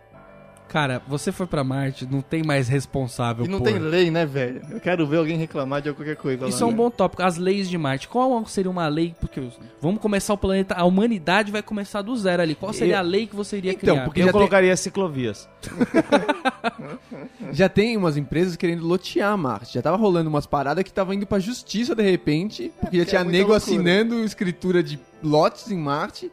Cara, 0.67 1.01
você 1.08 1.32
foi 1.32 1.45
pra 1.47 1.63
Marte, 1.63 2.06
não 2.06 2.21
tem 2.21 2.43
mais 2.43 2.67
responsável 2.67 3.45
E 3.45 3.47
não 3.47 3.60
por. 3.60 3.65
tem 3.65 3.80
lei, 3.80 4.12
né, 4.12 4.25
velho? 4.25 4.62
Eu 4.69 4.80
quero 4.82 5.08
ver 5.08 5.17
alguém 5.17 5.38
reclamar 5.38 5.82
de 5.82 5.93
qualquer 5.93 6.15
coisa 6.17 6.47
Isso 6.47 6.60
lá, 6.60 6.63
é 6.63 6.67
um 6.67 6.71
né? 6.71 6.78
bom 6.78 6.89
tópico. 6.89 7.23
As 7.23 7.38
leis 7.38 7.69
de 7.69 7.78
Marte. 7.78 8.08
Qual 8.10 8.45
seria 8.45 8.69
uma 8.69 8.88
lei? 8.88 9.15
Porque 9.19 9.39
os- 9.39 9.58
vamos 9.82 10.01
começar 10.01 10.34
o 10.34 10.38
planeta. 10.38 10.75
A 10.75 10.84
humanidade 10.84 11.51
vai 11.51 11.62
começar 11.62 12.01
do 12.01 12.15
zero 12.17 12.41
ali. 12.41 12.56
Qual 12.56 12.73
seria 12.73 12.95
Eu- 12.95 12.99
a 12.99 13.01
lei 13.01 13.25
que 13.28 13.36
você 13.36 13.58
iria 13.58 13.71
Então, 13.71 13.93
criar? 13.95 14.04
porque 14.06 14.21
Eu 14.21 14.25
já 14.25 14.32
tem- 14.32 14.39
colocaria 14.39 14.75
ciclovias. 14.78 15.47
Já 17.51 17.69
tem 17.69 17.95
umas 17.97 18.17
empresas 18.17 18.56
querendo 18.56 18.86
lotear 18.86 19.38
Marte. 19.38 19.73
Já 19.75 19.82
tava 19.82 19.97
rolando 19.97 20.30
umas 20.30 20.45
paradas 20.45 20.84
que 20.84 20.91
tava 20.91 21.13
indo 21.15 21.25
pra 21.25 21.39
justiça 21.39 21.95
de 21.95 22.04
repente, 22.04 22.71
porque 22.82 22.97
já 22.97 23.04
porque 23.04 23.06
tinha 23.06 23.21
é 23.21 23.23
nego 23.23 23.49
loucura. 23.51 23.58
assinando 23.58 24.23
escritura 24.23 24.84
de 24.84 24.99
lotes 25.23 25.71
em 25.71 25.78
Marte. 25.78 26.32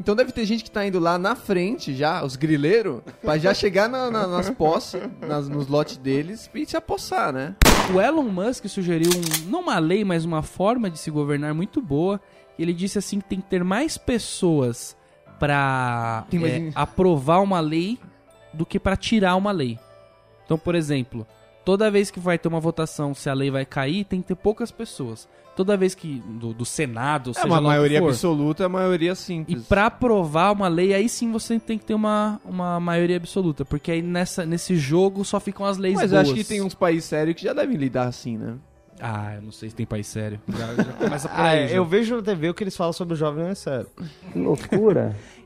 Então 0.00 0.16
deve 0.16 0.32
ter 0.32 0.44
gente 0.44 0.64
que 0.64 0.70
tá 0.70 0.84
indo 0.86 0.98
lá 0.98 1.16
na 1.18 1.36
frente 1.36 1.94
já, 1.94 2.24
os 2.24 2.34
grileiros, 2.34 3.02
pra 3.20 3.38
já 3.38 3.54
chegar 3.54 3.88
na- 3.88 4.10
na- 4.10 4.26
nas 4.26 4.50
posses, 4.50 5.00
nas- 5.20 5.48
nos 5.48 5.68
lotes 5.68 5.96
deles 5.96 6.50
e 6.52 6.66
se 6.66 6.76
apossar, 6.76 7.32
né? 7.32 7.54
O 7.94 8.00
Elon 8.00 8.24
Musk 8.24 8.66
sugeriu 8.66 9.10
um, 9.10 9.50
não 9.50 9.60
uma 9.60 9.78
lei, 9.78 10.04
mas 10.04 10.24
uma 10.24 10.42
forma 10.42 10.90
de 10.90 10.98
se 10.98 11.10
governar 11.10 11.54
muito 11.54 11.80
boa. 11.80 12.20
Ele 12.58 12.72
disse 12.72 12.98
assim 12.98 13.20
que 13.20 13.28
tem 13.28 13.40
que 13.40 13.48
ter 13.48 13.62
mais 13.62 13.96
pessoas 13.96 14.96
pra 15.38 16.24
é, 16.46 16.70
aprovar 16.74 17.40
uma 17.42 17.60
lei 17.60 17.98
do 18.52 18.64
que 18.66 18.78
pra 18.80 18.96
tirar 18.96 19.36
uma 19.36 19.52
lei. 19.52 19.78
Então, 20.44 20.58
por 20.58 20.74
exemplo, 20.74 21.26
toda 21.64 21.90
vez 21.90 22.10
que 22.10 22.20
vai 22.20 22.38
ter 22.38 22.48
uma 22.48 22.60
votação 22.60 23.14
se 23.14 23.28
a 23.30 23.34
lei 23.34 23.50
vai 23.50 23.64
cair, 23.64 24.04
tem 24.04 24.20
que 24.20 24.28
ter 24.28 24.34
poucas 24.36 24.70
pessoas. 24.70 25.28
Toda 25.54 25.76
vez 25.76 25.94
que 25.94 26.22
do, 26.26 26.54
do 26.54 26.64
Senado, 26.64 27.30
É 27.32 27.34
seja 27.34 27.46
uma 27.46 27.58
que 27.58 27.64
maioria 27.64 27.98
for, 28.00 28.08
absoluta, 28.08 28.64
é 28.64 28.66
uma 28.66 28.78
maioria 28.78 29.12
E 29.12 29.16
simples. 29.16 29.64
pra 29.66 29.86
aprovar 29.86 30.50
uma 30.52 30.66
lei, 30.66 30.94
aí 30.94 31.08
sim 31.10 31.30
você 31.30 31.60
tem 31.60 31.76
que 31.78 31.84
ter 31.84 31.92
uma, 31.94 32.40
uma 32.44 32.80
maioria 32.80 33.18
absoluta. 33.18 33.62
Porque 33.64 33.92
aí 33.92 34.00
nessa, 34.00 34.46
nesse 34.46 34.76
jogo 34.76 35.24
só 35.26 35.38
ficam 35.38 35.66
as 35.66 35.76
leis 35.76 35.94
Mas 35.96 36.10
eu 36.10 36.16
boas. 36.16 36.28
acho 36.28 36.34
que 36.34 36.44
tem 36.44 36.62
uns 36.62 36.74
países 36.74 37.04
sérios 37.04 37.36
que 37.36 37.42
já 37.44 37.52
devem 37.52 37.76
lidar 37.76 38.06
assim, 38.08 38.38
né? 38.38 38.54
Ah, 39.04 39.34
eu 39.34 39.42
não 39.42 39.50
sei 39.52 39.68
se 39.68 39.74
tem 39.74 39.84
país 39.84 40.06
sério. 40.06 40.40
Já, 40.48 40.74
já 40.74 40.92
começa 40.92 41.28
por 41.28 41.40
Ah, 41.40 41.48
aí. 41.48 41.64
é, 41.64 41.68
já. 41.68 41.74
eu 41.76 41.84
vejo 41.84 42.16
na 42.16 42.22
TV 42.22 42.48
o 42.50 42.54
que 42.54 42.62
eles 42.62 42.76
falam 42.76 42.92
sobre 42.92 43.14
o 43.14 43.16
jovem, 43.16 43.42
não 43.44 43.50
é 43.50 43.54
sério. 43.54 43.88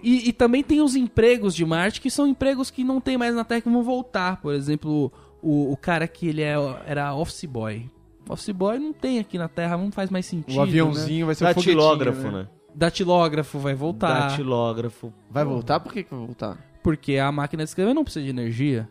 E, 0.02 0.28
e 0.28 0.32
também 0.32 0.62
tem 0.62 0.80
os 0.80 0.94
empregos 0.94 1.54
de 1.54 1.64
Marte, 1.64 2.00
que 2.00 2.10
são 2.10 2.26
empregos 2.26 2.70
que 2.70 2.84
não 2.84 3.00
tem 3.00 3.16
mais 3.16 3.34
na 3.34 3.44
Terra 3.44 3.62
que 3.62 3.68
vão 3.70 3.82
voltar. 3.82 4.40
Por 4.40 4.54
exemplo, 4.54 5.10
o, 5.46 5.70
o 5.72 5.76
cara 5.76 6.08
que 6.08 6.26
ele 6.26 6.42
é, 6.42 6.56
era 6.86 7.14
office 7.14 7.44
boy. 7.44 7.88
Office 8.28 8.50
boy 8.50 8.80
não 8.80 8.92
tem 8.92 9.20
aqui 9.20 9.38
na 9.38 9.46
Terra, 9.46 9.76
não 9.76 9.92
faz 9.92 10.10
mais 10.10 10.26
sentido. 10.26 10.58
O 10.58 10.62
aviãozinho 10.62 11.26
vai 11.26 11.36
ser 11.36 11.44
o 11.44 11.46
Datilógrafo, 11.46 12.22
né? 12.24 12.30
né? 12.30 12.48
Datilógrafo 12.74 13.58
vai 13.60 13.72
voltar. 13.74 14.28
Datilógrafo. 14.28 15.12
Vai 15.30 15.44
voltar? 15.44 15.78
Por 15.78 15.92
que, 15.92 16.02
que 16.02 16.10
vai 16.10 16.26
voltar? 16.26 16.58
Porque 16.82 17.16
a 17.16 17.30
máquina 17.30 17.62
de 17.62 17.70
escrever 17.70 17.94
não 17.94 18.02
precisa 18.02 18.24
de 18.24 18.30
energia. 18.30 18.88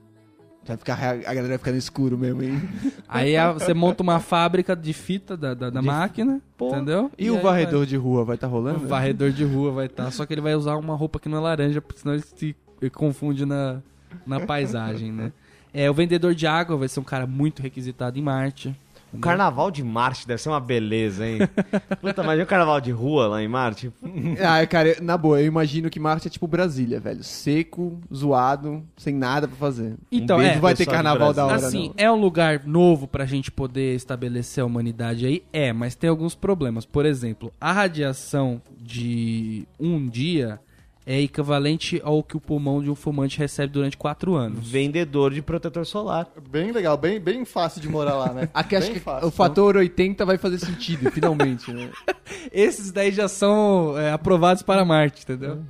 Vai 0.66 0.78
ficar, 0.78 0.94
a 0.98 1.16
galera 1.16 1.48
vai 1.50 1.58
ficar 1.58 1.72
no 1.72 1.78
escuro 1.78 2.18
mesmo, 2.18 2.42
hein? 2.42 2.60
Aí 3.08 3.36
a- 3.36 3.52
você 3.52 3.74
monta 3.74 4.02
uma 4.02 4.20
fábrica 4.22 4.76
de 4.76 4.94
fita 4.94 5.36
da, 5.36 5.54
da, 5.54 5.70
da 5.70 5.82
máquina, 5.82 6.42
entendeu? 6.60 7.12
E, 7.20 7.30
o 7.30 7.36
aí 7.36 7.42
varredor 7.42 7.86
de 7.86 7.98
rua 7.98 8.24
vai 8.24 8.36
estar 8.36 8.48
vai- 8.48 8.60
rolando? 8.60 8.86
O 8.86 8.88
varredor 8.88 9.30
de 9.30 9.44
rua 9.44 9.72
vai 9.72 9.86
estar. 9.88 10.10
Só 10.12 10.26
que 10.26 10.34
ele 10.34 10.42
vai 10.42 10.56
usar 10.56 10.78
uma 10.78 10.96
roupa 10.96 11.20
que 11.20 11.28
não 11.30 11.38
é 11.38 11.42
laranja, 11.42 11.82
porque 11.82 12.00
senão 12.00 12.16
ele 12.16 12.24
se 12.24 12.56
confunde 12.94 13.46
na, 13.46 13.82
na 14.26 14.40
paisagem, 14.40 15.12
né? 15.12 15.34
É, 15.76 15.92
o 15.92 15.94
vendedor 15.94 16.34
de 16.34 16.48
água 16.48 16.78
vai 16.78 16.88
ser 16.88 17.02
um 17.02 17.04
cara 17.04 17.28
muito 17.28 17.62
requisitado 17.62 18.18
em 18.18 18.22
Marte. 18.22 18.74
O 19.14 19.18
carnaval 19.18 19.72
de 19.72 19.82
Marte 19.84 20.28
deve 20.28 20.42
ser 20.42 20.50
uma 20.50 20.60
beleza, 20.60 21.26
hein? 21.26 21.40
Puta, 22.02 22.22
imagina 22.22 22.44
o 22.44 22.48
carnaval 22.48 22.82
de 22.82 22.92
rua 22.92 23.28
lá 23.28 23.44
em 23.44 23.48
Marte. 23.48 23.92
Ah, 24.42 24.66
cara, 24.68 24.98
na 25.02 25.18
boa, 25.18 25.40
eu 25.42 25.48
imagino 25.48 25.90
que 25.90 26.00
Marte 26.00 26.28
é 26.28 26.32
tipo 26.32 26.48
Brasília, 26.48 27.00
velho. 27.00 27.24
Seco, 27.24 27.98
zoado, 28.14 28.84
sem 28.98 29.14
nada 29.16 29.48
pra 29.48 29.56
fazer. 29.58 29.96
Então, 30.12 30.38
um 30.38 30.40
beijo 30.40 30.56
é, 30.58 30.60
vai 30.60 30.76
ter 30.76 30.86
carnaval 30.86 31.34
da 31.34 31.46
hora, 31.46 31.56
Assim, 31.56 31.88
não. 31.90 31.94
é 31.98 32.12
um 32.12 32.20
lugar 32.20 32.62
novo 32.66 33.08
pra 33.08 33.26
gente 33.26 33.52
poder 33.52 33.96
estabelecer 33.96 34.62
a 34.64 34.66
humanidade 34.66 35.26
aí? 35.26 35.44
É, 35.54 35.72
mas 35.72 35.96
tem 35.96 36.10
alguns 36.10 36.36
problemas. 36.36 36.86
Por 36.86 37.06
exemplo, 37.06 37.52
a 37.60 37.72
radiação 37.72 38.62
de 38.78 39.66
um 39.80 40.08
dia 40.08 40.60
é 41.06 41.20
equivalente 41.22 42.02
ao 42.04 42.24
que 42.24 42.36
o 42.36 42.40
pulmão 42.42 42.82
de 42.82 42.90
um 42.90 42.96
fumante 42.96 43.38
recebe 43.38 43.72
durante 43.74 43.96
quatro 43.96 44.34
anos. 44.36 44.68
Vendedor 44.70 45.32
de 45.34 45.42
protetor 45.42 45.86
solar. 45.86 46.28
Bem 46.50 46.72
legal, 46.72 46.98
bem, 46.98 47.20
bem 47.20 47.46
fácil 47.46 47.80
de 47.82 47.88
morar 47.88 48.16
lá, 48.16 48.34
né? 48.34 48.50
Aqui 48.54 48.76
acho 48.76 48.92
que 48.92 49.00
fácil. 49.00 49.28
o 49.28 49.32
fator 49.32 49.76
80 49.78 50.26
vai 50.26 50.38
fazer 50.38 50.58
sentido, 50.60 51.12
finalmente, 51.12 51.72
né? 51.72 51.90
Esses 52.52 52.92
daí 52.92 53.12
já 53.12 53.28
são 53.28 53.98
é, 53.98 54.12
aprovados 54.12 54.64
para 54.64 54.84
Marte, 54.84 55.22
entendeu? 55.24 55.62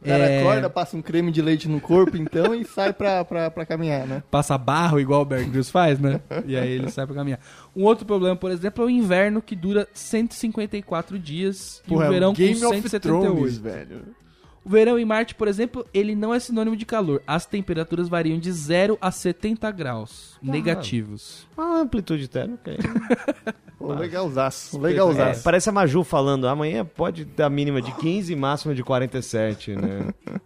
O 0.00 0.06
cara 0.06 0.28
É. 0.28 0.40
acorda, 0.42 0.68
passa 0.68 0.96
um 0.98 1.00
creme 1.00 1.32
de 1.32 1.40
leite 1.40 1.66
no 1.66 1.80
corpo, 1.80 2.14
então, 2.16 2.54
e 2.54 2.62
sai 2.66 2.92
pra, 2.92 3.24
pra, 3.24 3.50
pra 3.50 3.64
caminhar, 3.64 4.06
né? 4.06 4.22
Passa 4.30 4.56
barro 4.58 5.00
igual 5.00 5.22
o 5.22 5.24
Bear 5.24 5.40
Grylls 5.48 5.70
faz, 5.72 5.98
né? 5.98 6.20
E 6.46 6.54
aí 6.56 6.70
ele 6.72 6.90
sai 6.90 7.06
pra 7.06 7.14
caminhar. 7.14 7.40
Um 7.74 7.84
outro 7.84 8.04
problema, 8.04 8.36
por 8.36 8.50
exemplo, 8.50 8.84
é 8.84 8.86
o 8.86 8.90
inverno 8.90 9.40
que 9.40 9.56
dura 9.56 9.88
154 9.94 11.18
dias 11.18 11.82
e 11.86 11.88
Porra, 11.88 12.06
o 12.06 12.12
verão 12.12 12.32
Game 12.34 12.60
com 12.60 12.66
of 12.66 12.74
178. 12.82 13.32
Thrones, 13.32 13.56
velho. 13.58 14.02
O 14.64 14.70
verão 14.70 14.98
em 14.98 15.04
Marte, 15.04 15.34
por 15.34 15.46
exemplo, 15.46 15.84
ele 15.92 16.14
não 16.14 16.32
é 16.32 16.40
sinônimo 16.40 16.74
de 16.76 16.86
calor. 16.86 17.22
As 17.26 17.44
temperaturas 17.44 18.08
variam 18.08 18.38
de 18.38 18.50
0 18.50 18.96
a 19.00 19.10
70 19.10 19.70
graus 19.70 20.38
negativos. 20.42 21.46
Uma 21.56 21.80
amplitude 21.82 22.28
térmica. 22.28 22.70
aí. 22.70 22.78
Pô, 23.78 23.92
legalzaço, 23.92 24.76
É, 24.78 24.80
legalzaço. 24.80 25.42
parece 25.42 25.68
a 25.68 25.72
Maju 25.72 26.02
falando, 26.04 26.48
amanhã 26.48 26.84
pode 26.84 27.24
dar 27.26 27.50
mínima 27.50 27.82
de 27.82 27.92
15 27.92 28.32
e 28.32 28.36
máxima 28.36 28.74
de 28.74 28.82
47, 28.82 29.76
né? 29.76 30.08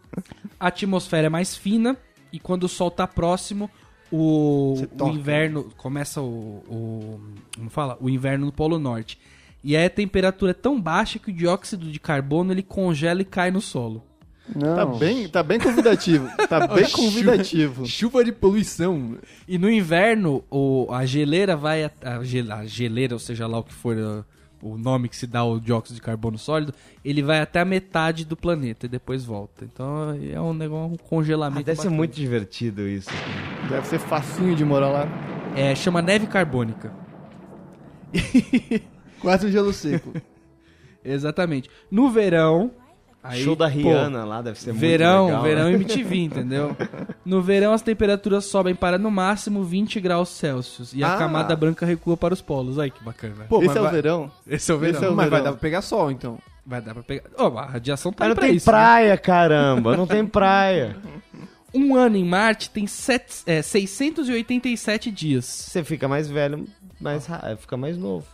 A 0.59 0.67
atmosfera 0.69 1.27
é 1.27 1.31
mais 1.31 1.57
fina 1.57 1.97
e 2.33 2.41
quando 2.41 2.65
o 2.65 2.69
sol 2.69 2.91
tá 2.91 3.07
próximo, 3.07 3.71
o, 4.11 4.75
o 5.01 5.09
inverno 5.09 5.71
começa 5.77 6.21
o, 6.21 6.65
o 6.69 7.21
como 7.57 7.71
fala, 7.71 7.97
o 8.01 8.11
inverno 8.11 8.47
no 8.47 8.53
Polo 8.53 8.77
Norte. 8.81 9.21
E 9.63 9.77
aí 9.77 9.85
a 9.87 9.91
temperatura 9.91 10.51
é 10.51 10.55
tão 10.55 10.81
baixa 10.81 11.21
que 11.21 11.31
o 11.31 11.33
dióxido 11.33 11.93
de 11.93 12.01
carbono 12.01 12.53
ele 12.53 12.63
congela 12.65 13.23
e 13.23 13.25
cai 13.25 13.53
no 13.53 13.61
solo. 13.61 14.03
Tá 14.59 14.87
bem, 14.87 15.29
tá 15.29 15.43
bem 15.43 15.59
convidativo. 15.59 16.29
Tá 16.49 16.67
bem 16.69 16.89
convidativo. 16.91 17.87
Chuva 17.87 18.25
de 18.25 18.33
poluição. 18.33 19.17
E 19.47 19.59
no 19.59 19.71
inverno, 19.71 20.43
o, 20.51 20.87
a 20.91 21.05
geleira 21.05 21.57
vai. 21.57 21.85
A, 21.85 21.91
a 22.03 22.25
gel- 22.25 22.53
a 22.53 22.65
geleira, 22.65 23.15
ou 23.15 23.19
seja 23.19 23.47
lá 23.47 23.59
o 23.59 23.63
que 23.63 23.75
for 23.75 23.97
uh, 23.97 24.25
o 24.63 24.77
nome 24.79 25.09
que 25.09 25.17
se 25.17 25.27
dá 25.27 25.41
ao 25.41 25.61
dióxido 25.61 25.97
de 25.97 26.03
carbono 26.03 26.39
sólido, 26.39 26.73
ele 27.05 27.23
vai 27.23 27.41
até 27.41 27.61
a 27.61 27.65
metade 27.65 28.25
do 28.25 28.37
planeta 28.37 28.87
e 28.87 28.89
depois 28.89 29.25
volta. 29.25 29.65
Então 29.65 30.19
é 30.33 30.41
um 30.41 30.55
negócio, 30.55 30.95
um 30.95 30.97
congelamento. 30.97 31.61
Ah, 31.61 31.65
deve 31.65 31.81
ser 31.81 31.91
muito 31.91 32.15
divertido 32.15 32.89
isso. 32.89 33.11
Deve 33.69 33.87
ser 33.87 33.99
facinho 33.99 34.57
de 34.57 34.65
morar 34.65 34.89
lá. 34.89 35.09
É, 35.55 35.75
chama 35.75 36.01
neve 36.03 36.27
carbônica. 36.27 36.91
Quase 39.21 39.47
um 39.47 39.51
gelo 39.51 39.73
seco. 39.73 40.13
Exatamente. 41.05 41.69
No 41.91 42.11
verão. 42.11 42.71
Aí, 43.29 43.43
Show 43.45 43.55
da 43.55 43.67
pô, 43.67 43.75
Rihanna 43.77 44.25
lá 44.25 44.41
deve 44.43 44.59
ser 44.59 44.73
verão, 44.73 45.25
muito 45.29 45.29
legal. 45.29 45.43
verão 45.43 45.64
né? 45.64 45.73
MTV, 45.75 46.17
entendeu? 46.17 46.77
No 47.25 47.43
verão 47.43 47.73
as 47.75 47.83
temperaturas 47.83 48.47
sobem 48.47 48.75
para 48.75 48.97
no 48.99 49.11
máximo 49.11 49.62
20 49.62 50.01
graus 50.01 50.31
Celsius 50.31 50.93
e 50.95 51.05
a 51.05 51.14
Ah. 51.14 51.19
camada 51.19 51.55
branca 51.55 51.85
recua 51.85 52.17
para 52.17 52.33
os 52.33 52.41
polos. 52.41 52.79
Aí 52.79 52.91
que 52.91 53.05
bacana. 53.05 53.45
Pô, 53.49 53.62
Esse 53.62 53.77
é 53.77 53.81
o 53.81 53.85
vai- 53.85 53.93
verão? 53.93 54.31
Esse 54.47 54.71
é 54.73 54.75
o 54.75 54.79
verão. 54.79 54.97
esse 54.97 55.05
é 55.05 55.09
o 55.11 55.14
Mas 55.14 55.29
vai 55.29 55.38
verão. 55.41 55.45
dar 55.45 55.53
pra 55.53 55.61
pegar 55.61 55.83
sol, 55.83 56.11
então. 56.11 56.38
Vai 56.64 56.81
dar 56.81 56.95
pra 56.95 57.03
pegar. 57.03 57.25
Ó, 57.37 57.57
a 57.59 57.67
radiação 57.67 58.12
tá 58.12 58.25
Mas 58.25 58.27
aí 58.27 58.29
não 58.31 58.35
pra 58.37 58.47
tem 58.47 58.57
isso. 58.57 58.67
né? 58.67 58.73
praia, 58.73 59.17
caramba. 59.19 59.97
Não 59.97 60.07
tem 60.07 60.25
praia. 60.27 60.97
Um 61.75 61.95
ano 61.95 62.17
em 62.17 62.25
Marte 62.25 62.71
tem 62.71 62.87
sete, 62.87 63.43
é, 63.47 63.61
687 63.61 65.11
dias. 65.11 65.45
Você 65.45 65.85
fica 65.85 66.09
mais 66.09 66.27
velho, 66.29 66.67
mais 66.99 67.27
ra- 67.27 67.57
fica 67.61 67.77
mais 67.77 67.99
novo. 67.99 68.25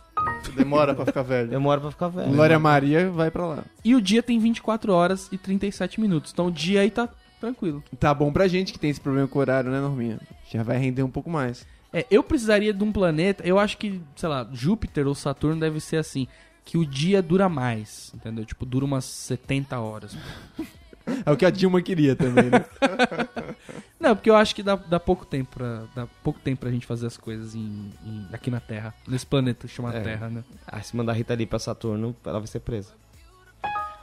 Demora 0.55 0.95
pra 0.95 1.05
ficar 1.05 1.21
velho. 1.21 1.49
Demora 1.49 1.81
pra 1.81 1.91
ficar 1.91 2.07
velho. 2.07 2.31
Glória 2.31 2.57
Maria 2.57 3.09
vai 3.09 3.29
pra 3.29 3.45
lá. 3.45 3.63
E 3.83 3.93
o 3.95 4.01
dia 4.01 4.23
tem 4.23 4.39
24 4.39 4.93
horas 4.93 5.27
e 5.31 5.37
37 5.37 5.99
minutos. 5.99 6.31
Então 6.31 6.47
o 6.47 6.51
dia 6.51 6.81
aí 6.81 6.89
tá 6.89 7.09
tranquilo. 7.39 7.83
Tá 7.99 8.13
bom 8.13 8.31
pra 8.31 8.47
gente 8.47 8.71
que 8.71 8.79
tem 8.79 8.89
esse 8.89 9.01
problema 9.01 9.27
com 9.27 9.37
o 9.37 9.41
horário, 9.41 9.69
né, 9.69 9.79
Norminha? 9.79 10.19
Já 10.49 10.63
vai 10.63 10.77
render 10.77 11.03
um 11.03 11.09
pouco 11.09 11.29
mais. 11.29 11.65
É, 11.91 12.05
eu 12.09 12.23
precisaria 12.23 12.73
de 12.73 12.83
um 12.83 12.91
planeta. 12.91 13.45
Eu 13.45 13.59
acho 13.59 13.77
que, 13.77 14.01
sei 14.15 14.29
lá, 14.29 14.47
Júpiter 14.51 15.07
ou 15.07 15.15
Saturno 15.15 15.59
deve 15.59 15.79
ser 15.79 15.97
assim. 15.97 16.27
Que 16.63 16.77
o 16.77 16.85
dia 16.85 17.21
dura 17.21 17.47
mais, 17.47 18.11
entendeu? 18.15 18.43
Tipo, 18.43 18.65
dura 18.65 18.85
umas 18.85 19.05
70 19.05 19.79
horas. 19.79 20.17
É 21.23 21.31
o 21.31 21.37
que 21.37 21.45
a 21.45 21.51
Dilma 21.51 21.83
queria 21.83 22.15
também, 22.15 22.45
né? 22.45 22.65
Não, 24.05 24.15
porque 24.15 24.29
eu 24.29 24.35
acho 24.35 24.53
que 24.53 24.61
dá, 24.61 24.75
dá 24.75 24.99
pouco 24.99 25.25
tempo 25.25 25.55
pra, 25.55 25.83
dá 25.95 26.07
pouco 26.23 26.39
tempo 26.39 26.61
pra 26.61 26.69
gente 26.69 26.85
fazer 26.85 27.07
as 27.07 27.17
coisas 27.17 27.55
em, 27.55 27.89
em- 28.05 28.27
aqui 28.31 28.51
na 28.51 28.59
Terra. 28.59 28.93
Nesse 29.07 29.25
planeta 29.25 29.67
chamado 29.67 29.97
É. 29.97 30.01
Terra, 30.01 30.29
né? 30.29 30.43
Ah, 30.67 30.79
se 30.81 30.95
mandar 30.95 31.13
a 31.13 31.15
Rita 31.15 31.33
ali 31.33 31.45
pra 31.47 31.57
Saturno, 31.57 32.15
ela 32.23 32.37
vai 32.39 32.47
ser 32.47 32.59
presa. 32.59 32.91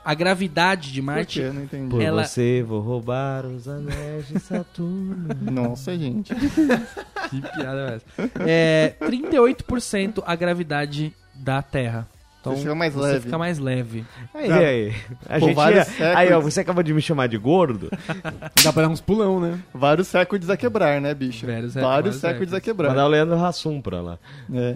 A 0.05 0.13
gravidade 0.13 0.91
de 0.91 0.99
Por 1.01 1.05
Marte 1.05 1.39
quê? 1.39 1.49
Não 1.49 1.63
entendi. 1.63 1.89
Por 1.89 2.01
Ela- 2.01 2.25
você 2.25 2.61
vou 2.67 2.81
roubar 2.81 3.45
os 3.45 3.69
anéis 3.69 4.27
de 4.27 4.37
Saturno. 4.39 5.29
Nossa, 5.49 5.97
gente. 5.97 6.33
Que 7.29 7.41
piada 7.41 7.89
é 7.89 7.95
essa? 7.95 8.31
É 8.45 8.95
38% 8.99 10.21
a 10.25 10.35
gravidade 10.35 11.13
da 11.33 11.61
Terra. 11.61 12.07
Então 12.43 12.55
Você 12.55 12.63
fica 12.63 12.75
mais 12.75 12.93
você 12.93 13.07
leve. 13.13 13.19
fica 13.21 13.37
mais 13.37 13.57
leve. 13.57 14.05
Aí, 14.33 14.47
Tá. 14.49 14.57
aí. 14.57 14.93
A 15.29 15.39
Pô, 15.39 15.45
gente 15.47 15.57
ia-. 16.01 16.17
Aí, 16.17 16.33
ó, 16.33 16.41
você 16.41 16.59
acabou 16.59 16.83
de 16.83 16.93
me 16.93 17.01
chamar 17.01 17.27
de 17.27 17.37
gordo. 17.37 17.89
Dá 18.61 18.73
pra 18.73 18.81
dar 18.81 18.89
uns 18.89 18.99
pulão, 18.99 19.39
né? 19.39 19.57
Vários 19.73 20.09
séculos 20.09 20.49
a 20.49 20.57
quebrar, 20.57 20.99
né, 20.99 21.13
bicho? 21.13 21.45
Vários 21.47 21.71
sé- 21.71 21.79
Vários 21.79 22.15
vários 22.15 22.15
séculos 22.17 22.53
a 22.53 22.59
quebrar. 22.59 22.89
Mandar 22.89 23.05
o 23.05 23.07
Leandro 23.07 23.41
Hassum 23.41 23.79
pra 23.81 24.01
lá. 24.01 24.19
É. 24.53 24.75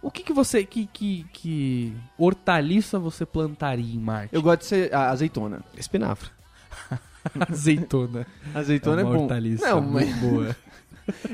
O 0.00 0.10
que 0.10 0.22
que 0.22 0.32
você 0.32 0.64
que 0.64 0.88
que, 0.90 1.26
que 1.34 1.94
hortaliça 2.16 2.98
você 2.98 3.26
plantaria 3.26 3.94
em 3.94 3.98
Marte? 3.98 4.34
Eu 4.34 4.40
gosto 4.40 4.60
de 4.60 4.66
ser 4.66 4.94
a 4.94 5.10
azeitona. 5.10 5.60
Espinafre. 5.76 6.30
Azeitona. 7.50 8.26
Azeitona 8.54 9.02
é, 9.02 9.04
uma 9.04 9.14
bom. 9.14 9.22
hortaliça 9.22 9.68
Não, 9.68 9.80
muito 9.80 10.10
mas 10.10 10.16
boa. 10.18 10.56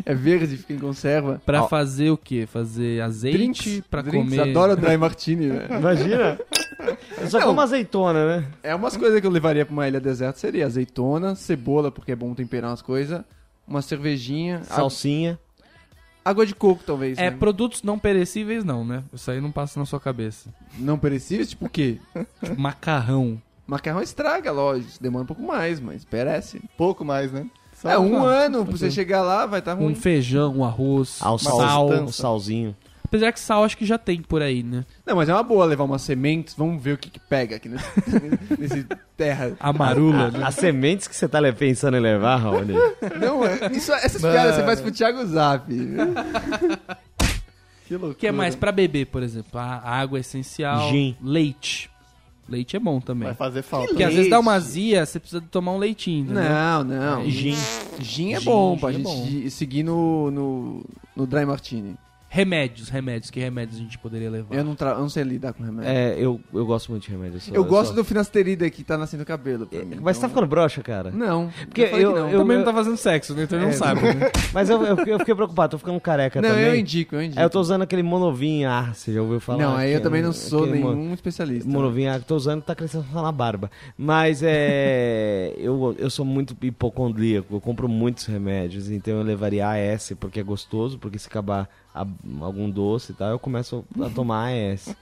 É 0.05 0.15
verde, 0.15 0.57
fica 0.57 0.73
em 0.73 0.79
conserva. 0.79 1.41
Pra 1.45 1.65
Ó. 1.65 1.69
fazer 1.69 2.11
o 2.11 2.17
quê? 2.17 2.47
Fazer 2.47 3.01
azeite 3.03 3.37
Drinks, 3.39 3.83
pra 3.91 4.03
drinks, 4.03 4.31
comer. 4.37 4.51
Adoro 4.51 4.77
dry 4.77 4.97
martini, 4.97 5.49
velho. 5.49 5.75
Imagina. 5.79 6.39
Eu 7.19 7.29
só 7.29 7.41
como 7.43 7.61
azeitona, 7.61 8.41
né? 8.41 8.47
É 8.63 8.75
umas 8.75 8.97
coisas 8.97 9.21
que 9.21 9.27
eu 9.27 9.31
levaria 9.31 9.65
pra 9.67 9.73
uma 9.73 9.89
ilha 9.89 10.01
deserta 10.01 10.39
seria 10.39 10.67
azeitona, 10.67 11.35
cebola, 11.35 11.91
porque 11.91 12.13
é 12.13 12.17
bom 12.17 12.35
temperar 12.35 12.71
umas 12.71 12.83
coisas, 12.83 13.23
uma 13.67 13.83
cervejinha, 13.83 14.63
Salsinha. 14.65 15.39
água 16.25 16.47
de 16.47 16.55
coco, 16.55 16.83
talvez. 16.87 17.19
É, 17.19 17.31
né? 17.31 17.37
produtos 17.37 17.83
não 17.83 17.99
perecíveis 17.99 18.65
não, 18.65 18.85
né? 18.85 19.03
Isso 19.13 19.31
aí 19.31 19.41
não 19.41 19.51
passa 19.51 19.79
na 19.81 19.87
sua 19.87 19.99
cabeça. 20.01 20.51
Não 20.79 20.99
perecíveis, 20.99 21.51
tipo 21.51 21.67
o 21.67 21.69
quê? 21.69 21.99
Tipo, 22.43 22.61
macarrão. 22.61 23.41
Macarrão 23.67 24.01
estraga, 24.01 24.51
lógico. 24.51 24.93
Demora 25.01 25.25
um 25.25 25.27
pouco 25.27 25.43
mais, 25.43 25.79
mas 25.81 26.05
perece. 26.05 26.61
Pouco 26.77 27.05
mais, 27.05 27.31
né? 27.33 27.47
Só 27.81 27.89
é 27.91 27.99
um 27.99 28.25
ano, 28.25 28.65
pra 28.65 28.77
você 28.77 28.91
chegar 28.91 29.23
lá, 29.23 29.47
vai 29.47 29.61
estar 29.61 29.75
ruim. 29.75 29.93
Um 29.93 29.95
feijão, 29.95 30.57
um 30.57 30.65
arroz, 30.65 31.19
Ah, 31.21 31.33
o 31.33 31.39
sal. 31.39 31.89
O 32.05 32.13
salzinho. 32.13 32.77
Apesar 33.05 33.33
que 33.33 33.41
sal 33.41 33.65
acho 33.65 33.79
que 33.79 33.87
já 33.87 33.97
tem 33.97 34.21
por 34.21 34.43
aí, 34.43 34.63
né? 34.63 34.85
Não, 35.07 35.17
mas 35.17 35.29
é 35.29 35.33
uma 35.33 35.43
boa 35.43 35.65
levar 35.65 35.85
umas 35.85 36.03
sementes, 36.03 36.55
vamos 36.55 36.83
ver 36.83 36.95
o 36.95 36.99
que, 36.99 37.09
que 37.09 37.21
pega 37.21 37.57
aqui 37.57 37.69
nesse, 37.69 37.87
nesse 38.59 38.87
terra. 39.17 39.53
A 39.61 39.73
marula, 39.73 40.31
né? 40.31 40.41
As 40.45 40.57
sementes 40.57 41.07
que 41.09 41.17
você 41.17 41.27
tá 41.27 41.41
pensando 41.53 41.97
em 41.97 42.01
levar, 42.01 42.37
Raoni. 42.37 42.75
Não, 43.21 43.45
é, 43.47 43.71
isso, 43.73 43.93
essas 43.93 44.21
Mano. 44.21 44.35
piadas 44.35 44.57
você 44.57 44.63
faz 44.65 44.81
pro 44.81 44.91
Thiago 44.91 45.25
Zap. 45.27 45.73
Que 47.87 47.95
loucura. 47.95 48.13
O 48.13 48.15
que 48.17 48.27
é 48.27 48.33
mais 48.33 48.55
pra 48.55 48.71
beber, 48.71 49.07
por 49.07 49.23
exemplo? 49.23 49.59
A 49.59 49.81
água 49.83 50.19
é 50.19 50.21
essencial. 50.21 50.91
Gin. 50.91 51.17
Leite. 51.23 51.91
Leite 52.49 52.77
é 52.77 52.81
bom 52.81 52.99
também. 53.01 53.27
Vai 53.29 53.35
fazer 53.35 53.63
falta. 53.63 53.89
Porque 53.89 54.03
às 54.03 54.15
vezes 54.15 54.31
dá 54.31 54.41
uma 54.41 54.55
azia, 54.55 55.05
você 55.05 55.21
precisa 55.21 55.43
tomar 55.51 55.73
um 55.73 55.79
leitinho, 55.79 56.25
entendeu? 56.25 56.43
Não, 56.45 56.85
não. 56.85 57.21
É, 57.23 57.29
Gin. 57.29 57.55
Gin 58.01 58.33
é 58.35 58.41
Gin, 58.41 58.45
bom 58.47 58.79
pra 58.79 58.91
gin 58.91 59.03
é 59.03 59.05
gente 59.05 59.43
bom. 59.45 59.51
seguir 59.51 59.83
no, 59.83 60.31
no, 60.31 60.85
no 61.15 61.27
Dry 61.27 61.45
Martini. 61.45 61.95
Remédios, 62.31 62.91
remédios. 62.91 63.31
Que 63.31 63.41
remédios 63.41 63.79
a 63.79 63.83
gente 63.83 63.97
poderia 63.99 64.31
levar? 64.31 64.55
Eu 64.55 64.63
não, 64.63 64.75
tra- 64.75 64.91
eu 64.91 64.99
não 65.01 65.09
sei 65.09 65.23
lidar 65.23 65.55
com 65.55 65.63
remédio. 65.63 65.91
É, 65.91 66.15
eu, 66.19 66.39
eu 66.53 66.67
gosto 66.67 66.91
muito 66.91 67.05
de 67.05 67.11
remédio. 67.11 67.41
sou- 67.41 67.55
eu 67.55 67.65
gosto 67.65 67.87
sou- 67.89 67.97
do 67.97 68.05
finasterida 68.05 68.69
que 68.69 68.85
tá 68.85 68.99
nascendo 68.99 69.25
cabelo. 69.25 69.67
pra 69.67 69.79
mim, 69.83 69.97
Mas 70.03 70.17
você 70.17 70.21
tá 70.21 70.27
então- 70.27 70.29
ficando 70.31 70.47
broxa, 70.47 70.83
cara? 70.83 71.11
Não. 71.11 71.49
Porque 71.65 71.87
falei 71.87 72.05
eu- 72.05 72.13
que 72.13 72.19
não. 72.21 72.31
eu- 72.31 72.39
também 72.41 72.59
não 72.59 72.65
tá 72.67 72.73
fazendo 72.75 72.97
sexo, 72.99 73.35
né? 73.35 73.45
Então 73.45 73.59
ele 73.59 73.65
não 73.67 73.73
É. 73.73 73.77
sabe. 73.77 74.03
né? 74.03 74.31
Mas 74.53 74.69
eu, 74.69 74.83
eu, 74.85 74.97
eu 75.07 75.19
fiquei 75.21 75.35
preocupado, 75.35 75.71
tô 75.73 75.79
ficando 75.79 75.99
careca 76.01 76.43
Não, 76.43 76.51
também. 76.51 76.65
eu 76.67 76.77
indico, 76.77 77.15
eu 77.17 77.23
indico. 77.23 77.39
Aí 77.41 77.47
eu 77.47 77.51
tô 77.51 77.61
usando 77.61 77.83
aquele 77.83 78.03
monovinho, 78.03 78.69
ah, 78.69 78.93
você 78.93 79.13
já 79.13 79.23
ouviu 79.23 79.41
falar? 79.41 79.63
Não, 79.63 79.75
aí 79.77 79.89
eu 79.91 79.97
Aquele- 79.97 80.03
também 80.05 80.23
não 80.23 80.33
sou 80.35 80.65
aquele 80.65 80.81
mo- 80.81 80.95
nenhum 80.95 81.15
especialista. 81.15 81.69
Monovinho, 81.71 82.13
ah, 82.13 82.21
tô 82.21 82.37
usando, 82.37 82.61
tá 82.63 82.75
crescendo 82.75 83.07
só 83.11 83.23
na 83.23 83.33
barba. 83.33 83.71
Mas 83.97 84.43
é. 84.43 85.55
eu, 85.59 85.97
eu 85.99 86.11
sou 86.11 86.25
muito 86.27 86.55
hipocondríaco, 86.63 87.55
eu 87.57 87.61
compro 87.61 87.89
muitos 87.89 88.27
remédios, 88.27 88.91
então 88.91 89.15
eu 89.15 89.23
levaria 89.23 89.67
AS 89.95 90.13
porque 90.21 90.41
é 90.41 90.43
gostoso, 90.43 90.99
porque 90.99 91.19
se 91.19 91.27
acabar 91.27 91.69
a- 92.03 92.45
algum 92.45 92.69
doce 92.71 93.13
e 93.13 93.15
tal, 93.15 93.31
eu 93.31 93.39
começo 93.39 93.85
a 94.01 94.09
tomar 94.11 94.49
AS. 94.49 94.95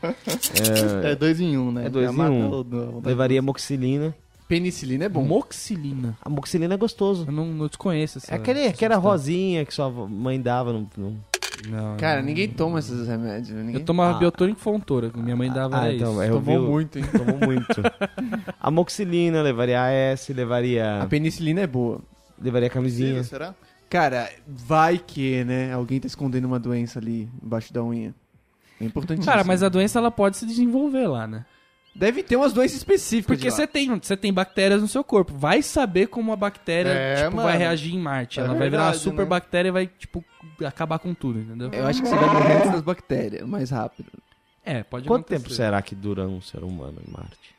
É, 1.05 1.13
É 1.13 1.15
dois 1.17 1.41
em 1.41 1.57
um, 1.57 1.71
né? 1.73 1.87
É 1.87 1.89
dois 1.89 2.07
Já 2.07 2.29
em 2.29 2.31
um. 2.31 3.01
levaria 3.05 3.41
moxilina. 3.43 4.15
Penicilina 4.49 5.05
é 5.07 5.09
bom. 5.09 5.25
Moxilina. 5.25 6.17
A 6.23 6.29
moxilina 6.31 6.75
é 6.75 6.77
gostoso. 6.77 7.25
Eu 7.27 7.33
não, 7.33 7.47
não 7.47 7.67
desconheço 7.67 8.19
essa. 8.19 8.33
É 8.33 8.37
aquele, 8.37 8.61
essa 8.61 8.71
aquela 8.71 8.95
substância. 8.95 9.11
rosinha 9.13 9.65
que 9.65 9.75
sua 9.75 9.91
mãe 9.91 10.41
dava 10.41 10.73
no. 10.73 10.89
no- 10.97 11.17
Não, 11.69 11.97
Cara, 11.97 12.21
não. 12.21 12.27
ninguém 12.29 12.49
toma 12.49 12.79
esses 12.79 13.09
remédios. 13.09 13.51
Ninguém... 13.51 13.75
Eu 13.75 13.85
tomava 13.85 14.15
Ah. 14.17 14.19
biotônico 14.21 14.61
fontora, 14.61 15.11
que 15.11 15.19
minha 15.19 15.35
mãe 15.35 15.51
dava 15.51 15.81
Ah, 15.81 15.93
então, 15.93 16.13
isso. 16.13 16.23
é, 16.23 16.29
Tomou 16.29 16.61
vi 16.61 16.67
muito, 16.71 16.99
hein? 16.99 17.05
Tomou 17.11 17.39
muito. 17.45 17.83
A 18.61 18.71
moxilina, 18.71 19.43
levaria 19.43 20.13
AS, 20.13 20.29
levaria. 20.29 21.03
A 21.03 21.07
penicilina 21.07 21.63
é 21.63 21.67
boa. 21.67 21.99
Levaria 22.41 22.69
camisinha. 22.71 23.25
Será? 23.25 23.53
Cara, 23.89 24.31
vai 24.47 24.99
que, 24.99 25.45
né? 25.45 25.73
Alguém 25.73 26.01
tá 26.01 26.07
escondendo 26.07 26.45
uma 26.47 26.59
doença 26.59 26.99
ali 26.99 27.29
embaixo 27.43 27.73
da 27.73 27.83
unha. 27.83 28.15
É 28.81 28.85
importante 28.85 29.25
Cara, 29.25 29.43
mas 29.45 29.63
a 29.63 29.69
doença 29.69 29.99
ela 29.99 30.11
pode 30.11 30.37
se 30.37 30.45
desenvolver 30.47 31.07
lá, 31.07 31.27
né? 31.27 31.45
Deve 31.95 32.23
ter 32.23 32.37
umas 32.37 32.53
doenças 32.53 32.77
específicas. 32.77 33.39
Porque 33.39 33.51
você 33.51 33.67
tem, 33.67 33.89
você 33.99 34.17
tem 34.19 34.31
bactérias 34.31 34.83
no 34.83 34.89
seu 34.89 35.03
corpo. 35.03 35.33
Vai 35.35 35.63
saber 35.63 36.09
como 36.09 36.31
a 36.31 36.37
bactéria 36.37 36.91
É, 36.91 37.25
tipo, 37.25 37.37
vai 37.37 37.57
reagir 37.57 37.95
em 37.95 37.99
Marte. 37.99 38.39
É 38.39 38.43
Ela 38.43 38.53
vai 38.53 38.69
virar 38.69 38.83
uma 38.83 38.91
verdade, 38.91 39.03
super 39.03 39.23
né? 39.23 39.29
bactéria 39.31 39.69
e 39.69 39.73
vai, 39.73 39.87
tipo, 39.87 40.23
acabar 40.63 40.99
com 40.99 41.15
tudo, 41.15 41.39
entendeu? 41.41 41.71
Eu 41.73 41.87
acho 41.87 42.03
que 42.03 42.09
você 42.09 42.15
vai 42.15 42.27
morrer 42.35 42.57
antes 42.57 42.71
das 42.73 42.83
bactérias, 42.83 43.49
mais 43.49 43.71
rápido. 43.71 44.11
É, 44.63 44.83
pode 44.83 45.07
Quanto 45.09 45.23
acontecer. 45.23 45.43
tempo 45.43 45.55
será 45.55 45.81
que 45.81 45.95
dura 45.95 46.29
um 46.29 46.43
ser 46.43 46.63
humano 46.65 46.99
em 47.07 47.11
Marte? 47.11 47.56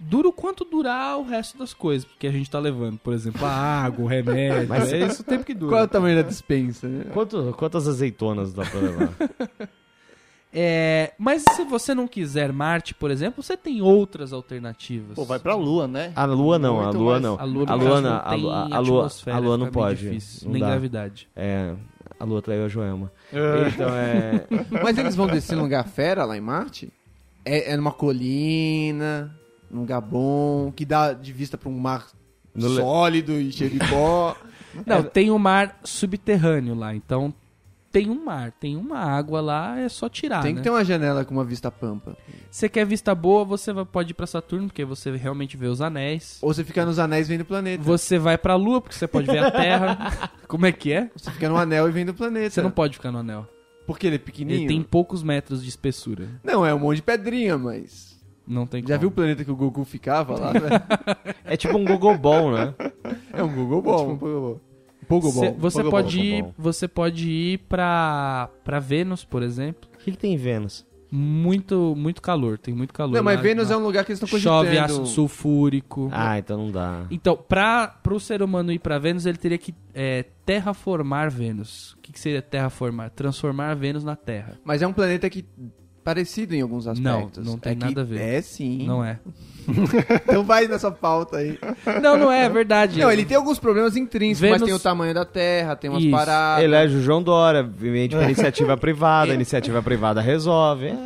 Dura 0.00 0.28
o 0.28 0.32
quanto 0.32 0.64
durar 0.64 1.18
o 1.18 1.22
resto 1.22 1.58
das 1.58 1.74
coisas 1.74 2.08
que 2.18 2.26
a 2.26 2.32
gente 2.32 2.50
tá 2.50 2.58
levando. 2.58 2.98
Por 2.98 3.12
exemplo, 3.12 3.44
a 3.46 3.50
água, 3.50 4.04
o 4.04 4.08
remédio. 4.08 4.66
Mas- 4.68 4.92
é 4.92 5.06
isso 5.06 5.20
o 5.22 5.24
tempo 5.24 5.44
que 5.44 5.52
dura. 5.54 5.70
Qual 5.72 5.82
é 5.82 5.84
o 5.84 5.88
tamanho 5.88 6.16
da 6.22 6.26
dispensa? 6.28 6.88
né? 6.88 7.04
Quanto, 7.12 7.54
quantas 7.58 7.86
azeitonas 7.86 8.52
dá 8.54 8.64
pra 8.64 8.80
levar? 8.80 9.12
É, 10.52 11.12
mas 11.16 11.44
se 11.54 11.62
você 11.62 11.94
não 11.94 12.08
quiser 12.08 12.52
Marte, 12.52 12.92
por 12.92 13.08
exemplo, 13.12 13.40
você 13.40 13.56
tem 13.56 13.80
outras 13.80 14.32
alternativas. 14.32 15.14
Pô, 15.14 15.24
vai 15.24 15.38
pra 15.38 15.54
Lua, 15.54 15.86
né? 15.86 16.12
A 16.16 16.24
Lua 16.24 16.58
não, 16.58 16.80
a 16.80 16.90
Lua 16.90 17.10
mais- 17.12 17.22
não. 17.22 17.38
A 17.38 17.44
Lua, 17.44 17.64
a 17.68 17.74
Lua 17.74 18.00
não, 18.00 18.10
a 18.16 18.34
Lua, 18.34 18.68
a 18.68 18.78
Lua, 18.80 19.08
a 19.26 19.38
Lua 19.38 19.56
não 19.56 19.70
pode. 19.70 20.00
difícil, 20.02 20.46
não 20.46 20.52
nem 20.54 20.60
dá. 20.60 20.70
gravidade. 20.70 21.28
É, 21.36 21.72
a 22.18 22.24
Lua 22.24 22.42
traiu 22.42 22.64
a 22.64 22.68
Joelma. 22.68 23.12
Então 23.32 23.90
é. 23.94 24.44
Mas 24.82 24.98
eles 24.98 25.14
vão 25.14 25.28
descer 25.28 25.54
num 25.54 25.62
lugar 25.62 25.86
fera 25.86 26.24
lá 26.24 26.36
em 26.36 26.40
Marte? 26.40 26.92
É, 27.44 27.72
é 27.72 27.76
numa 27.76 27.92
colina, 27.92 29.32
num 29.70 29.80
lugar 29.80 30.00
bom, 30.00 30.72
que 30.74 30.84
dá 30.84 31.12
de 31.12 31.32
vista 31.32 31.56
pra 31.56 31.68
um 31.68 31.78
mar 31.78 32.06
No 32.54 32.68
le- 32.68 32.76
sólido 32.80 33.32
e 33.40 33.52
cheio 33.52 33.70
de 33.70 33.78
pó. 33.88 34.36
Não, 34.86 35.02
tem 35.02 35.30
um 35.30 35.38
mar 35.38 35.78
subterrâneo 35.84 36.74
lá, 36.74 36.94
então 36.94 37.32
tem 37.92 38.08
um 38.08 38.24
mar, 38.24 38.52
tem 38.52 38.76
uma 38.76 38.98
água 39.00 39.40
lá, 39.40 39.76
é 39.80 39.88
só 39.88 40.08
tirar, 40.08 40.42
Tem 40.42 40.52
né? 40.54 40.58
que 40.60 40.62
ter 40.64 40.70
uma 40.70 40.84
janela 40.84 41.24
com 41.24 41.34
uma 41.34 41.44
vista 41.44 41.72
pampa. 41.72 42.16
Você 42.48 42.68
quer 42.68 42.86
vista 42.86 43.12
boa, 43.16 43.44
você 43.44 43.72
vai- 43.72 43.84
pode 43.84 44.12
ir 44.12 44.14
pra 44.14 44.28
Saturno, 44.28 44.68
porque 44.68 44.84
você 44.84 45.10
realmente 45.16 45.56
vê 45.56 45.66
os 45.66 45.80
anéis. 45.80 46.38
Ou 46.40 46.54
você 46.54 46.62
fica 46.62 46.86
nos 46.86 47.00
anéis 47.00 47.26
vendo 47.26 47.40
o 47.40 47.44
planeta. 47.44 47.82
Você 47.82 48.16
vai 48.16 48.38
pra 48.38 48.54
Lua, 48.54 48.80
porque 48.80 48.94
você 48.94 49.08
pode 49.08 49.26
ver 49.26 49.38
a 49.44 49.50
Terra. 49.50 50.30
Como 50.46 50.66
é 50.66 50.70
que 50.72 50.92
é? 50.92 51.10
Você 51.16 51.32
fica 51.32 51.48
no 51.48 51.56
anel 51.56 51.88
e 51.88 51.90
vendo 51.92 52.10
o 52.10 52.14
planeta. 52.14 52.50
Você 52.50 52.62
não 52.62 52.70
pode 52.70 52.94
ficar 52.94 53.10
no 53.10 53.18
anel. 53.18 53.44
Porque 53.88 54.06
ele 54.06 54.16
é 54.16 54.18
pequenininho? 54.20 54.60
Ele 54.66 54.68
tem 54.68 54.82
poucos 54.84 55.20
metros 55.24 55.60
de 55.60 55.68
espessura. 55.68 56.28
Não, 56.44 56.64
é 56.64 56.72
um 56.72 56.78
monte 56.78 56.96
de 56.96 57.02
pedrinha, 57.02 57.58
mas... 57.58 58.09
Não 58.50 58.66
tem 58.66 58.82
Já 58.82 58.88
como. 58.96 58.98
viu 59.00 59.08
o 59.08 59.12
planeta 59.12 59.44
que 59.44 59.50
o 59.50 59.54
Goku 59.56 59.84
ficava 59.84 60.38
lá, 60.38 60.52
velho? 60.52 60.82
É 61.44 61.56
tipo 61.56 61.76
um 61.78 61.84
Gogobol, 61.84 62.50
né? 62.52 62.74
É 63.32 63.42
um 63.42 63.54
Google 63.54 63.80
Ball. 63.80 63.98
Tipo 63.98 64.10
um 64.12 64.18
Pogobol. 64.18 64.60
Pogobol. 65.08 65.44
Cê- 65.44 65.50
você 65.56 65.78
Pogobol, 65.78 66.02
pode 66.02 66.20
ir, 66.20 66.44
você 66.58 66.88
pode 66.88 67.30
ir 67.30 67.58
pra, 67.68 68.50
pra 68.64 68.80
Vênus, 68.80 69.24
por 69.24 69.42
exemplo. 69.42 69.88
O 69.94 69.98
que, 69.98 70.10
que 70.10 70.16
tem 70.18 70.34
em 70.34 70.36
Vênus? 70.36 70.84
Muito, 71.12 71.94
muito 71.96 72.20
calor, 72.22 72.56
tem 72.58 72.72
muito 72.74 72.92
calor. 72.94 73.14
Não, 73.16 73.22
mas 73.22 73.36
lá, 73.36 73.42
Vênus 73.42 73.68
lá. 73.68 73.74
é 73.74 73.78
um 73.78 73.82
lugar 73.84 74.04
que 74.04 74.12
eles 74.12 74.18
estão 74.22 74.28
cogitando. 74.28 74.64
Chove 74.66 74.78
ácido 74.78 75.06
sulfúrico. 75.06 76.08
Ah, 76.12 76.38
então 76.38 76.56
não 76.58 76.70
dá. 76.70 77.04
Então, 77.10 77.36
pra, 77.36 77.88
pro 77.88 78.18
ser 78.20 78.42
humano 78.42 78.70
ir 78.72 78.78
pra 78.78 78.98
Vênus, 78.98 79.26
ele 79.26 79.38
teria 79.38 79.58
que 79.58 79.74
é, 79.94 80.24
terraformar 80.44 81.30
Vênus. 81.30 81.92
O 81.94 81.98
que, 81.98 82.12
que 82.12 82.20
seria 82.20 82.42
terraformar? 82.42 83.10
Transformar 83.10 83.74
Vênus 83.74 84.04
na 84.04 84.14
Terra. 84.16 84.58
Mas 84.64 84.82
é 84.82 84.86
um 84.86 84.92
planeta 84.92 85.28
que 85.30 85.44
parecido 86.04 86.54
em 86.54 86.60
alguns 86.60 86.86
aspectos. 86.86 87.44
não 87.44 87.58
tem 87.58 87.72
É 87.72 87.74
nada 87.76 88.00
a 88.00 88.04
ver. 88.04 88.20
É 88.20 88.40
sim. 88.42 88.86
Não 88.86 89.04
é. 89.04 89.18
Então 90.24 90.42
vai 90.42 90.66
nessa 90.66 90.90
pauta 90.90 91.36
aí. 91.36 91.56
Não, 92.02 92.16
não 92.16 92.32
é, 92.32 92.46
é 92.46 92.48
verdade. 92.48 92.98
Não, 92.98 93.10
ele 93.10 93.24
tem 93.24 93.36
alguns 93.36 93.58
problemas 93.58 93.96
intrínsecos, 93.96 94.40
Vênus- 94.40 94.60
mas 94.62 94.66
tem 94.68 94.74
o 94.74 94.80
tamanho 94.80 95.14
da 95.14 95.24
Terra, 95.24 95.76
tem 95.76 95.88
umas 95.90 96.02
Isso. 96.02 96.10
paradas. 96.10 96.64
Elege 96.64 96.96
o 96.96 97.00
João 97.02 97.22
Dória, 97.22 97.62
vende 97.62 98.16
pra 98.16 98.24
iniciativa 98.24 98.76
privada, 98.76 99.30
a 99.32 99.34
iniciativa 99.34 99.80
privada 99.82 100.20
resolve. 100.20 100.86
É. 100.86 100.96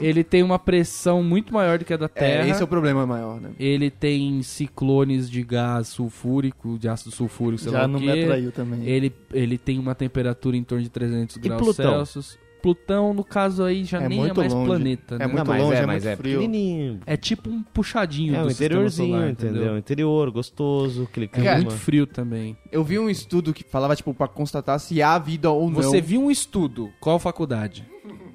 Ele 0.00 0.24
tem 0.24 0.42
uma 0.42 0.58
pressão 0.58 1.22
muito 1.22 1.52
maior 1.52 1.78
do 1.78 1.84
que 1.84 1.92
a 1.92 1.96
da 1.96 2.06
É, 2.06 2.08
Terra. 2.08 2.48
esse 2.48 2.60
é 2.60 2.64
o 2.64 2.68
problema 2.68 3.06
maior, 3.06 3.40
né? 3.40 3.50
Ele 3.60 3.90
tem 3.90 4.42
ciclones 4.42 5.30
de 5.30 5.42
gás 5.44 5.88
sulfúrico, 5.88 6.78
de 6.78 6.88
ácido 6.88 7.10
sulfúrico, 7.14 7.62
sei 7.62 7.72
lá 7.72 7.80
Já 7.80 7.84
o 7.84 7.88
não 7.88 8.00
me 8.00 8.10
atraiu 8.10 8.50
também. 8.50 8.84
Ele, 8.84 9.12
ele 9.32 9.58
tem 9.58 9.78
uma 9.78 9.94
temperatura 9.94 10.56
em 10.56 10.64
torno 10.64 10.82
de 10.82 10.90
300 10.90 11.36
graus 11.36 11.62
Plutão? 11.62 11.92
Celsius. 12.04 12.41
Plutão, 12.62 13.12
no 13.12 13.24
caso 13.24 13.64
aí, 13.64 13.84
já 13.84 14.00
É 14.00 14.08
nem 14.08 14.24
é 14.28 14.32
mais 14.32 14.52
longe. 14.52 14.66
planeta, 14.66 15.14
É 15.16 15.18
né? 15.18 15.26
muito 15.26 15.44
Não, 15.52 15.58
longe, 15.58 15.76
é, 15.76 15.80
é 15.82 15.86
muito 15.86 16.08
é 16.08 16.16
frio. 16.16 16.38
pequenininho. 16.40 17.00
É 17.04 17.16
tipo 17.16 17.50
um 17.50 17.62
puxadinho 17.62 18.36
É 18.36 18.40
do 18.42 18.46
um 18.48 18.50
interiorzinho, 18.50 19.14
solar, 19.14 19.30
entendeu? 19.30 19.76
Interior, 19.76 20.30
gostoso, 20.30 21.02
aquele 21.10 21.26
É 21.26 21.28
clima. 21.28 21.54
muito 21.56 21.72
frio 21.72 22.06
também. 22.06 22.56
Eu 22.70 22.84
vi 22.84 22.98
um 22.98 23.10
estudo 23.10 23.52
que 23.52 23.64
falava, 23.64 23.96
tipo, 23.96 24.14
pra 24.14 24.28
constatar 24.28 24.78
se 24.78 25.02
há 25.02 25.18
vida 25.18 25.50
ou 25.50 25.66
não. 25.68 25.74
Você 25.82 26.00
viu 26.00 26.22
um 26.22 26.30
estudo, 26.30 26.90
qual 27.00 27.18
faculdade? 27.18 27.84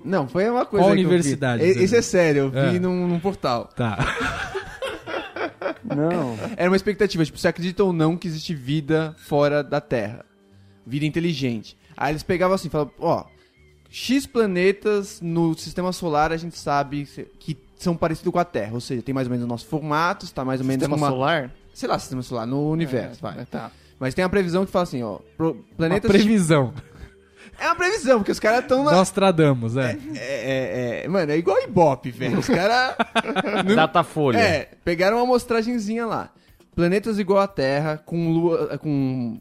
Não, 0.04 0.28
foi 0.28 0.50
uma 0.50 0.66
coisa 0.66 0.86
Qual 0.86 0.94
que 0.96 1.00
eu 1.02 1.04
vi. 1.04 1.06
universidade? 1.06 1.64
Esse 1.64 1.96
é 1.96 2.02
sério, 2.02 2.40
eu 2.44 2.50
vi 2.52 2.78
É. 2.78 2.80
num, 2.80 3.08
num 3.08 3.20
portal. 3.20 3.66
Tá. 3.76 3.98
Não. 5.84 6.38
Era 6.58 6.70
uma 6.70 6.76
expectativa, 6.76 7.24
tipo, 7.26 7.38
você 7.38 7.48
acredita 7.48 7.84
ou 7.84 7.94
não 7.94 8.16
que 8.18 8.28
existe 8.28 8.54
vida 8.54 9.16
fora 9.18 9.64
da 9.64 9.82
Terra? 9.82 10.24
Vida 10.86 11.06
inteligente. 11.06 11.78
Aí 11.96 12.12
eles 12.12 12.24
pegavam 12.24 12.56
assim, 12.56 12.70
falavam, 12.70 12.94
ó, 13.00 13.26
X 13.90 14.26
planetas 14.26 15.22
no 15.22 15.58
sistema 15.58 15.92
solar 15.92 16.32
a 16.32 16.38
gente 16.38 16.58
sabe 16.58 17.08
que 17.40 17.58
são 17.78 17.96
parecidos 17.96 18.32
com 18.34 18.40
a 18.40 18.46
Terra. 18.46 18.74
Ou 18.74 18.82
seja, 18.82 19.02
tem 19.02 19.14
mais 19.14 19.28
ou 19.28 19.32
menos 19.32 19.46
o 19.46 19.48
nosso 19.48 19.66
formato, 19.68 20.26
está 20.26 20.44
mais 20.44 20.60
ou 20.60 20.66
menos 20.66 20.82
Sistema 20.84 20.96
como 20.98 21.06
uma... 21.06 21.12
solar? 21.12 21.52
Sei 21.74 21.88
lá, 21.88 22.00
sistema 22.00 22.22
solar, 22.24 22.48
no 22.48 22.70
universo, 22.72 23.22
vai. 23.22 23.40
É, 23.40 23.46
tá. 23.46 23.72
Mas 24.00 24.14
tem 24.14 24.24
a 24.26 24.30
previsão 24.30 24.66
que 24.66 24.72
fala 24.72 24.84
assim, 24.84 25.04
ó, 25.04 25.20
pro- 25.38 25.52
Uma 25.52 25.64
planetas... 25.78 26.10
previsão. 26.12 26.74
É 27.60 27.66
uma 27.68 27.76
previsão, 27.76 28.20
porque 28.20 28.32
os 28.32 28.40
caras 28.40 28.62
estão 28.62 28.84
na... 28.84 28.92
Nostradamus, 28.92 29.78
é. 29.78 29.98
É, 30.16 30.20
é, 30.20 31.02
é, 31.06 31.08
mano, 31.08 31.32
é 31.32 31.38
igual 31.38 31.60
Ibope, 31.64 32.12
velho. 32.12 32.38
Os 32.40 32.48
caras... 32.48 32.96
Datafolha. 33.76 34.38
É, 34.38 34.70
pegaram 34.84 35.18
uma 35.18 35.24
amostragenzinha 35.24 36.06
lá. 36.06 36.30
Planetas 36.76 37.18
igual 37.18 37.40
à 37.40 37.48
Terra, 37.48 37.98
com 38.06 38.32
lua, 38.32 38.78
com 38.78 39.40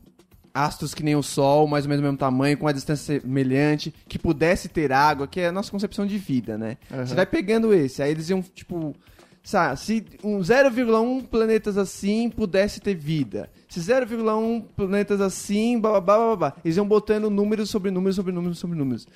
astros 0.57 0.95
que 0.95 1.03
nem 1.03 1.15
o 1.15 1.23
Sol, 1.23 1.67
mais 1.67 1.85
ou 1.85 1.91
menos 1.91 2.03
do 2.03 2.05
mesmo 2.05 2.19
tamanho, 2.19 2.57
com 2.57 2.65
uma 2.65 2.73
distância 2.73 3.21
semelhante, 3.21 3.93
que 4.09 4.19
pudesse 4.19 4.69
ter 4.69 4.91
água, 4.93 5.29
que 5.29 5.41
é 5.41 5.49
a 5.49 5.53
nossa 5.53 5.71
concepção 5.71 6.07
de 6.07 6.17
vida, 6.17 6.57
né? 6.57 6.79
Você 6.91 7.15
vai 7.15 7.27
pegando 7.27 7.75
esse, 7.75 8.03
aí 8.03 8.11
eles 8.11 8.31
iam, 8.31 8.41
tipo, 8.43 8.95
sabe, 9.43 9.79
se 9.79 10.05
um 10.25 10.41
0,1 10.41 11.25
planetas 11.29 11.77
assim 11.77 12.31
pudesse 12.31 12.81
ter 12.81 12.95
vida. 12.95 13.51
Se 13.69 13.81
0,1 13.81 14.65
planetas 14.75 15.21
assim, 15.21 15.79
blá, 15.79 16.01
blá, 16.01 16.17
blá, 16.17 16.37
blá. 16.37 16.57
Eles 16.65 16.77
iam 16.77 16.89
botando 16.89 17.29
números 17.29 17.69
sobre 17.69 17.91
números 17.91 18.17
sobre 18.17 18.33
números 18.33 18.59
sobre 18.59 18.77
números. 18.77 19.07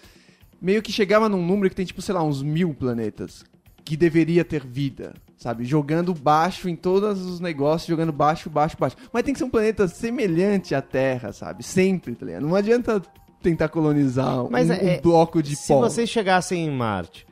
Meio 0.61 0.83
que 0.83 0.93
chegava 0.93 1.29
num 1.29 1.45
número 1.45 1.71
que 1.71 1.77
tem, 1.77 1.87
tipo, 1.87 2.03
sei 2.03 2.15
lá, 2.15 2.23
uns 2.23 2.43
mil 2.43 2.75
planetas 2.75 3.45
que 3.85 3.97
deveria 3.97 4.45
ter 4.45 4.65
vida, 4.65 5.15
sabe? 5.41 5.65
Jogando 5.65 6.13
baixo 6.15 6.69
em 6.69 6.77
todos 6.77 7.21
os 7.25 7.41
negócios, 7.41 7.89
jogando 7.89 8.13
baixo, 8.13 8.49
baixo, 8.51 8.77
baixo. 8.79 8.97
Mas 9.13 9.23
tem 9.25 9.33
que 9.33 9.39
ser 9.39 9.45
um 9.47 9.51
planeta 9.51 9.89
semelhante 9.89 10.75
à 10.75 10.83
Terra, 10.83 11.33
sabe? 11.33 11.63
Sempre, 11.65 12.15
tá 12.15 12.27
ligado? 12.27 12.47
Não 12.47 12.55
adianta 12.55 13.03
tentar 13.43 13.69
colonizar 13.71 14.45
Mas 14.51 14.69
um, 14.69 14.75
é- 14.75 14.99
um 14.99 15.01
bloco 15.01 15.43
de 15.43 15.57
Se 15.57 15.69
pó. 15.73 15.81
vocês 15.81 16.09
chegassem 16.11 16.67
em 16.67 16.71
Marte 16.71 17.27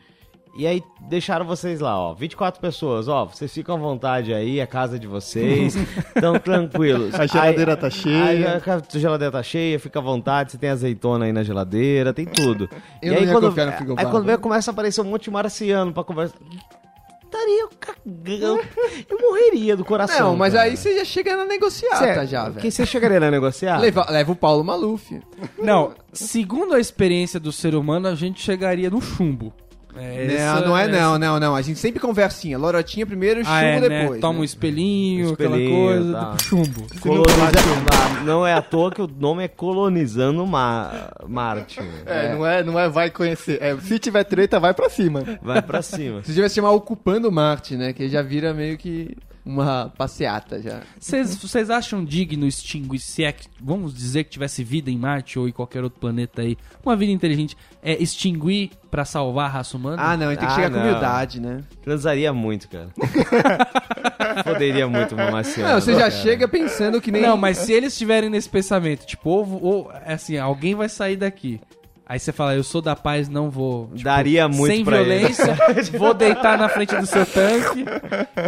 e 0.57 0.67
aí 0.67 0.83
deixaram 1.09 1.47
vocês 1.47 1.79
lá, 1.79 1.97
ó, 1.97 2.15
24 2.15 2.61
pessoas, 2.61 3.07
ó, 3.07 3.27
vocês 3.27 3.53
ficam 3.53 3.77
à 3.77 3.79
vontade 3.79 4.35
aí, 4.35 4.59
é 4.59 4.67
casa 4.67 4.99
de 4.99 5.07
vocês, 5.07 5.77
tão 6.21 6.37
tranquilos. 6.37 7.15
A 7.15 7.27
geladeira 7.27 7.77
tá 7.77 7.87
Aí 7.87 7.93
cheia. 7.93 8.63
a 8.67 8.99
geladeira 8.99 9.31
tá 9.31 9.43
cheia, 9.43 9.79
fica 9.79 10.01
à 10.01 10.03
vontade, 10.03 10.51
você 10.51 10.59
tem 10.59 10.71
azeitona 10.71 11.27
aí 11.27 11.33
na 11.33 11.45
geladeira, 11.45 12.13
tem 12.13 12.25
tudo. 12.25 12.69
Eu 13.01 13.13
e 13.13 13.15
não 13.15 13.17
aí 13.19 13.27
ia 13.27 13.33
quando, 13.33 13.49
confiar 13.51 13.67
no 13.67 13.93
aí 13.99 14.07
quando 14.07 14.25
né? 14.25 14.33
vem, 14.33 14.39
começa 14.43 14.71
a 14.71 14.73
aparecer 14.73 15.01
um 15.01 15.05
monte 15.05 15.25
de 15.25 15.31
marciano 15.31 15.93
pra 15.93 16.03
conversar. 16.03 16.37
Estaria 17.49 17.69
cagando. 17.81 18.61
Eu 19.09 19.19
morreria 19.21 19.77
do 19.77 19.85
coração. 19.85 20.31
Não, 20.31 20.37
mas 20.37 20.53
cara. 20.53 20.67
aí 20.67 20.77
você 20.77 20.97
já 20.99 21.05
chega 21.05 21.37
na 21.37 21.45
negociata 21.45 22.21
Cê- 22.21 22.27
já, 22.27 22.45
velho. 22.49 22.61
Quem 22.61 22.71
você 22.71 22.85
chegaria 22.85 23.19
a 23.19 23.31
negociar? 23.31 23.79
Leva, 23.79 24.07
leva 24.11 24.33
o 24.33 24.37
Paulo 24.37 24.63
Maluf. 24.63 25.19
Não, 25.59 25.95
segundo 26.13 26.75
a 26.75 26.81
experiência 26.81 27.41
do 27.41 27.51
ser 27.53 27.75
humano, 27.75 28.09
a 28.09 28.15
gente 28.15 28.41
chegaria 28.41 28.91
no 28.91 29.01
chumbo. 29.01 29.53
É, 29.99 30.27
não, 30.27 30.35
essa- 30.35 30.61
não 30.67 30.79
é 30.79 30.83
essa- 30.83 30.93
não, 30.93 31.19
não, 31.19 31.41
não. 31.41 31.55
A 31.57 31.63
gente 31.63 31.79
sempre 31.79 32.01
conversinha. 32.01 32.57
Lorotinha 32.59 33.07
primeiro, 33.07 33.41
chumbo 33.41 33.51
Ah, 33.55 33.63
é, 33.63 33.81
né? 33.81 34.01
depois. 34.01 34.21
Toma 34.21 34.37
um 34.37 34.41
né? 34.41 34.45
espelhinho, 34.45 35.33
aquela 35.33 35.57
Espelhinho, 35.59 35.87
coisa, 35.87 36.13
tá. 36.13 36.31
do 36.33 36.43
chumbo. 36.43 36.87
Coloniza... 37.01 38.25
Não 38.25 38.47
é 38.47 38.53
à 38.55 38.63
toa 38.63 38.91
que 38.91 39.03
o 39.03 39.07
nome 39.09 39.45
é 39.45 39.49
Colonizando 39.49 40.47
Ma- 40.47 41.11
Marte. 41.27 41.81
É, 42.07 42.35
Não, 42.35 42.47
é, 42.47 42.63
não 42.63 42.79
é 42.79 42.89
vai 42.89 43.11
conhecer. 43.11 43.59
É, 43.61 43.77
se 43.79 43.99
tiver 43.99 44.25
treta, 44.25 44.59
vai 44.61 44.75
pra 44.75 44.89
cima. 44.91 45.23
Vai 45.43 45.63
pra 45.63 45.83
cima. 45.83 46.23
Você 46.23 46.33
devia 46.33 46.49
se 46.49 46.55
chamar 46.57 46.73
Ocupando 46.73 47.31
Marte, 47.31 47.77
né? 47.77 47.93
Que 47.93 48.09
já 48.09 48.23
vira 48.23 48.53
meio 48.55 48.77
que 48.77 49.17
uma 49.45 49.93
passeata 49.97 50.61
já. 50.61 50.83
Vocês 50.99 51.37
vocês 51.37 51.71
acham 51.71 52.05
digno 52.05 52.47
extinguir, 52.47 52.99
se 52.99 53.25
é 53.25 53.33
que, 53.33 53.47
vamos 53.61 53.95
dizer 53.95 54.25
que 54.25 54.31
tivesse 54.31 54.63
vida 54.63 54.91
em 54.91 54.99
Marte 54.99 55.39
ou 55.39 55.49
em 55.49 55.53
qualquer 55.53 55.83
outro 55.83 55.99
planeta 56.01 56.43
aí, 56.43 56.57
uma 56.85 56.95
vida 56.97 57.13
inteligente, 57.13 57.57
é 57.83 58.01
extinguir 58.03 58.71
pra 58.91 59.05
salvar 59.05 59.47
a 59.47 59.49
raça 59.49 59.77
humana? 59.77 59.97
Ah, 60.03 60.17
não, 60.17 60.27
ele 60.31 60.37
tem 60.37 60.47
que 60.47 60.53
Ah, 60.53 60.57
chegar 60.57 60.71
com 60.71 60.77
não. 60.77 60.83
humildade, 60.83 61.41
né? 61.41 61.63
Transaria 61.83 62.33
muito, 62.33 62.69
cara. 62.69 62.89
Poderia 64.45 64.87
muito 64.89 65.15
uma 65.15 65.31
marciana. 65.31 65.75
Não, 65.75 65.81
você 65.81 65.93
já 65.93 65.99
cara. 66.01 66.11
chega 66.11 66.49
pensando 66.49 67.01
que 67.01 67.11
nem. 67.11 67.23
Não, 67.23 67.37
mas 67.37 67.59
se 67.59 67.73
eles 67.73 67.93
estiverem 67.93 68.31
nesse 68.31 68.49
pensamento, 68.49 69.07
tipo, 69.07 69.29
ou, 69.31 69.63
ou, 69.63 69.93
é 69.93 70.15
assim, 70.15 70.37
alguém 70.37 70.75
vai 70.75 70.89
sair 70.89 71.17
daqui. 71.17 71.61
Aí 72.09 72.19
você 72.19 72.33
fala, 72.33 72.55
eu 72.55 72.65
sou 72.65 72.81
da 72.81 72.97
paz, 72.97 73.29
não 73.29 73.51
vou. 73.51 73.89
tipo, 73.89 74.03
Daria 74.05 74.49
muito 74.49 74.75
Sem 74.75 74.83
pra 74.85 75.01
ele. 75.03 75.19
violência, 75.19 75.57
vou 75.99 76.15
deitar 76.15 76.57
na 76.57 76.67
frente 76.69 76.97
do 76.97 77.05
seu 77.05 77.27
tanque. 77.27 77.85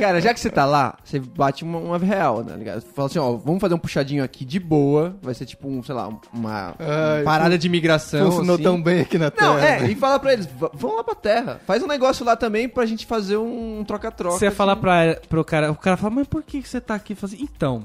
Cara, 0.00 0.18
já 0.20 0.32
que 0.32 0.40
você 0.40 0.48
tá 0.48 0.64
lá, 0.64 0.96
você 1.04 1.18
bate 1.20 1.62
uma, 1.62 1.78
uma 1.78 1.98
real, 1.98 2.42
né? 2.42 2.56
ligado? 2.56 2.80
Fala 2.80 3.06
assim, 3.08 3.18
ó, 3.18 3.32
vamos 3.36 3.60
fazer 3.60 3.74
um 3.74 3.78
puxadinho 3.78 4.24
aqui 4.24 4.44
de 4.46 4.58
boa. 4.58 5.14
Vai 5.20 5.34
ser 5.34 5.44
tipo 5.44 5.68
um, 5.68 5.82
sei 5.82 5.94
lá, 5.94 6.08
uma 6.32 6.74
Ai, 6.78 7.22
parada 7.22 7.58
de 7.58 7.66
imigração. 7.66 8.30
Funcionou 8.30 8.54
assim. 8.54 8.64
tão 8.64 8.82
bem 8.82 9.00
aqui 9.02 9.18
na 9.18 9.30
Terra. 9.30 9.48
Não, 9.48 9.58
é, 9.58 9.90
e 9.90 9.94
fala 9.94 10.18
pra 10.18 10.32
eles, 10.32 10.46
"Va- 10.58 10.70
vão 10.72 10.96
lá 10.96 11.04
pra 11.04 11.14
terra. 11.14 11.60
Faz 11.66 11.82
um 11.82 11.86
negócio 11.86 12.24
lá 12.24 12.36
também 12.36 12.68
pra 12.68 12.86
gente 12.86 13.04
fazer 13.04 13.36
um 13.36 13.84
troca-troca. 13.86 14.38
Você 14.38 14.46
ia 14.46 14.50
falar 14.50 14.72
assim. 14.72 14.80
pra, 14.80 15.18
pro 15.28 15.44
cara, 15.44 15.70
o 15.70 15.76
cara 15.76 15.96
fala, 15.98 16.14
mas 16.14 16.26
por 16.26 16.42
que 16.42 16.62
que 16.62 16.68
você 16.68 16.80
tá 16.80 16.94
aqui? 16.94 17.14
Fala 17.14 17.32
assim, 17.34 17.42
então, 17.44 17.84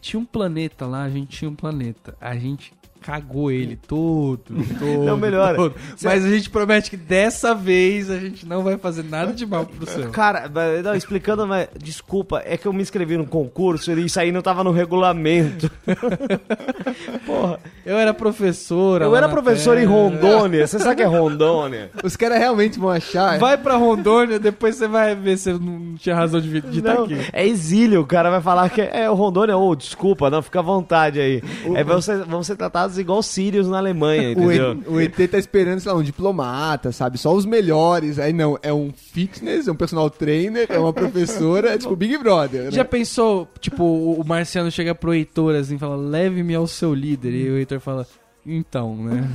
tinha 0.00 0.20
um 0.20 0.24
planeta 0.24 0.86
lá, 0.86 1.02
a 1.02 1.10
gente 1.10 1.36
tinha 1.36 1.50
um 1.50 1.54
planeta. 1.56 2.14
A 2.20 2.36
gente 2.36 2.72
cagou 3.00 3.50
ele 3.50 3.76
todo, 3.76 4.42
todo. 4.78 5.04
Não, 5.04 5.16
melhor. 5.16 5.54
todo. 5.56 5.74
Mas 6.02 6.24
a 6.24 6.28
gente 6.28 6.50
promete 6.50 6.90
que 6.90 6.96
dessa 6.96 7.54
vez 7.54 8.10
a 8.10 8.18
gente 8.18 8.46
não 8.46 8.62
vai 8.62 8.76
fazer 8.76 9.04
nada 9.04 9.32
de 9.32 9.46
mal 9.46 9.64
pro 9.66 9.86
seu. 9.88 10.10
Cara, 10.10 10.50
não, 10.82 10.94
explicando, 10.94 11.46
mas 11.46 11.68
desculpa, 11.78 12.42
é 12.44 12.56
que 12.56 12.66
eu 12.66 12.72
me 12.72 12.82
inscrevi 12.82 13.16
no 13.16 13.26
concurso 13.26 13.92
e 13.92 14.04
isso 14.04 14.18
aí 14.20 14.32
não 14.32 14.42
tava 14.42 14.62
no 14.64 14.70
regulamento. 14.72 15.70
Porra, 17.24 17.58
Eu 17.84 17.96
era 17.98 18.12
professora. 18.14 19.04
eu 19.04 19.16
era 19.16 19.28
professor 19.28 19.76
em 19.76 19.80
terra. 19.80 19.92
Rondônia, 19.92 20.66
você 20.66 20.78
sabe 20.78 20.94
o 20.94 20.96
que 20.96 21.02
é 21.02 21.06
Rondônia? 21.06 21.90
Os 22.02 22.16
caras 22.16 22.38
realmente 22.38 22.78
vão 22.78 22.90
achar. 22.90 23.38
Vai 23.38 23.56
pra 23.56 23.76
Rondônia, 23.76 24.38
depois 24.38 24.76
você 24.76 24.88
vai 24.88 25.14
ver 25.14 25.36
se 25.36 25.52
não 25.52 25.94
tinha 25.96 26.14
razão 26.14 26.40
de 26.40 26.56
estar 26.58 26.94
Não, 26.94 27.04
aqui. 27.04 27.16
é 27.32 27.46
exílio, 27.46 28.00
o 28.00 28.06
cara 28.06 28.30
vai 28.30 28.40
falar 28.40 28.68
que 28.70 28.80
é 28.80 29.08
o 29.10 29.14
Rondônia, 29.14 29.56
ou 29.56 29.74
desculpa, 29.74 30.30
não, 30.30 30.42
fica 30.42 30.58
à 30.60 30.62
vontade 30.62 31.20
aí. 31.20 31.42
Aí 31.74 31.84
vão 31.84 32.00
ser, 32.00 32.24
vão 32.24 32.42
ser 32.42 32.56
tratados 32.56 32.95
igual 32.98 33.22
sírios 33.22 33.68
na 33.68 33.78
Alemanha, 33.78 34.28
O, 34.36 34.42
entendeu? 34.52 34.82
E- 34.86 34.90
o 34.90 35.00
ET 35.00 35.30
tá 35.30 35.38
esperando, 35.38 35.80
sei 35.80 35.92
lá, 35.92 35.98
um 35.98 36.02
diplomata, 36.02 36.92
sabe? 36.92 37.18
Só 37.18 37.34
os 37.34 37.44
melhores. 37.46 38.18
Aí 38.18 38.32
não, 38.32 38.58
é 38.62 38.72
um 38.72 38.92
fitness, 38.92 39.68
é 39.68 39.72
um 39.72 39.76
personal 39.76 40.08
trainer, 40.10 40.66
é 40.68 40.78
uma 40.78 40.92
professora, 40.92 41.74
é 41.74 41.78
tipo 41.78 41.94
Big 41.96 42.16
Brother. 42.18 42.64
né? 42.64 42.70
Já 42.70 42.84
pensou, 42.84 43.48
tipo, 43.60 43.82
o 43.84 44.20
o 44.20 44.24
marciano 44.26 44.70
chega 44.70 44.94
pro 44.94 45.12
Heitor 45.14 45.54
assim 45.54 45.76
e 45.76 45.78
fala, 45.78 45.94
leve-me 45.96 46.54
ao 46.54 46.66
seu 46.66 46.92
líder. 46.94 47.32
E 47.34 47.50
o 47.50 47.56
Heitor 47.58 47.80
fala, 47.80 48.06
então, 48.44 48.96
né? 48.96 49.28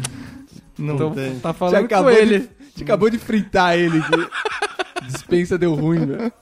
Não 0.78 0.96
então, 0.96 1.12
tem. 1.12 1.40
tá 1.40 1.54
falando 1.54 1.80
com 1.80 1.86
acabou, 1.86 2.12
ele. 2.12 2.40
de, 2.40 2.50
já 2.78 2.84
acabou 2.84 3.10
de 3.10 3.18
fritar 3.20 3.78
ele. 3.78 4.02
Dispensa 5.08 5.58
deu 5.58 5.74
ruim, 5.76 6.06
velho. 6.06 6.34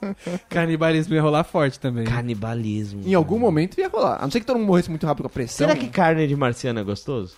Canibalismo 0.48 1.14
ia 1.14 1.22
rolar 1.22 1.44
forte 1.44 1.78
também. 1.78 2.04
Canibalismo. 2.04 3.02
Em 3.04 3.14
algum 3.14 3.38
momento 3.38 3.78
ia 3.78 3.88
rolar. 3.88 4.18
A 4.18 4.22
não 4.22 4.30
ser 4.30 4.40
que 4.40 4.46
todo 4.46 4.58
mundo 4.58 4.66
morresse 4.66 4.90
muito 4.90 5.06
rápido 5.06 5.22
com 5.22 5.28
a 5.28 5.30
pressão. 5.30 5.66
Será 5.68 5.78
que 5.78 5.88
carne 5.88 6.26
de 6.26 6.36
marciano 6.36 6.80
é 6.80 6.84
gostoso? 6.84 7.36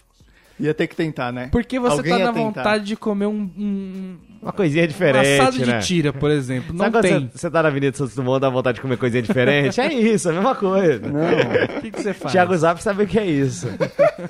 Ia 0.63 0.73
ter 0.73 0.87
que 0.87 0.95
tentar, 0.95 1.33
né? 1.33 1.49
Porque 1.51 1.77
você 1.81 1.97
Alguém 1.97 2.13
tá 2.13 2.19
na 2.21 2.33
tentar. 2.33 2.41
vontade 2.41 2.85
de 2.85 2.95
comer 2.97 3.27
um, 3.27 3.51
um, 3.59 4.17
Uma 4.41 4.53
coisinha 4.53 4.85
um 4.85 4.87
diferente, 4.87 5.41
assado 5.41 5.59
né? 5.67 5.79
de 5.81 5.87
tira, 5.87 6.13
por 6.13 6.31
exemplo. 6.31 6.73
Não 6.73 6.79
Sabe 6.85 6.93
quando 6.93 7.03
tem. 7.03 7.31
Você, 7.33 7.39
você 7.39 7.51
tá 7.51 7.63
na 7.65 7.69
Avenida 7.69 7.97
Santos 7.97 8.15
Dumont 8.15 8.41
dá 8.41 8.49
vontade 8.49 8.77
de 8.77 8.81
comer 8.81 8.97
coisinha 8.97 9.23
diferente? 9.23 9.81
é 9.81 9.93
isso, 9.93 10.29
a 10.29 10.33
mesma 10.33 10.55
coisa. 10.55 11.03
O 11.09 11.81
que, 11.81 11.91
que 11.91 12.01
você 12.01 12.15
faz? 12.15 12.31
Thiago 12.31 12.57
Zap 12.57 12.81
sabe 12.81 13.03
o 13.03 13.07
que 13.09 13.19
é 13.19 13.27
isso. 13.27 13.67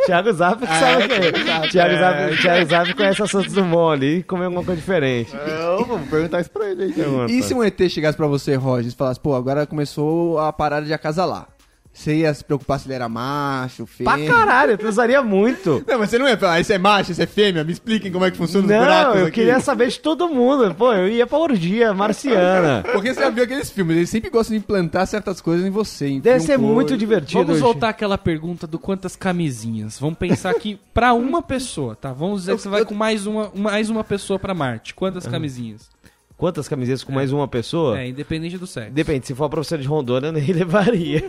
Thiago 0.06 0.32
Zap 0.32 0.58
que 0.60 0.66
sabe 0.66 1.04
o 1.04 1.08
que 1.08 1.14
é 1.14 1.28
isso. 1.28 1.70
Thiago 1.70 1.94
Zap, 1.98 2.42
Thiago 2.42 2.70
Zap 2.70 2.94
conhece 2.94 3.22
a 3.22 3.26
Santos 3.26 3.52
Dumont 3.52 3.92
ali 3.92 4.18
e 4.18 4.22
come 4.22 4.44
alguma 4.44 4.64
coisa 4.64 4.80
diferente. 4.80 5.30
Eu 5.36 5.84
vou 5.84 5.98
perguntar 5.98 6.40
isso 6.40 6.50
pra 6.50 6.70
ele 6.70 6.84
aí. 6.84 6.94
E 7.28 7.42
se 7.42 7.52
um 7.52 7.62
ET 7.62 7.78
chegasse 7.90 8.16
pra 8.16 8.26
você, 8.26 8.54
Roger, 8.54 8.90
e 8.90 8.94
falasse, 8.94 9.20
pô, 9.20 9.34
agora 9.34 9.66
começou 9.66 10.38
a 10.38 10.50
parada 10.50 10.86
de 10.86 10.94
acasalar. 10.94 11.48
Você 11.94 12.14
ia 12.16 12.32
se 12.32 12.42
preocupar 12.42 12.80
se 12.80 12.86
ele 12.86 12.94
era 12.94 13.06
macho, 13.08 13.86
Pra 14.02 14.14
fêmea? 14.14 14.32
caralho, 14.32 14.70
eu 14.72 14.78
transaria 14.78 15.22
muito. 15.22 15.84
Não, 15.86 15.98
mas 15.98 16.08
você 16.08 16.18
não 16.18 16.26
ia 16.26 16.38
falar, 16.38 16.58
esse 16.58 16.72
é 16.72 16.78
macho, 16.78 17.12
esse 17.12 17.22
é 17.22 17.26
fêmea, 17.26 17.62
me 17.62 17.70
expliquem 17.72 18.10
como 18.10 18.24
é 18.24 18.30
que 18.30 18.36
funciona 18.38 18.64
os 18.64 18.70
Não, 18.72 18.78
buracos 18.80 19.16
eu 19.20 19.22
aqui. 19.26 19.32
queria 19.32 19.60
saber 19.60 19.88
de 19.88 20.00
todo 20.00 20.26
mundo. 20.28 20.74
Pô, 20.74 20.92
eu 20.94 21.06
ia 21.06 21.26
pra 21.26 21.36
orgia 21.38 21.92
marciana. 21.92 22.82
Porque 22.92 23.12
você 23.12 23.20
já 23.20 23.28
viu 23.28 23.44
aqueles 23.44 23.70
filmes, 23.70 23.96
eles 23.96 24.10
sempre 24.10 24.30
gostam 24.30 24.56
de 24.56 24.62
implantar 24.64 25.06
certas 25.06 25.40
coisas 25.42 25.66
em 25.66 25.70
você. 25.70 26.18
Deve 26.18 26.40
ser 26.40 26.56
muito 26.58 26.96
divertido. 26.96 27.44
Vamos 27.44 27.60
voltar 27.60 27.90
àquela 27.90 28.16
pergunta 28.16 28.66
do 28.66 28.78
quantas 28.78 29.14
camisinhas. 29.14 29.98
Vamos 29.98 30.18
pensar 30.18 30.54
que 30.54 30.80
pra 30.94 31.12
uma 31.12 31.42
pessoa, 31.42 31.94
tá? 31.94 32.10
Vamos 32.12 32.40
dizer 32.40 32.56
que 32.56 32.62
você 32.62 32.68
vai 32.70 32.84
com 32.86 32.94
mais 32.94 33.26
uma, 33.26 33.52
mais 33.54 33.90
uma 33.90 34.02
pessoa 34.02 34.38
pra 34.38 34.54
Marte. 34.54 34.94
Quantas 34.94 35.26
camisinhas? 35.26 35.90
Quantas 36.42 36.66
camisetas 36.66 37.04
com 37.04 37.12
mais 37.12 37.32
uma 37.32 37.46
pessoa? 37.46 38.00
É, 38.00 38.08
independente 38.08 38.58
do 38.58 38.66
sexo. 38.66 38.90
Depende, 38.90 39.28
se 39.28 39.32
for 39.32 39.44
a 39.44 39.48
professora 39.48 39.80
de 39.80 39.86
Rondônia, 39.86 40.26
eu 40.26 40.32
nem 40.32 40.42
levaria. 40.52 41.22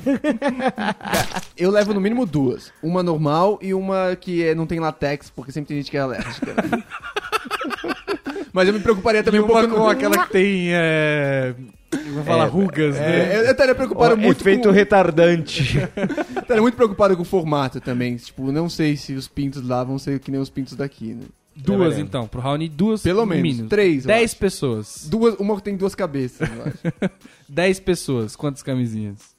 Eu 1.55 1.70
levo 1.70 1.93
no 1.93 2.01
mínimo 2.01 2.26
duas. 2.26 2.74
Uma 2.82 3.03
normal 3.03 3.59
e 3.61 3.76
uma 3.76 4.18
que 4.20 4.43
é- 4.43 4.55
não 4.55 4.66
tem 4.66 4.80
latex, 4.80 5.30
porque 5.30 5.51
sempre 5.51 5.68
tem 5.68 5.78
gente 5.78 5.91
que 5.91 5.97
é 5.97 5.99
alérgica. 5.99 6.55
Mas 8.51 8.68
eu 8.68 8.74
me 8.74 8.80
preocuparia 8.80 9.22
também 9.22 9.39
um 9.39 9.45
pouco 9.45 9.68
com 9.68 9.88
aquela 9.88 10.18
que 10.26 10.32
tem. 10.32 10.70
É... 10.74 11.53
eu 11.91 12.14
Vou 12.16 12.24
falar 12.24 12.45
rugas, 12.45 12.95
né? 12.95 13.34
É, 13.34 13.36
eu 13.36 13.43
eu 13.43 13.51
estaria 13.51 13.76
preocupado 13.76 14.18
muito 14.18 14.41
Efeito 14.41 14.70
com... 14.70 14.74
retardante. 14.74 15.78
Estaria 16.41 16.61
muito 16.64 16.76
preocupado 16.76 17.16
com 17.16 17.22
o 17.22 17.26
formato 17.26 17.80
também. 17.80 18.16
Tipo, 18.16 18.51
não 18.51 18.68
sei 18.68 18.97
se 18.97 19.14
os 19.14 19.28
pintos 19.28 19.61
lá 19.61 19.84
vão 19.84 19.99
ser 19.99 20.20
que 20.20 20.32
nem 20.32 20.41
os 20.41 20.49
pintos 20.49 20.74
daqui, 20.76 21.14
né? 21.14 21.26
Duas, 21.56 21.80
veremos. 21.80 21.99
então. 21.99 22.28
Pro 22.28 22.41
Raoni, 22.41 22.68
duas. 22.68 23.01
Pelo 23.01 23.22
no 23.22 23.28
menos. 23.28 23.43
mínimo. 23.43 23.70
Três, 23.70 24.04
eu 24.04 24.08
Dez 24.08 24.32
acho. 24.32 24.39
pessoas. 24.39 25.08
Duas, 25.10 25.36
uma 25.36 25.56
que 25.56 25.64
tem 25.64 25.76
duas 25.78 25.93
cabeças, 25.95 26.49
eu 26.49 26.64
acho. 26.64 27.12
Dez 27.47 27.80
pessoas. 27.80 28.36
Quantas 28.36 28.64
camisinhas? 28.64 29.34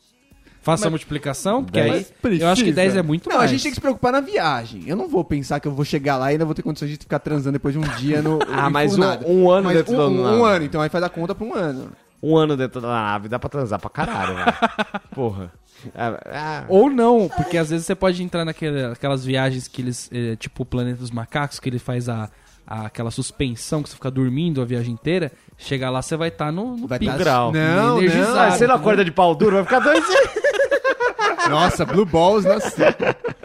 Faça 0.63 0.87
a 0.87 0.91
multiplicação, 0.91 1.63
porque 1.63 1.79
Dez. 1.79 2.11
aí. 2.25 2.41
Eu 2.41 2.49
acho 2.49 2.65
que 2.65 2.73
10 2.73 2.97
é 2.97 3.03
muito 3.03 3.29
Não, 3.29 3.37
mais. 3.37 3.51
a 3.51 3.53
gente 3.53 3.63
tem 3.65 3.71
que 3.71 3.75
se 3.75 3.81
preocupar 3.83 4.11
na 4.13 4.21
viagem. 4.23 4.85
Eu 4.87 4.97
não 4.97 5.07
vou 5.09 5.23
pensar 5.23 5.61
que 5.61 5.69
eu 5.69 5.73
vou 5.73 5.85
chegar 5.85 6.17
lá 6.17 6.31
e 6.31 6.35
ainda 6.35 6.47
vou 6.47 6.55
ter 6.55 6.63
condições 6.63 6.89
de 6.91 6.97
ficar 6.97 7.19
transando 7.19 7.53
depois 7.53 7.75
de 7.75 7.79
um 7.81 7.97
dia 7.99 8.23
no. 8.23 8.39
Ah, 8.51 8.71
mas 8.71 8.93
um- 8.93 8.95
enfurnado. 8.95 9.27
um 9.29 9.51
ano 9.51 9.65
Mas 9.67 9.77
dentro 9.77 9.93
um, 9.93 9.97
da 9.99 10.07
um, 10.09 10.39
um 10.39 10.45
ano, 10.45 10.65
então 10.65 10.81
aí 10.81 10.89
faz 10.89 11.05
a 11.05 11.09
conta 11.11 11.35
pra 11.35 11.45
um 11.47 11.53
ano. 11.53 11.91
Um 12.25 12.37
ano 12.37 12.57
dentro 12.57 12.81
da 12.81 12.89
nave, 12.89 13.29
dá 13.29 13.39
pra 13.39 13.49
transar 13.51 13.79
pra 13.81 13.91
caralho, 13.91 14.35
velho. 14.37 14.55
Porra. 15.15 15.53
Ah, 15.95 16.19
ah, 16.27 16.65
Ou 16.69 16.89
não, 16.89 17.29
porque 17.29 17.59
às 17.59 17.69
vezes 17.69 17.85
você 17.87 17.95
pode 17.95 18.23
entrar 18.23 18.45
naquelas 18.45 19.25
viagens 19.25 19.69
que 19.69 19.83
eles. 19.83 20.09
é, 20.13 20.35
tipo 20.37 20.63
o 20.63 20.67
Planeta 20.67 20.99
dos 20.99 21.11
Macacos, 21.11 21.61
que 21.61 21.69
ele 21.69 21.79
faz 21.79 22.09
a, 22.09 22.31
a- 22.67 22.87
aquela 22.87 23.11
suspensão 23.11 23.83
que 23.83 23.91
você 23.91 23.95
fica 23.97 24.11
dormindo 24.11 24.63
a 24.63 24.65
viagem 24.65 24.95
inteira. 24.95 25.31
Chegar 25.59 25.91
lá, 25.91 26.01
você 26.01 26.17
vai 26.17 26.29
estar 26.29 26.51
no, 26.51 26.77
no 26.77 26.87
Vai 26.87 26.99
pico. 26.99 27.13
tá- 27.13 27.19
grau. 27.19 27.53
Não, 27.53 28.01
não. 28.01 28.51
Você 28.51 28.67
não 28.67 28.75
acorda 28.77 29.05
de 29.05 29.11
pau 29.13 29.35
duro, 29.35 29.57
vai 29.57 29.65
ficar 29.65 29.81
dois 29.81 30.03
Nossa, 31.51 31.85
Blue 31.85 32.07
Balls, 32.07 32.47
nossa. 32.49 32.73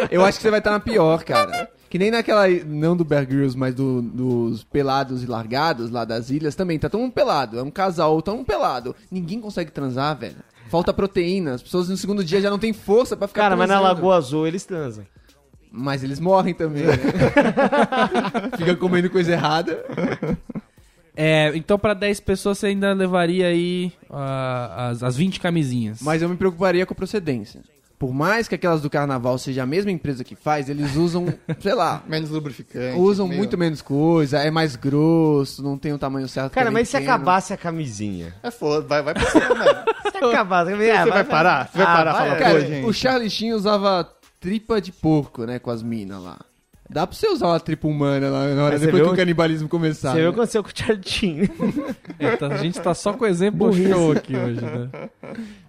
Eu 0.10 0.24
acho 0.24 0.38
que 0.38 0.42
você 0.44 0.50
vai 0.50 0.60
estar 0.60 0.72
na 0.72 0.80
pior, 0.80 1.22
cara. 1.24 1.70
Que 1.90 1.98
nem 1.98 2.12
naquela, 2.12 2.48
não 2.68 2.96
do 2.96 3.04
Bear 3.04 3.26
Grylls, 3.26 3.58
mas 3.58 3.74
do- 3.74 4.02
dos 4.02 4.64
pelados 4.64 5.24
e 5.24 5.26
largados 5.26 5.90
lá 5.90 6.06
das 6.06 6.30
ilhas 6.30 6.54
também. 6.56 6.78
Tá 6.78 6.88
todo 6.90 7.02
mundo 7.02 7.12
pelado. 7.14 7.58
É 7.58 7.64
um 7.64 7.72
casal 7.72 8.22
tão 8.22 8.44
pelado. 8.44 8.96
Ninguém 9.10 9.42
consegue 9.42 9.72
transar, 9.72 10.16
velho. 10.18 10.36
Falta 10.70 10.94
proteína. 10.94 11.56
As 11.56 11.64
pessoas 11.64 11.90
no 11.90 11.98
segundo 11.98 12.24
dia 12.24 12.40
já 12.42 12.50
não 12.50 12.60
tem 12.60 12.74
força 12.74 13.18
pra 13.18 13.28
ficar 13.28 13.42
Cara, 13.42 13.56
mas 13.56 13.68
na 13.68 13.76
transando. 13.78 13.96
Lagoa 13.96 14.18
Azul 14.18 14.46
eles 14.46 14.64
transam. 14.66 15.04
Mas 15.72 16.04
eles 16.04 16.20
morrem 16.20 16.54
também, 16.54 16.84
né? 16.84 16.94
Fica 18.58 18.76
comendo 18.76 19.10
coisa 19.10 19.32
errada. 19.32 19.84
É, 21.16 21.52
então 21.56 21.78
pra 21.78 21.94
10 21.94 22.20
pessoas 22.22 22.58
você 22.60 22.68
ainda 22.68 22.94
levaria 22.94 23.48
aí 23.48 23.92
ah, 24.10 24.90
as, 24.90 25.04
as 25.04 25.16
20 25.18 25.40
camisinhas. 25.40 26.02
Mas 26.02 26.22
eu 26.22 26.30
me 26.30 26.38
preocuparia 26.38 26.86
com 26.86 26.94
a 26.94 26.96
procedência. 26.96 27.62
Por 28.00 28.14
mais 28.14 28.48
que 28.48 28.56
aquelas 28.56 28.82
do 28.82 28.90
carnaval 28.90 29.38
seja 29.38 29.64
a 29.64 29.66
mesma 29.66 29.92
empresa 29.92 30.24
que 30.24 30.34
faz, 30.34 30.70
eles 30.70 30.96
usam, 30.96 31.26
sei 31.60 31.74
lá, 31.74 32.02
Menos 32.08 32.30
lubrificante. 32.30 32.98
usam 32.98 33.28
meio- 33.28 33.38
muito 33.38 33.58
menos 33.58 33.82
coisa, 33.82 34.40
é 34.40 34.50
mais 34.50 34.78
grosso, 34.78 35.62
não 35.62 35.78
tem 35.78 35.92
o 35.92 35.98
tamanho 35.98 36.26
certo. 36.30 36.54
Cara, 36.54 36.70
é 36.70 36.72
mas 36.72 36.88
se 36.88 36.98
pequeno. 36.98 37.14
acabasse 37.14 37.52
a 37.52 37.58
camisinha? 37.58 38.34
É 38.42 38.50
foda, 38.50 38.88
vai, 38.88 39.04
vai 39.04 39.14
pra 39.14 39.26
cima, 39.30 39.50
mano. 39.54 39.80
Se 40.20 40.26
acabasse 40.26 40.70
a 40.70 40.74
camisinha, 40.74 41.04
Você 41.04 41.10
vai 41.12 41.24
parar? 41.24 41.70
Você 41.70 41.78
vai 41.78 41.86
parar 41.88 42.12
e 42.12 42.18
falar, 42.18 42.36
Cara, 42.38 42.54
pô, 42.54 42.60
gente. 42.62 42.86
o 42.88 42.94
Charlie 42.94 43.30
Sheen 43.30 43.54
usava 43.54 44.10
tripa 44.40 44.82
de 44.82 44.92
porco, 44.92 45.44
né, 45.46 45.60
com 45.60 45.70
as 45.70 45.84
minas 45.84 46.22
lá. 46.24 46.38
Dá 46.90 47.06
pra 47.06 47.16
você 47.16 47.28
usar 47.30 47.48
uma 47.48 47.60
tripa 47.60 47.88
humana 47.88 48.30
lá 48.30 48.48
na 48.56 48.64
hora, 48.64 48.72
Mas 48.74 48.82
depois 48.82 49.04
que 49.04 49.10
o 49.10 49.16
canibalismo 49.16 49.70
começar. 49.70 50.12
Você 50.12 50.22
viu 50.22 50.26
o 50.26 50.32
né? 50.32 50.34
que 50.34 50.40
aconteceu 50.40 50.64
com 50.64 50.70
o 50.70 50.74
Charlie 50.76 51.50
É, 52.18 52.36
tá- 52.36 52.48
a 52.48 52.58
gente 52.58 52.82
tá 52.82 52.94
só 52.96 53.14
com 53.14 53.26
exemplo 53.28 53.72
show 53.72 54.12
aqui 54.12 54.36
hoje, 54.36 54.60
né? 54.62 54.90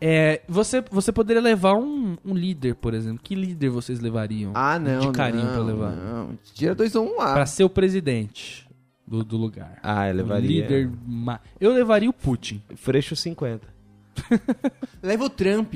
É, 0.01 0.41
você, 0.49 0.83
você 0.91 1.13
poderia 1.13 1.43
levar 1.43 1.75
um, 1.75 2.17
um 2.25 2.35
líder, 2.35 2.75
por 2.75 2.95
exemplo. 2.95 3.21
Que 3.23 3.35
líder 3.35 3.69
vocês 3.69 4.01
levariam? 4.01 4.53
Ah, 4.55 4.79
não, 4.79 5.01
De 5.01 5.11
carinho 5.13 5.45
não, 5.45 5.53
pra 5.53 5.63
levar. 5.63 5.91
Não, 5.93 6.39
tira 6.55 6.75
dois 6.75 6.95
ou 6.95 7.07
um 7.07 7.19
lá. 7.19 7.35
Pra 7.35 7.45
ser 7.45 7.65
o 7.65 7.69
presidente 7.71 8.67
do, 9.07 9.23
do 9.23 9.37
lugar. 9.37 9.79
Ah, 9.83 10.09
eu 10.09 10.15
Um 10.15 10.17
levaria. 10.17 10.49
líder. 10.63 10.91
ma- 11.07 11.41
Eu 11.61 11.73
levaria 11.75 12.09
o 12.09 12.13
Putin. 12.15 12.63
Freixo 12.77 13.15
50. 13.15 13.69
Leva 15.03 15.25
o 15.25 15.31
Trump. 15.31 15.75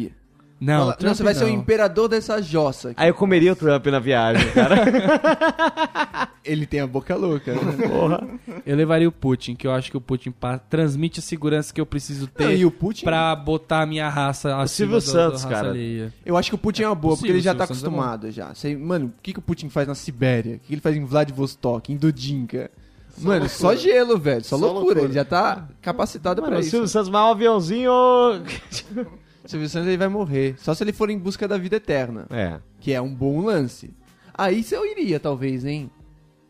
Não, 0.61 0.79
Fala, 0.81 0.93
Trump 0.95 1.15
você 1.15 1.23
vai 1.23 1.35
ser 1.35 1.45
o 1.45 1.49
não. 1.49 1.55
imperador 1.55 2.09
dessa 2.09 2.41
jossa. 2.41 2.93
Aí 2.97 3.09
eu 3.09 3.15
comeria 3.15 3.53
o 3.53 3.57
Trump 3.57 3.85
na 3.87 3.99
viagem, 3.99 4.51
cara. 4.53 4.77
Ele 6.45 6.65
tem 6.67 6.81
a 6.81 6.87
boca 6.87 7.15
louca. 7.17 7.53
né? 7.55 8.39
Eu 8.65 8.77
levaria 8.77 9.09
o 9.09 9.13
Putin, 9.13 9.55
que 9.55 9.67
eu 9.67 9.73
acho 9.73 9.91
que 9.91 9.97
o 9.97 10.01
Putin 10.01 10.33
transmite 10.71 11.21
a 11.21 11.23
segurança 11.23 11.73
que 11.73 11.81
eu 11.81 11.87
preciso 11.87 12.27
ter 12.27 12.45
Não, 12.45 12.53
e 12.53 12.65
o 12.65 12.71
Putin, 12.71 13.05
pra 13.05 13.35
botar 13.35 13.83
a 13.83 13.87
minha 13.87 14.09
raça 14.09 14.51
acima 14.57 14.69
Silvio 14.69 14.95
da- 14.97 15.01
Santos, 15.01 15.43
raça 15.45 15.55
cara. 15.55 15.69
alheia. 15.71 16.13
eu 16.25 16.37
acho 16.37 16.51
que 16.51 16.55
o 16.55 16.59
Putin 16.59 16.83
é 16.83 16.89
uma 16.89 16.95
boa, 16.95 17.15
porque 17.15 17.33
Possível, 17.33 17.37
ele 17.37 17.43
já 17.43 17.51
Silvio 17.53 17.59
tá 17.59 17.67
Santos 17.67 17.83
é 17.83 17.87
acostumado 17.87 18.31
já. 18.31 18.55
Você- 18.55 18.77
mano, 18.77 19.07
o 19.07 19.23
que, 19.23 19.33
que 19.33 19.39
o 19.39 19.43
Putin 19.43 19.69
faz 19.69 19.89
na 19.89 19.95
Sibéria? 19.95 20.57
O 20.57 20.59
que, 20.61 20.67
que 20.69 20.75
ele 20.75 20.81
faz 20.83 20.97
em 20.97 21.05
Vladivostok, 21.05 21.93
em 21.93 21.97
Dudinka? 21.97 22.71
Mano, 23.19 23.49
só 23.49 23.75
gelo, 23.77 24.19
velho. 24.19 24.45
Só, 24.45 24.57
Só 24.59 24.65
loucura. 24.67 24.85
loucura. 24.87 25.05
Ele 25.07 25.13
já 25.15 25.25
tá 25.25 25.69
capacitado 25.81 26.43
Mano, 26.43 26.51
pra 26.53 26.59
o 26.59 26.61
isso. 26.61 26.71
Silvio 26.71 26.89
Santos, 26.89 27.09
mais 27.09 27.25
um 27.27 27.31
aviãozinho. 27.31 27.91
Silvio 29.45 29.69
Santos 29.69 29.89
ele 29.89 29.97
vai 29.97 30.09
morrer. 30.09 30.55
Só 30.59 30.75
se 30.75 30.83
ele 30.83 30.93
for 30.93 31.11
em 31.11 31.19
busca 31.19 31.47
da 31.47 31.59
vida 31.59 31.77
eterna. 31.77 32.27
É. 32.31 32.59
Que 32.81 32.93
é 32.93 33.01
um 33.01 33.15
bom 33.15 33.41
lance. 33.41 33.95
Aí 34.33 34.63
você 34.63 34.77
eu 34.77 34.85
iria, 34.85 35.21
talvez, 35.21 35.65
hein? 35.65 35.91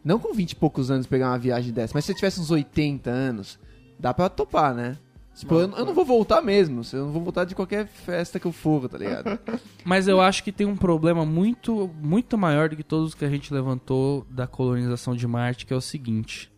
Não 0.05 0.18
com 0.18 0.32
20 0.32 0.53
e 0.53 0.57
poucos 0.57 0.90
anos 0.90 1.07
pegar 1.07 1.30
uma 1.30 1.38
viagem 1.38 1.72
dessa, 1.72 1.92
mas 1.95 2.05
se 2.05 2.12
você 2.12 2.14
tivesse 2.14 2.40
uns 2.40 2.51
80 2.51 3.11
anos, 3.11 3.59
dá 3.99 4.12
pra 4.12 4.28
topar, 4.28 4.74
né? 4.74 4.99
Tipo, 5.34 5.55
eu, 5.55 5.70
eu 5.70 5.84
não 5.84 5.95
vou 5.95 6.05
voltar 6.05 6.40
mesmo. 6.40 6.82
Eu 6.92 7.07
não 7.07 7.12
vou 7.12 7.22
voltar 7.22 7.45
de 7.45 7.55
qualquer 7.55 7.86
festa 7.86 8.38
que 8.38 8.47
eu 8.47 8.53
for, 8.53 8.88
tá 8.88 8.97
ligado? 8.97 9.38
Mas 9.84 10.07
eu 10.07 10.20
acho 10.20 10.45
que 10.45 10.53
tem 10.53 10.66
um 10.66 10.76
problema 10.76 11.26
muito, 11.26 11.90
muito 12.01 12.38
maior 12.38 12.68
do 12.68 12.76
que 12.76 12.84
todos 12.84 13.14
que 13.14 13.24
a 13.24 13.30
gente 13.30 13.53
levantou 13.53 14.24
da 14.30 14.47
colonização 14.47 15.16
de 15.16 15.26
Marte, 15.26 15.66
que 15.66 15.72
é 15.72 15.76
o 15.76 15.80
seguinte: 15.80 16.53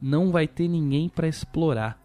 não 0.00 0.30
vai 0.30 0.46
ter 0.46 0.68
ninguém 0.68 1.08
pra 1.08 1.26
explorar. 1.26 1.98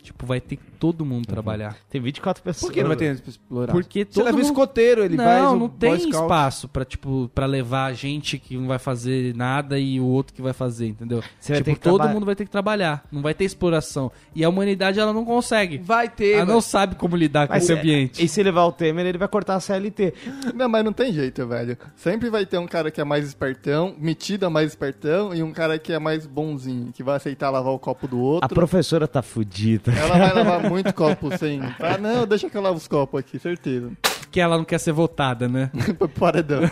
Tipo, 0.00 0.24
vai 0.24 0.40
ter 0.40 0.56
que 0.56 0.69
todo 0.80 1.04
mundo 1.04 1.26
trabalhar. 1.26 1.76
Tem 1.88 2.00
24 2.00 2.42
pessoas. 2.42 2.68
Por 2.68 2.74
que 2.74 2.80
não 2.80 2.88
vai 2.88 2.96
ter 2.96 3.20
pra 3.20 3.30
explorar? 3.30 3.72
Porque 3.72 4.00
Você 4.00 4.06
todo 4.14 4.24
leva 4.24 4.36
um 4.36 4.40
mundo... 4.40 4.46
escoteiro, 4.50 5.04
ele 5.04 5.16
não, 5.16 5.24
vai... 5.24 5.40
não 5.42 5.58
Boy 5.68 5.70
tem 5.78 6.08
espaço 6.08 6.66
pra, 6.68 6.84
tipo, 6.84 7.30
pra 7.34 7.44
levar 7.46 7.92
gente 7.94 8.38
que 8.38 8.56
não 8.56 8.66
vai 8.66 8.78
fazer 8.78 9.34
nada 9.36 9.78
e 9.78 10.00
o 10.00 10.04
outro 10.06 10.34
que 10.34 10.40
vai 10.42 10.52
fazer, 10.54 10.86
entendeu? 10.88 11.22
Você 11.38 11.52
vai 11.52 11.60
tipo, 11.60 11.70
ter 11.70 11.74
que 11.76 11.80
todo 11.80 11.98
traba- 11.98 12.12
mundo 12.12 12.24
vai 12.26 12.34
ter 12.34 12.44
que 12.46 12.50
trabalhar. 12.50 13.04
Não 13.12 13.20
vai 13.22 13.34
ter 13.34 13.44
exploração. 13.44 14.10
E 14.34 14.42
a 14.42 14.48
humanidade, 14.48 14.98
ela 14.98 15.12
não 15.12 15.24
consegue. 15.24 15.76
Vai 15.78 16.08
ter, 16.08 16.32
Ela 16.32 16.46
vai- 16.46 16.54
não 16.54 16.60
sabe 16.62 16.94
como 16.94 17.14
lidar 17.14 17.46
com 17.46 17.52
Mas 17.52 17.64
esse 17.64 17.72
é- 17.72 17.78
ambiente. 17.78 18.24
E 18.24 18.26
se 18.28 18.42
levar 18.42 18.64
o 18.64 18.72
Temer, 18.72 19.04
ele 19.06 19.18
vai 19.18 19.28
cortar 19.28 19.56
a 19.56 19.60
CLT. 19.60 20.14
Não, 20.54 20.68
mas 20.68 20.84
não 20.84 20.92
tem 20.92 21.12
jeito, 21.12 21.46
velho. 21.46 21.76
Sempre 21.94 22.30
vai 22.30 22.46
ter 22.46 22.56
um 22.58 22.66
cara 22.66 22.90
que 22.90 23.00
é 23.00 23.04
mais 23.04 23.26
espertão, 23.26 23.94
metido 23.98 24.46
a 24.46 24.50
mais 24.50 24.68
espertão, 24.70 25.34
e 25.34 25.42
um 25.42 25.52
cara 25.52 25.78
que 25.78 25.92
é 25.92 25.98
mais 25.98 26.26
bonzinho, 26.26 26.92
que 26.92 27.02
vai 27.02 27.16
aceitar 27.16 27.50
lavar 27.50 27.72
o 27.72 27.78
copo 27.78 28.08
do 28.08 28.16
A 28.16 28.20
outro. 28.22 28.54
professora 28.54 29.06
tá 29.06 29.20
fudida. 29.20 29.92
Ela 29.92 30.16
vai 30.18 30.32
lavar 30.34 30.60
muito 30.70 30.92
copo 30.94 31.36
sem. 31.36 31.60
Ah, 31.78 31.98
não, 31.98 32.26
deixa 32.26 32.48
que 32.48 32.56
eu 32.56 32.62
lavo 32.62 32.76
os 32.76 32.88
copos 32.88 33.20
aqui, 33.20 33.38
certeza. 33.38 33.90
Que 34.30 34.40
ela 34.40 34.56
não 34.56 34.64
quer 34.64 34.78
ser 34.78 34.92
votada, 34.92 35.48
né? 35.48 35.70
Paredão. 36.18 36.62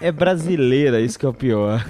É 0.00 0.12
brasileira, 0.12 1.00
isso 1.00 1.18
que 1.18 1.26
é 1.26 1.28
o 1.28 1.34
pior. 1.34 1.84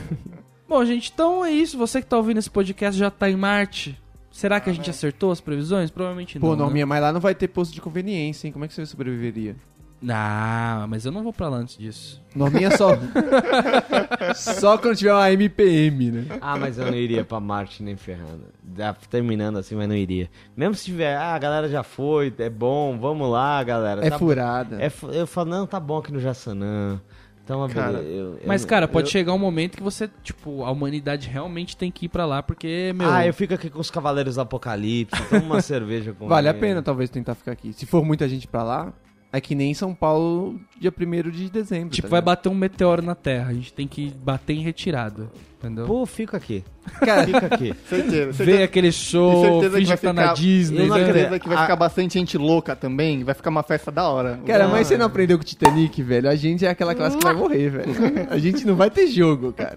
Bom, 0.68 0.84
gente, 0.84 1.10
então 1.12 1.44
é 1.44 1.50
isso. 1.50 1.76
Você 1.76 2.00
que 2.00 2.06
tá 2.06 2.16
ouvindo 2.16 2.38
esse 2.38 2.50
podcast 2.50 2.98
já 2.98 3.10
tá 3.10 3.28
em 3.28 3.36
Marte. 3.36 3.98
Será 4.30 4.58
que 4.58 4.70
a 4.70 4.72
gente 4.72 4.88
acertou 4.88 5.30
as 5.30 5.40
previsões? 5.40 5.90
Provavelmente 5.90 6.38
Pô, 6.38 6.50
não. 6.50 6.56
não, 6.56 6.66
né? 6.68 6.72
minha, 6.72 6.86
mas 6.86 7.02
lá 7.02 7.12
não 7.12 7.20
vai 7.20 7.34
ter 7.34 7.48
posto 7.48 7.74
de 7.74 7.82
conveniência, 7.82 8.46
hein? 8.46 8.52
Como 8.52 8.64
é 8.64 8.68
que 8.68 8.72
você 8.72 8.86
sobreviveria? 8.86 9.54
Não, 10.02 10.88
mas 10.88 11.04
eu 11.06 11.12
não 11.12 11.22
vou 11.22 11.32
pra 11.32 11.48
lá 11.48 11.58
antes 11.58 11.78
disso. 11.78 12.20
Norminha 12.34 12.76
só. 12.76 12.98
só 14.34 14.76
quando 14.78 14.96
tiver 14.96 15.12
uma 15.12 15.30
MPM, 15.32 16.10
né? 16.10 16.24
Ah, 16.40 16.56
mas 16.58 16.76
eu 16.78 16.86
não 16.86 16.94
iria 16.94 17.24
pra 17.24 17.38
Marte 17.38 17.82
nem 17.82 17.96
ferrando. 17.96 18.46
Já 18.76 18.92
Terminando 18.94 19.58
assim, 19.58 19.74
mas 19.76 19.88
não 19.88 19.94
iria. 19.94 20.28
Mesmo 20.56 20.74
se 20.74 20.84
tiver, 20.86 21.16
ah, 21.16 21.34
a 21.34 21.38
galera 21.38 21.68
já 21.68 21.82
foi, 21.82 22.32
é 22.38 22.50
bom, 22.50 22.98
vamos 22.98 23.30
lá, 23.30 23.62
galera. 23.62 24.04
É 24.04 24.10
tá- 24.10 24.18
furada. 24.18 24.82
é 24.82 24.90
eu 25.12 25.26
falo, 25.26 25.50
não, 25.50 25.66
tá 25.66 25.78
bom 25.78 25.98
aqui 25.98 26.12
no 26.12 26.18
Jaçanã. 26.20 27.00
Então, 27.44 27.68
Cara, 27.68 27.92
beleza, 27.98 28.08
eu- 28.08 28.32
eu 28.34 28.40
Mas, 28.46 28.64
cara, 28.64 28.86
pode 28.86 29.08
eu- 29.08 29.10
chegar 29.12 29.32
um 29.34 29.38
momento 29.38 29.76
que 29.76 29.82
você, 29.82 30.08
tipo, 30.22 30.64
a 30.64 30.70
humanidade 30.70 31.28
realmente 31.28 31.76
tem 31.76 31.90
que 31.90 32.06
ir 32.06 32.08
pra 32.08 32.24
lá, 32.24 32.40
porque, 32.42 32.92
meu. 32.94 33.10
Ah, 33.10 33.26
eu 33.26 33.34
fico 33.34 33.52
aqui 33.52 33.68
com 33.68 33.80
os 33.80 33.90
Cavaleiros 33.90 34.36
do 34.36 34.40
Apocalipse, 34.40 35.20
tomo 35.28 35.44
uma 35.46 35.60
cerveja 35.62 36.12
com 36.12 36.28
Vale 36.28 36.48
a 36.48 36.54
pena, 36.54 36.82
talvez, 36.82 37.10
tentar 37.10 37.34
ficar 37.34 37.52
aqui. 37.52 37.72
Se 37.72 37.84
for 37.84 38.04
muita 38.04 38.28
gente 38.28 38.46
pra 38.46 38.62
lá, 38.62 38.92
é 39.32 39.40
que 39.40 39.54
nem 39.54 39.72
São 39.72 39.94
Paulo, 39.94 40.60
dia 40.78 40.92
1 40.92 41.30
de 41.30 41.50
dezembro. 41.50 41.94
Tipo, 41.94 42.06
tá 42.06 42.10
vai 42.10 42.20
bater 42.20 42.50
um 42.50 42.54
meteoro 42.54 43.00
na 43.00 43.14
Terra. 43.14 43.50
A 43.50 43.54
gente 43.54 43.72
tem 43.72 43.88
que 43.88 44.10
bater 44.10 44.52
em 44.52 44.60
retirada. 44.60 45.30
Entendeu? 45.62 45.86
Pô, 45.86 46.04
fica 46.04 46.36
aqui. 46.36 46.64
Cara, 46.98 47.24
Fica 47.24 47.46
aqui. 47.46 47.72
Certeza. 47.88 48.26
Vê 48.26 48.32
certeza. 48.32 48.64
aquele 48.64 48.88
E 48.88 48.92
show, 48.92 49.40
certeza 49.42 49.68
que 49.70 49.76
finge 49.76 49.86
vai 49.88 49.96
que 49.96 50.02
tá 50.06 50.12
na 50.12 50.22
ficar- 50.22 50.34
Disney, 50.34 50.80
eu 50.82 50.86
não 50.88 50.96
né? 50.96 51.04
Certeza 51.04 51.38
que 51.38 51.48
vai 51.48 51.56
A- 51.58 51.60
ficar 51.62 51.76
bastante 51.76 52.14
gente 52.18 52.36
louca 52.36 52.74
também, 52.74 53.22
vai 53.22 53.34
ficar 53.36 53.50
uma 53.50 53.62
festa 53.62 53.92
da 53.92 54.08
hora. 54.08 54.40
cara, 54.44 54.66
mas 54.66 54.78
Não, 54.80 54.84
você 54.84 54.98
não 54.98 55.06
aprendeu 55.06 55.38
com 55.38 55.42
o 55.42 55.46
Titanic, 55.46 56.02
velho? 56.02 56.28
A 56.28 56.34
gente 56.34 56.66
é 56.66 56.68
aquela 56.70 56.92
classe 56.96 57.16
que 57.16 57.22
vai 57.24 57.34
morrer, 57.34 57.68
velho. 57.70 57.92
A 58.28 58.38
gente 58.38 58.66
não 58.66 58.74
vai 58.74 58.90
ter 58.90 59.06
jogo, 59.06 59.52
cara. 59.52 59.74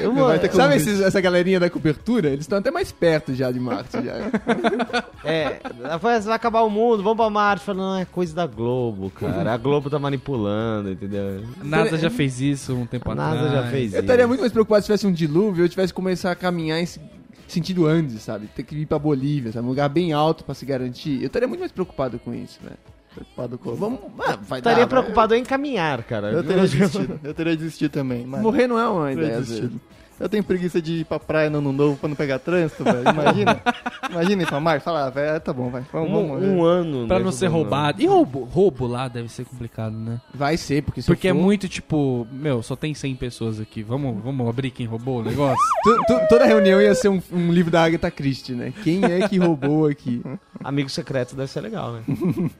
Eu, 0.00 0.12
Não 0.12 0.26
vai 0.26 0.40
ter 0.40 0.48
como 0.48 0.60
Sabe 0.60 0.74
esses- 0.76 1.00
essa 1.00 1.20
galerinha 1.20 1.60
da 1.60 1.70
cobertura? 1.70 2.28
Eles 2.28 2.40
estão 2.40 2.58
até 2.58 2.72
mais 2.72 2.90
perto 2.90 3.32
já 3.32 3.52
de 3.52 3.60
Marte. 3.60 3.92
Já. 4.02 4.14
É, 5.24 5.60
vai 6.00 6.20
vai 6.20 6.34
acabar 6.34 6.62
o 6.62 6.70
mundo, 6.70 7.02
vamos 7.02 7.16
pra 7.18 7.30
Marte. 7.30 7.64
Fala, 7.64 7.78
não, 7.78 7.96
é 7.98 8.04
coisa 8.04 8.34
da 8.34 8.46
Globo, 8.46 9.10
cara. 9.10 9.52
A 9.52 9.56
Globo 9.56 9.88
tá 9.88 9.98
manipulando, 9.98 10.90
entendeu? 10.90 11.42
NASA 11.62 11.96
já 11.96 12.10
fez 12.10 12.40
isso 12.40 12.74
um 12.74 12.86
tempo 12.86 13.08
A 13.10 13.12
atrás. 13.12 13.34
NASA 13.40 13.50
já 13.54 13.62
fez 13.70 13.82
Eu 13.92 13.98
isso. 13.98 14.00
estaria 14.00 14.26
muito 14.26 14.40
mais 14.40 14.52
preocupado 14.52 14.82
se 14.82 14.86
tivesse 14.86 15.06
um 15.06 15.12
dilúvio, 15.26 15.64
eu 15.64 15.68
tivesse 15.68 15.92
que 15.92 15.96
começar 15.96 16.30
a 16.30 16.34
caminhar 16.34 16.78
em 16.80 16.86
se- 16.86 17.00
sentido 17.48 17.86
Andes, 17.86 18.22
sabe? 18.22 18.46
Ter 18.48 18.62
que 18.62 18.74
ir 18.76 18.86
pra 18.86 18.98
Bolívia, 18.98 19.52
sabe? 19.52 19.66
Um 19.66 19.70
lugar 19.70 19.88
bem 19.88 20.12
alto 20.12 20.44
pra 20.44 20.54
se 20.54 20.64
garantir. 20.66 21.20
Eu 21.20 21.26
estaria 21.26 21.48
muito 21.48 21.60
mais 21.60 21.72
preocupado 21.72 22.18
com 22.18 22.32
isso, 22.34 22.58
velho. 22.62 22.76
Preocupado 23.14 23.58
com- 23.58 23.74
Vamos. 23.74 23.98
Ah, 24.20 24.36
vai 24.40 24.60
Estaria 24.60 24.84
dar, 24.84 24.86
preocupado 24.86 25.34
em 25.34 25.42
caminhar, 25.44 26.02
cara. 26.04 26.30
Eu 26.30 26.44
teria 26.44 26.62
desistido. 26.62 27.20
Eu 27.24 27.34
teria 27.34 27.56
desistido 27.56 27.90
também. 27.90 28.24
Morrer 28.24 28.66
não 28.68 28.78
é 28.78 28.88
uma 28.88 29.10
eu 29.10 29.14
teria 29.16 29.24
ideia. 29.28 29.40
desistido. 29.40 29.80
Eu 30.20 30.28
tenho 30.28 30.44
preguiça 30.44 30.82
de 30.82 31.00
ir 31.00 31.04
pra 31.06 31.18
praia 31.18 31.48
no 31.48 31.58
ano 31.58 31.72
novo 31.72 31.96
pra 31.96 32.08
não 32.08 32.14
pegar 32.14 32.38
trânsito, 32.38 32.84
velho. 32.84 33.00
Imagina. 33.08 33.60
Imagina 34.10 34.42
ir 34.42 34.46
pra 34.46 34.60
mar 34.60 34.76
e 34.76 34.80
falar, 34.80 35.06
ah, 35.06 35.10
velho, 35.10 35.40
tá 35.40 35.50
bom, 35.52 35.70
vai. 35.70 35.82
Vamos, 35.90 36.10
vamos 36.10 36.24
Um, 36.24 36.28
morrer. 36.28 36.46
um 36.48 36.62
ano. 36.62 37.06
Pra 37.08 37.18
né, 37.18 37.24
não 37.24 37.32
ser 37.32 37.46
roubado. 37.46 38.02
E 38.02 38.06
roubo? 38.06 38.44
Roubo 38.44 38.86
lá 38.86 39.08
deve 39.08 39.28
ser 39.30 39.46
complicado, 39.46 39.94
né? 39.96 40.20
Vai 40.34 40.56
ser, 40.58 40.82
porque 40.82 41.00
se 41.00 41.06
Porque 41.06 41.26
eu 41.26 41.30
é 41.30 41.34
for- 41.34 41.40
muito 41.42 41.68
tipo, 41.68 42.26
meu, 42.30 42.62
só 42.62 42.76
tem 42.76 42.92
100 42.92 43.14
pessoas 43.16 43.58
aqui. 43.58 43.82
Vamos, 43.82 44.22
vamos 44.22 44.46
abrir 44.46 44.70
quem 44.70 44.84
roubou 44.86 45.20
o 45.20 45.22
negócio? 45.24 45.56
Tu- 45.82 45.96
tu- 46.06 46.20
toda 46.28 46.44
reunião 46.44 46.80
ia 46.82 46.94
ser 46.94 47.08
um, 47.08 47.22
um 47.32 47.50
livro 47.50 47.70
da 47.70 47.82
Agatha 47.84 48.10
Christie, 48.10 48.52
né? 48.54 48.72
Quem 48.84 49.02
é 49.02 49.26
que 49.26 49.38
roubou 49.38 49.86
aqui? 49.86 50.22
Amigo 50.62 50.90
secreto 50.90 51.34
deve 51.34 51.50
ser 51.50 51.62
legal, 51.62 51.92
né? 51.94 52.02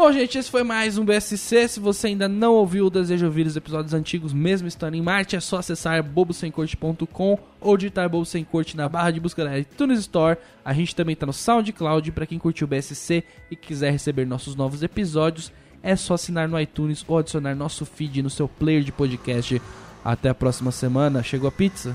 Bom, 0.00 0.10
gente, 0.12 0.38
esse 0.38 0.50
foi 0.50 0.62
mais 0.62 0.96
um 0.96 1.04
BSC. 1.04 1.68
Se 1.68 1.78
você 1.78 2.06
ainda 2.06 2.26
não 2.26 2.54
ouviu 2.54 2.84
ou 2.84 2.90
deseja 2.90 3.26
ouvir 3.26 3.46
os 3.46 3.54
episódios 3.54 3.92
antigos, 3.92 4.32
mesmo 4.32 4.66
estando 4.66 4.94
em 4.94 5.02
Marte, 5.02 5.36
é 5.36 5.40
só 5.40 5.58
acessar 5.58 6.02
bobosemcorte.com 6.02 7.38
ou 7.60 7.76
digitar 7.76 8.08
Bobo 8.08 8.24
Sem 8.24 8.42
Corte 8.42 8.78
na 8.78 8.88
barra 8.88 9.10
de 9.10 9.20
busca 9.20 9.44
da 9.44 9.58
iTunes 9.58 9.98
Store. 9.98 10.38
A 10.64 10.72
gente 10.72 10.96
também 10.96 11.14
tá 11.14 11.26
no 11.26 11.34
SoundCloud. 11.34 12.12
Pra 12.12 12.24
quem 12.24 12.38
curtiu 12.38 12.64
o 12.64 12.68
BSC 12.68 13.22
e 13.50 13.54
quiser 13.54 13.90
receber 13.90 14.26
nossos 14.26 14.56
novos 14.56 14.82
episódios, 14.82 15.52
é 15.82 15.94
só 15.94 16.14
assinar 16.14 16.48
no 16.48 16.58
iTunes 16.58 17.04
ou 17.06 17.18
adicionar 17.18 17.54
nosso 17.54 17.84
feed 17.84 18.22
no 18.22 18.30
seu 18.30 18.48
player 18.48 18.82
de 18.82 18.92
podcast. 18.92 19.60
Até 20.02 20.30
a 20.30 20.34
próxima 20.34 20.72
semana. 20.72 21.22
Chegou 21.22 21.46
a 21.46 21.52
pizza? 21.52 21.94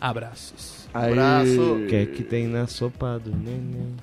Abraços. 0.00 0.88
Abraço. 0.92 1.72
O 1.72 1.86
que 1.86 1.94
é 1.94 2.04
que 2.04 2.24
tem 2.24 2.48
na 2.48 2.66
sopa 2.66 3.16
do 3.20 3.30
neném? 3.30 3.94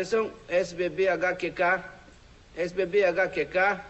Atenção, 0.00 0.32
SBBHQK, 0.48 1.84
SBBHQK. 2.56 3.84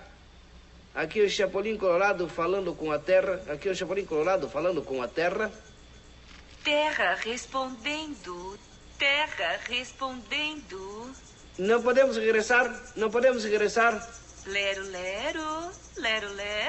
Aqui 0.92 1.20
o 1.22 1.30
Chapolin 1.30 1.76
Colorado 1.76 2.28
falando 2.28 2.74
com 2.74 2.90
a 2.90 2.98
Terra. 2.98 3.40
Aqui 3.48 3.68
o 3.68 3.76
Chapolin 3.76 4.04
Colorado 4.04 4.48
falando 4.48 4.82
com 4.82 5.00
a 5.00 5.06
Terra. 5.06 5.52
Terra 6.64 7.14
respondendo. 7.14 8.58
Terra 8.98 9.60
respondendo. 9.68 11.12
Não 11.56 11.80
podemos 11.80 12.16
regressar, 12.16 12.92
não 12.96 13.08
podemos 13.08 13.44
regressar. 13.44 13.92
Lero, 14.46 14.82
lero. 14.90 15.70
Lero, 15.96 16.34
lero. 16.34 16.59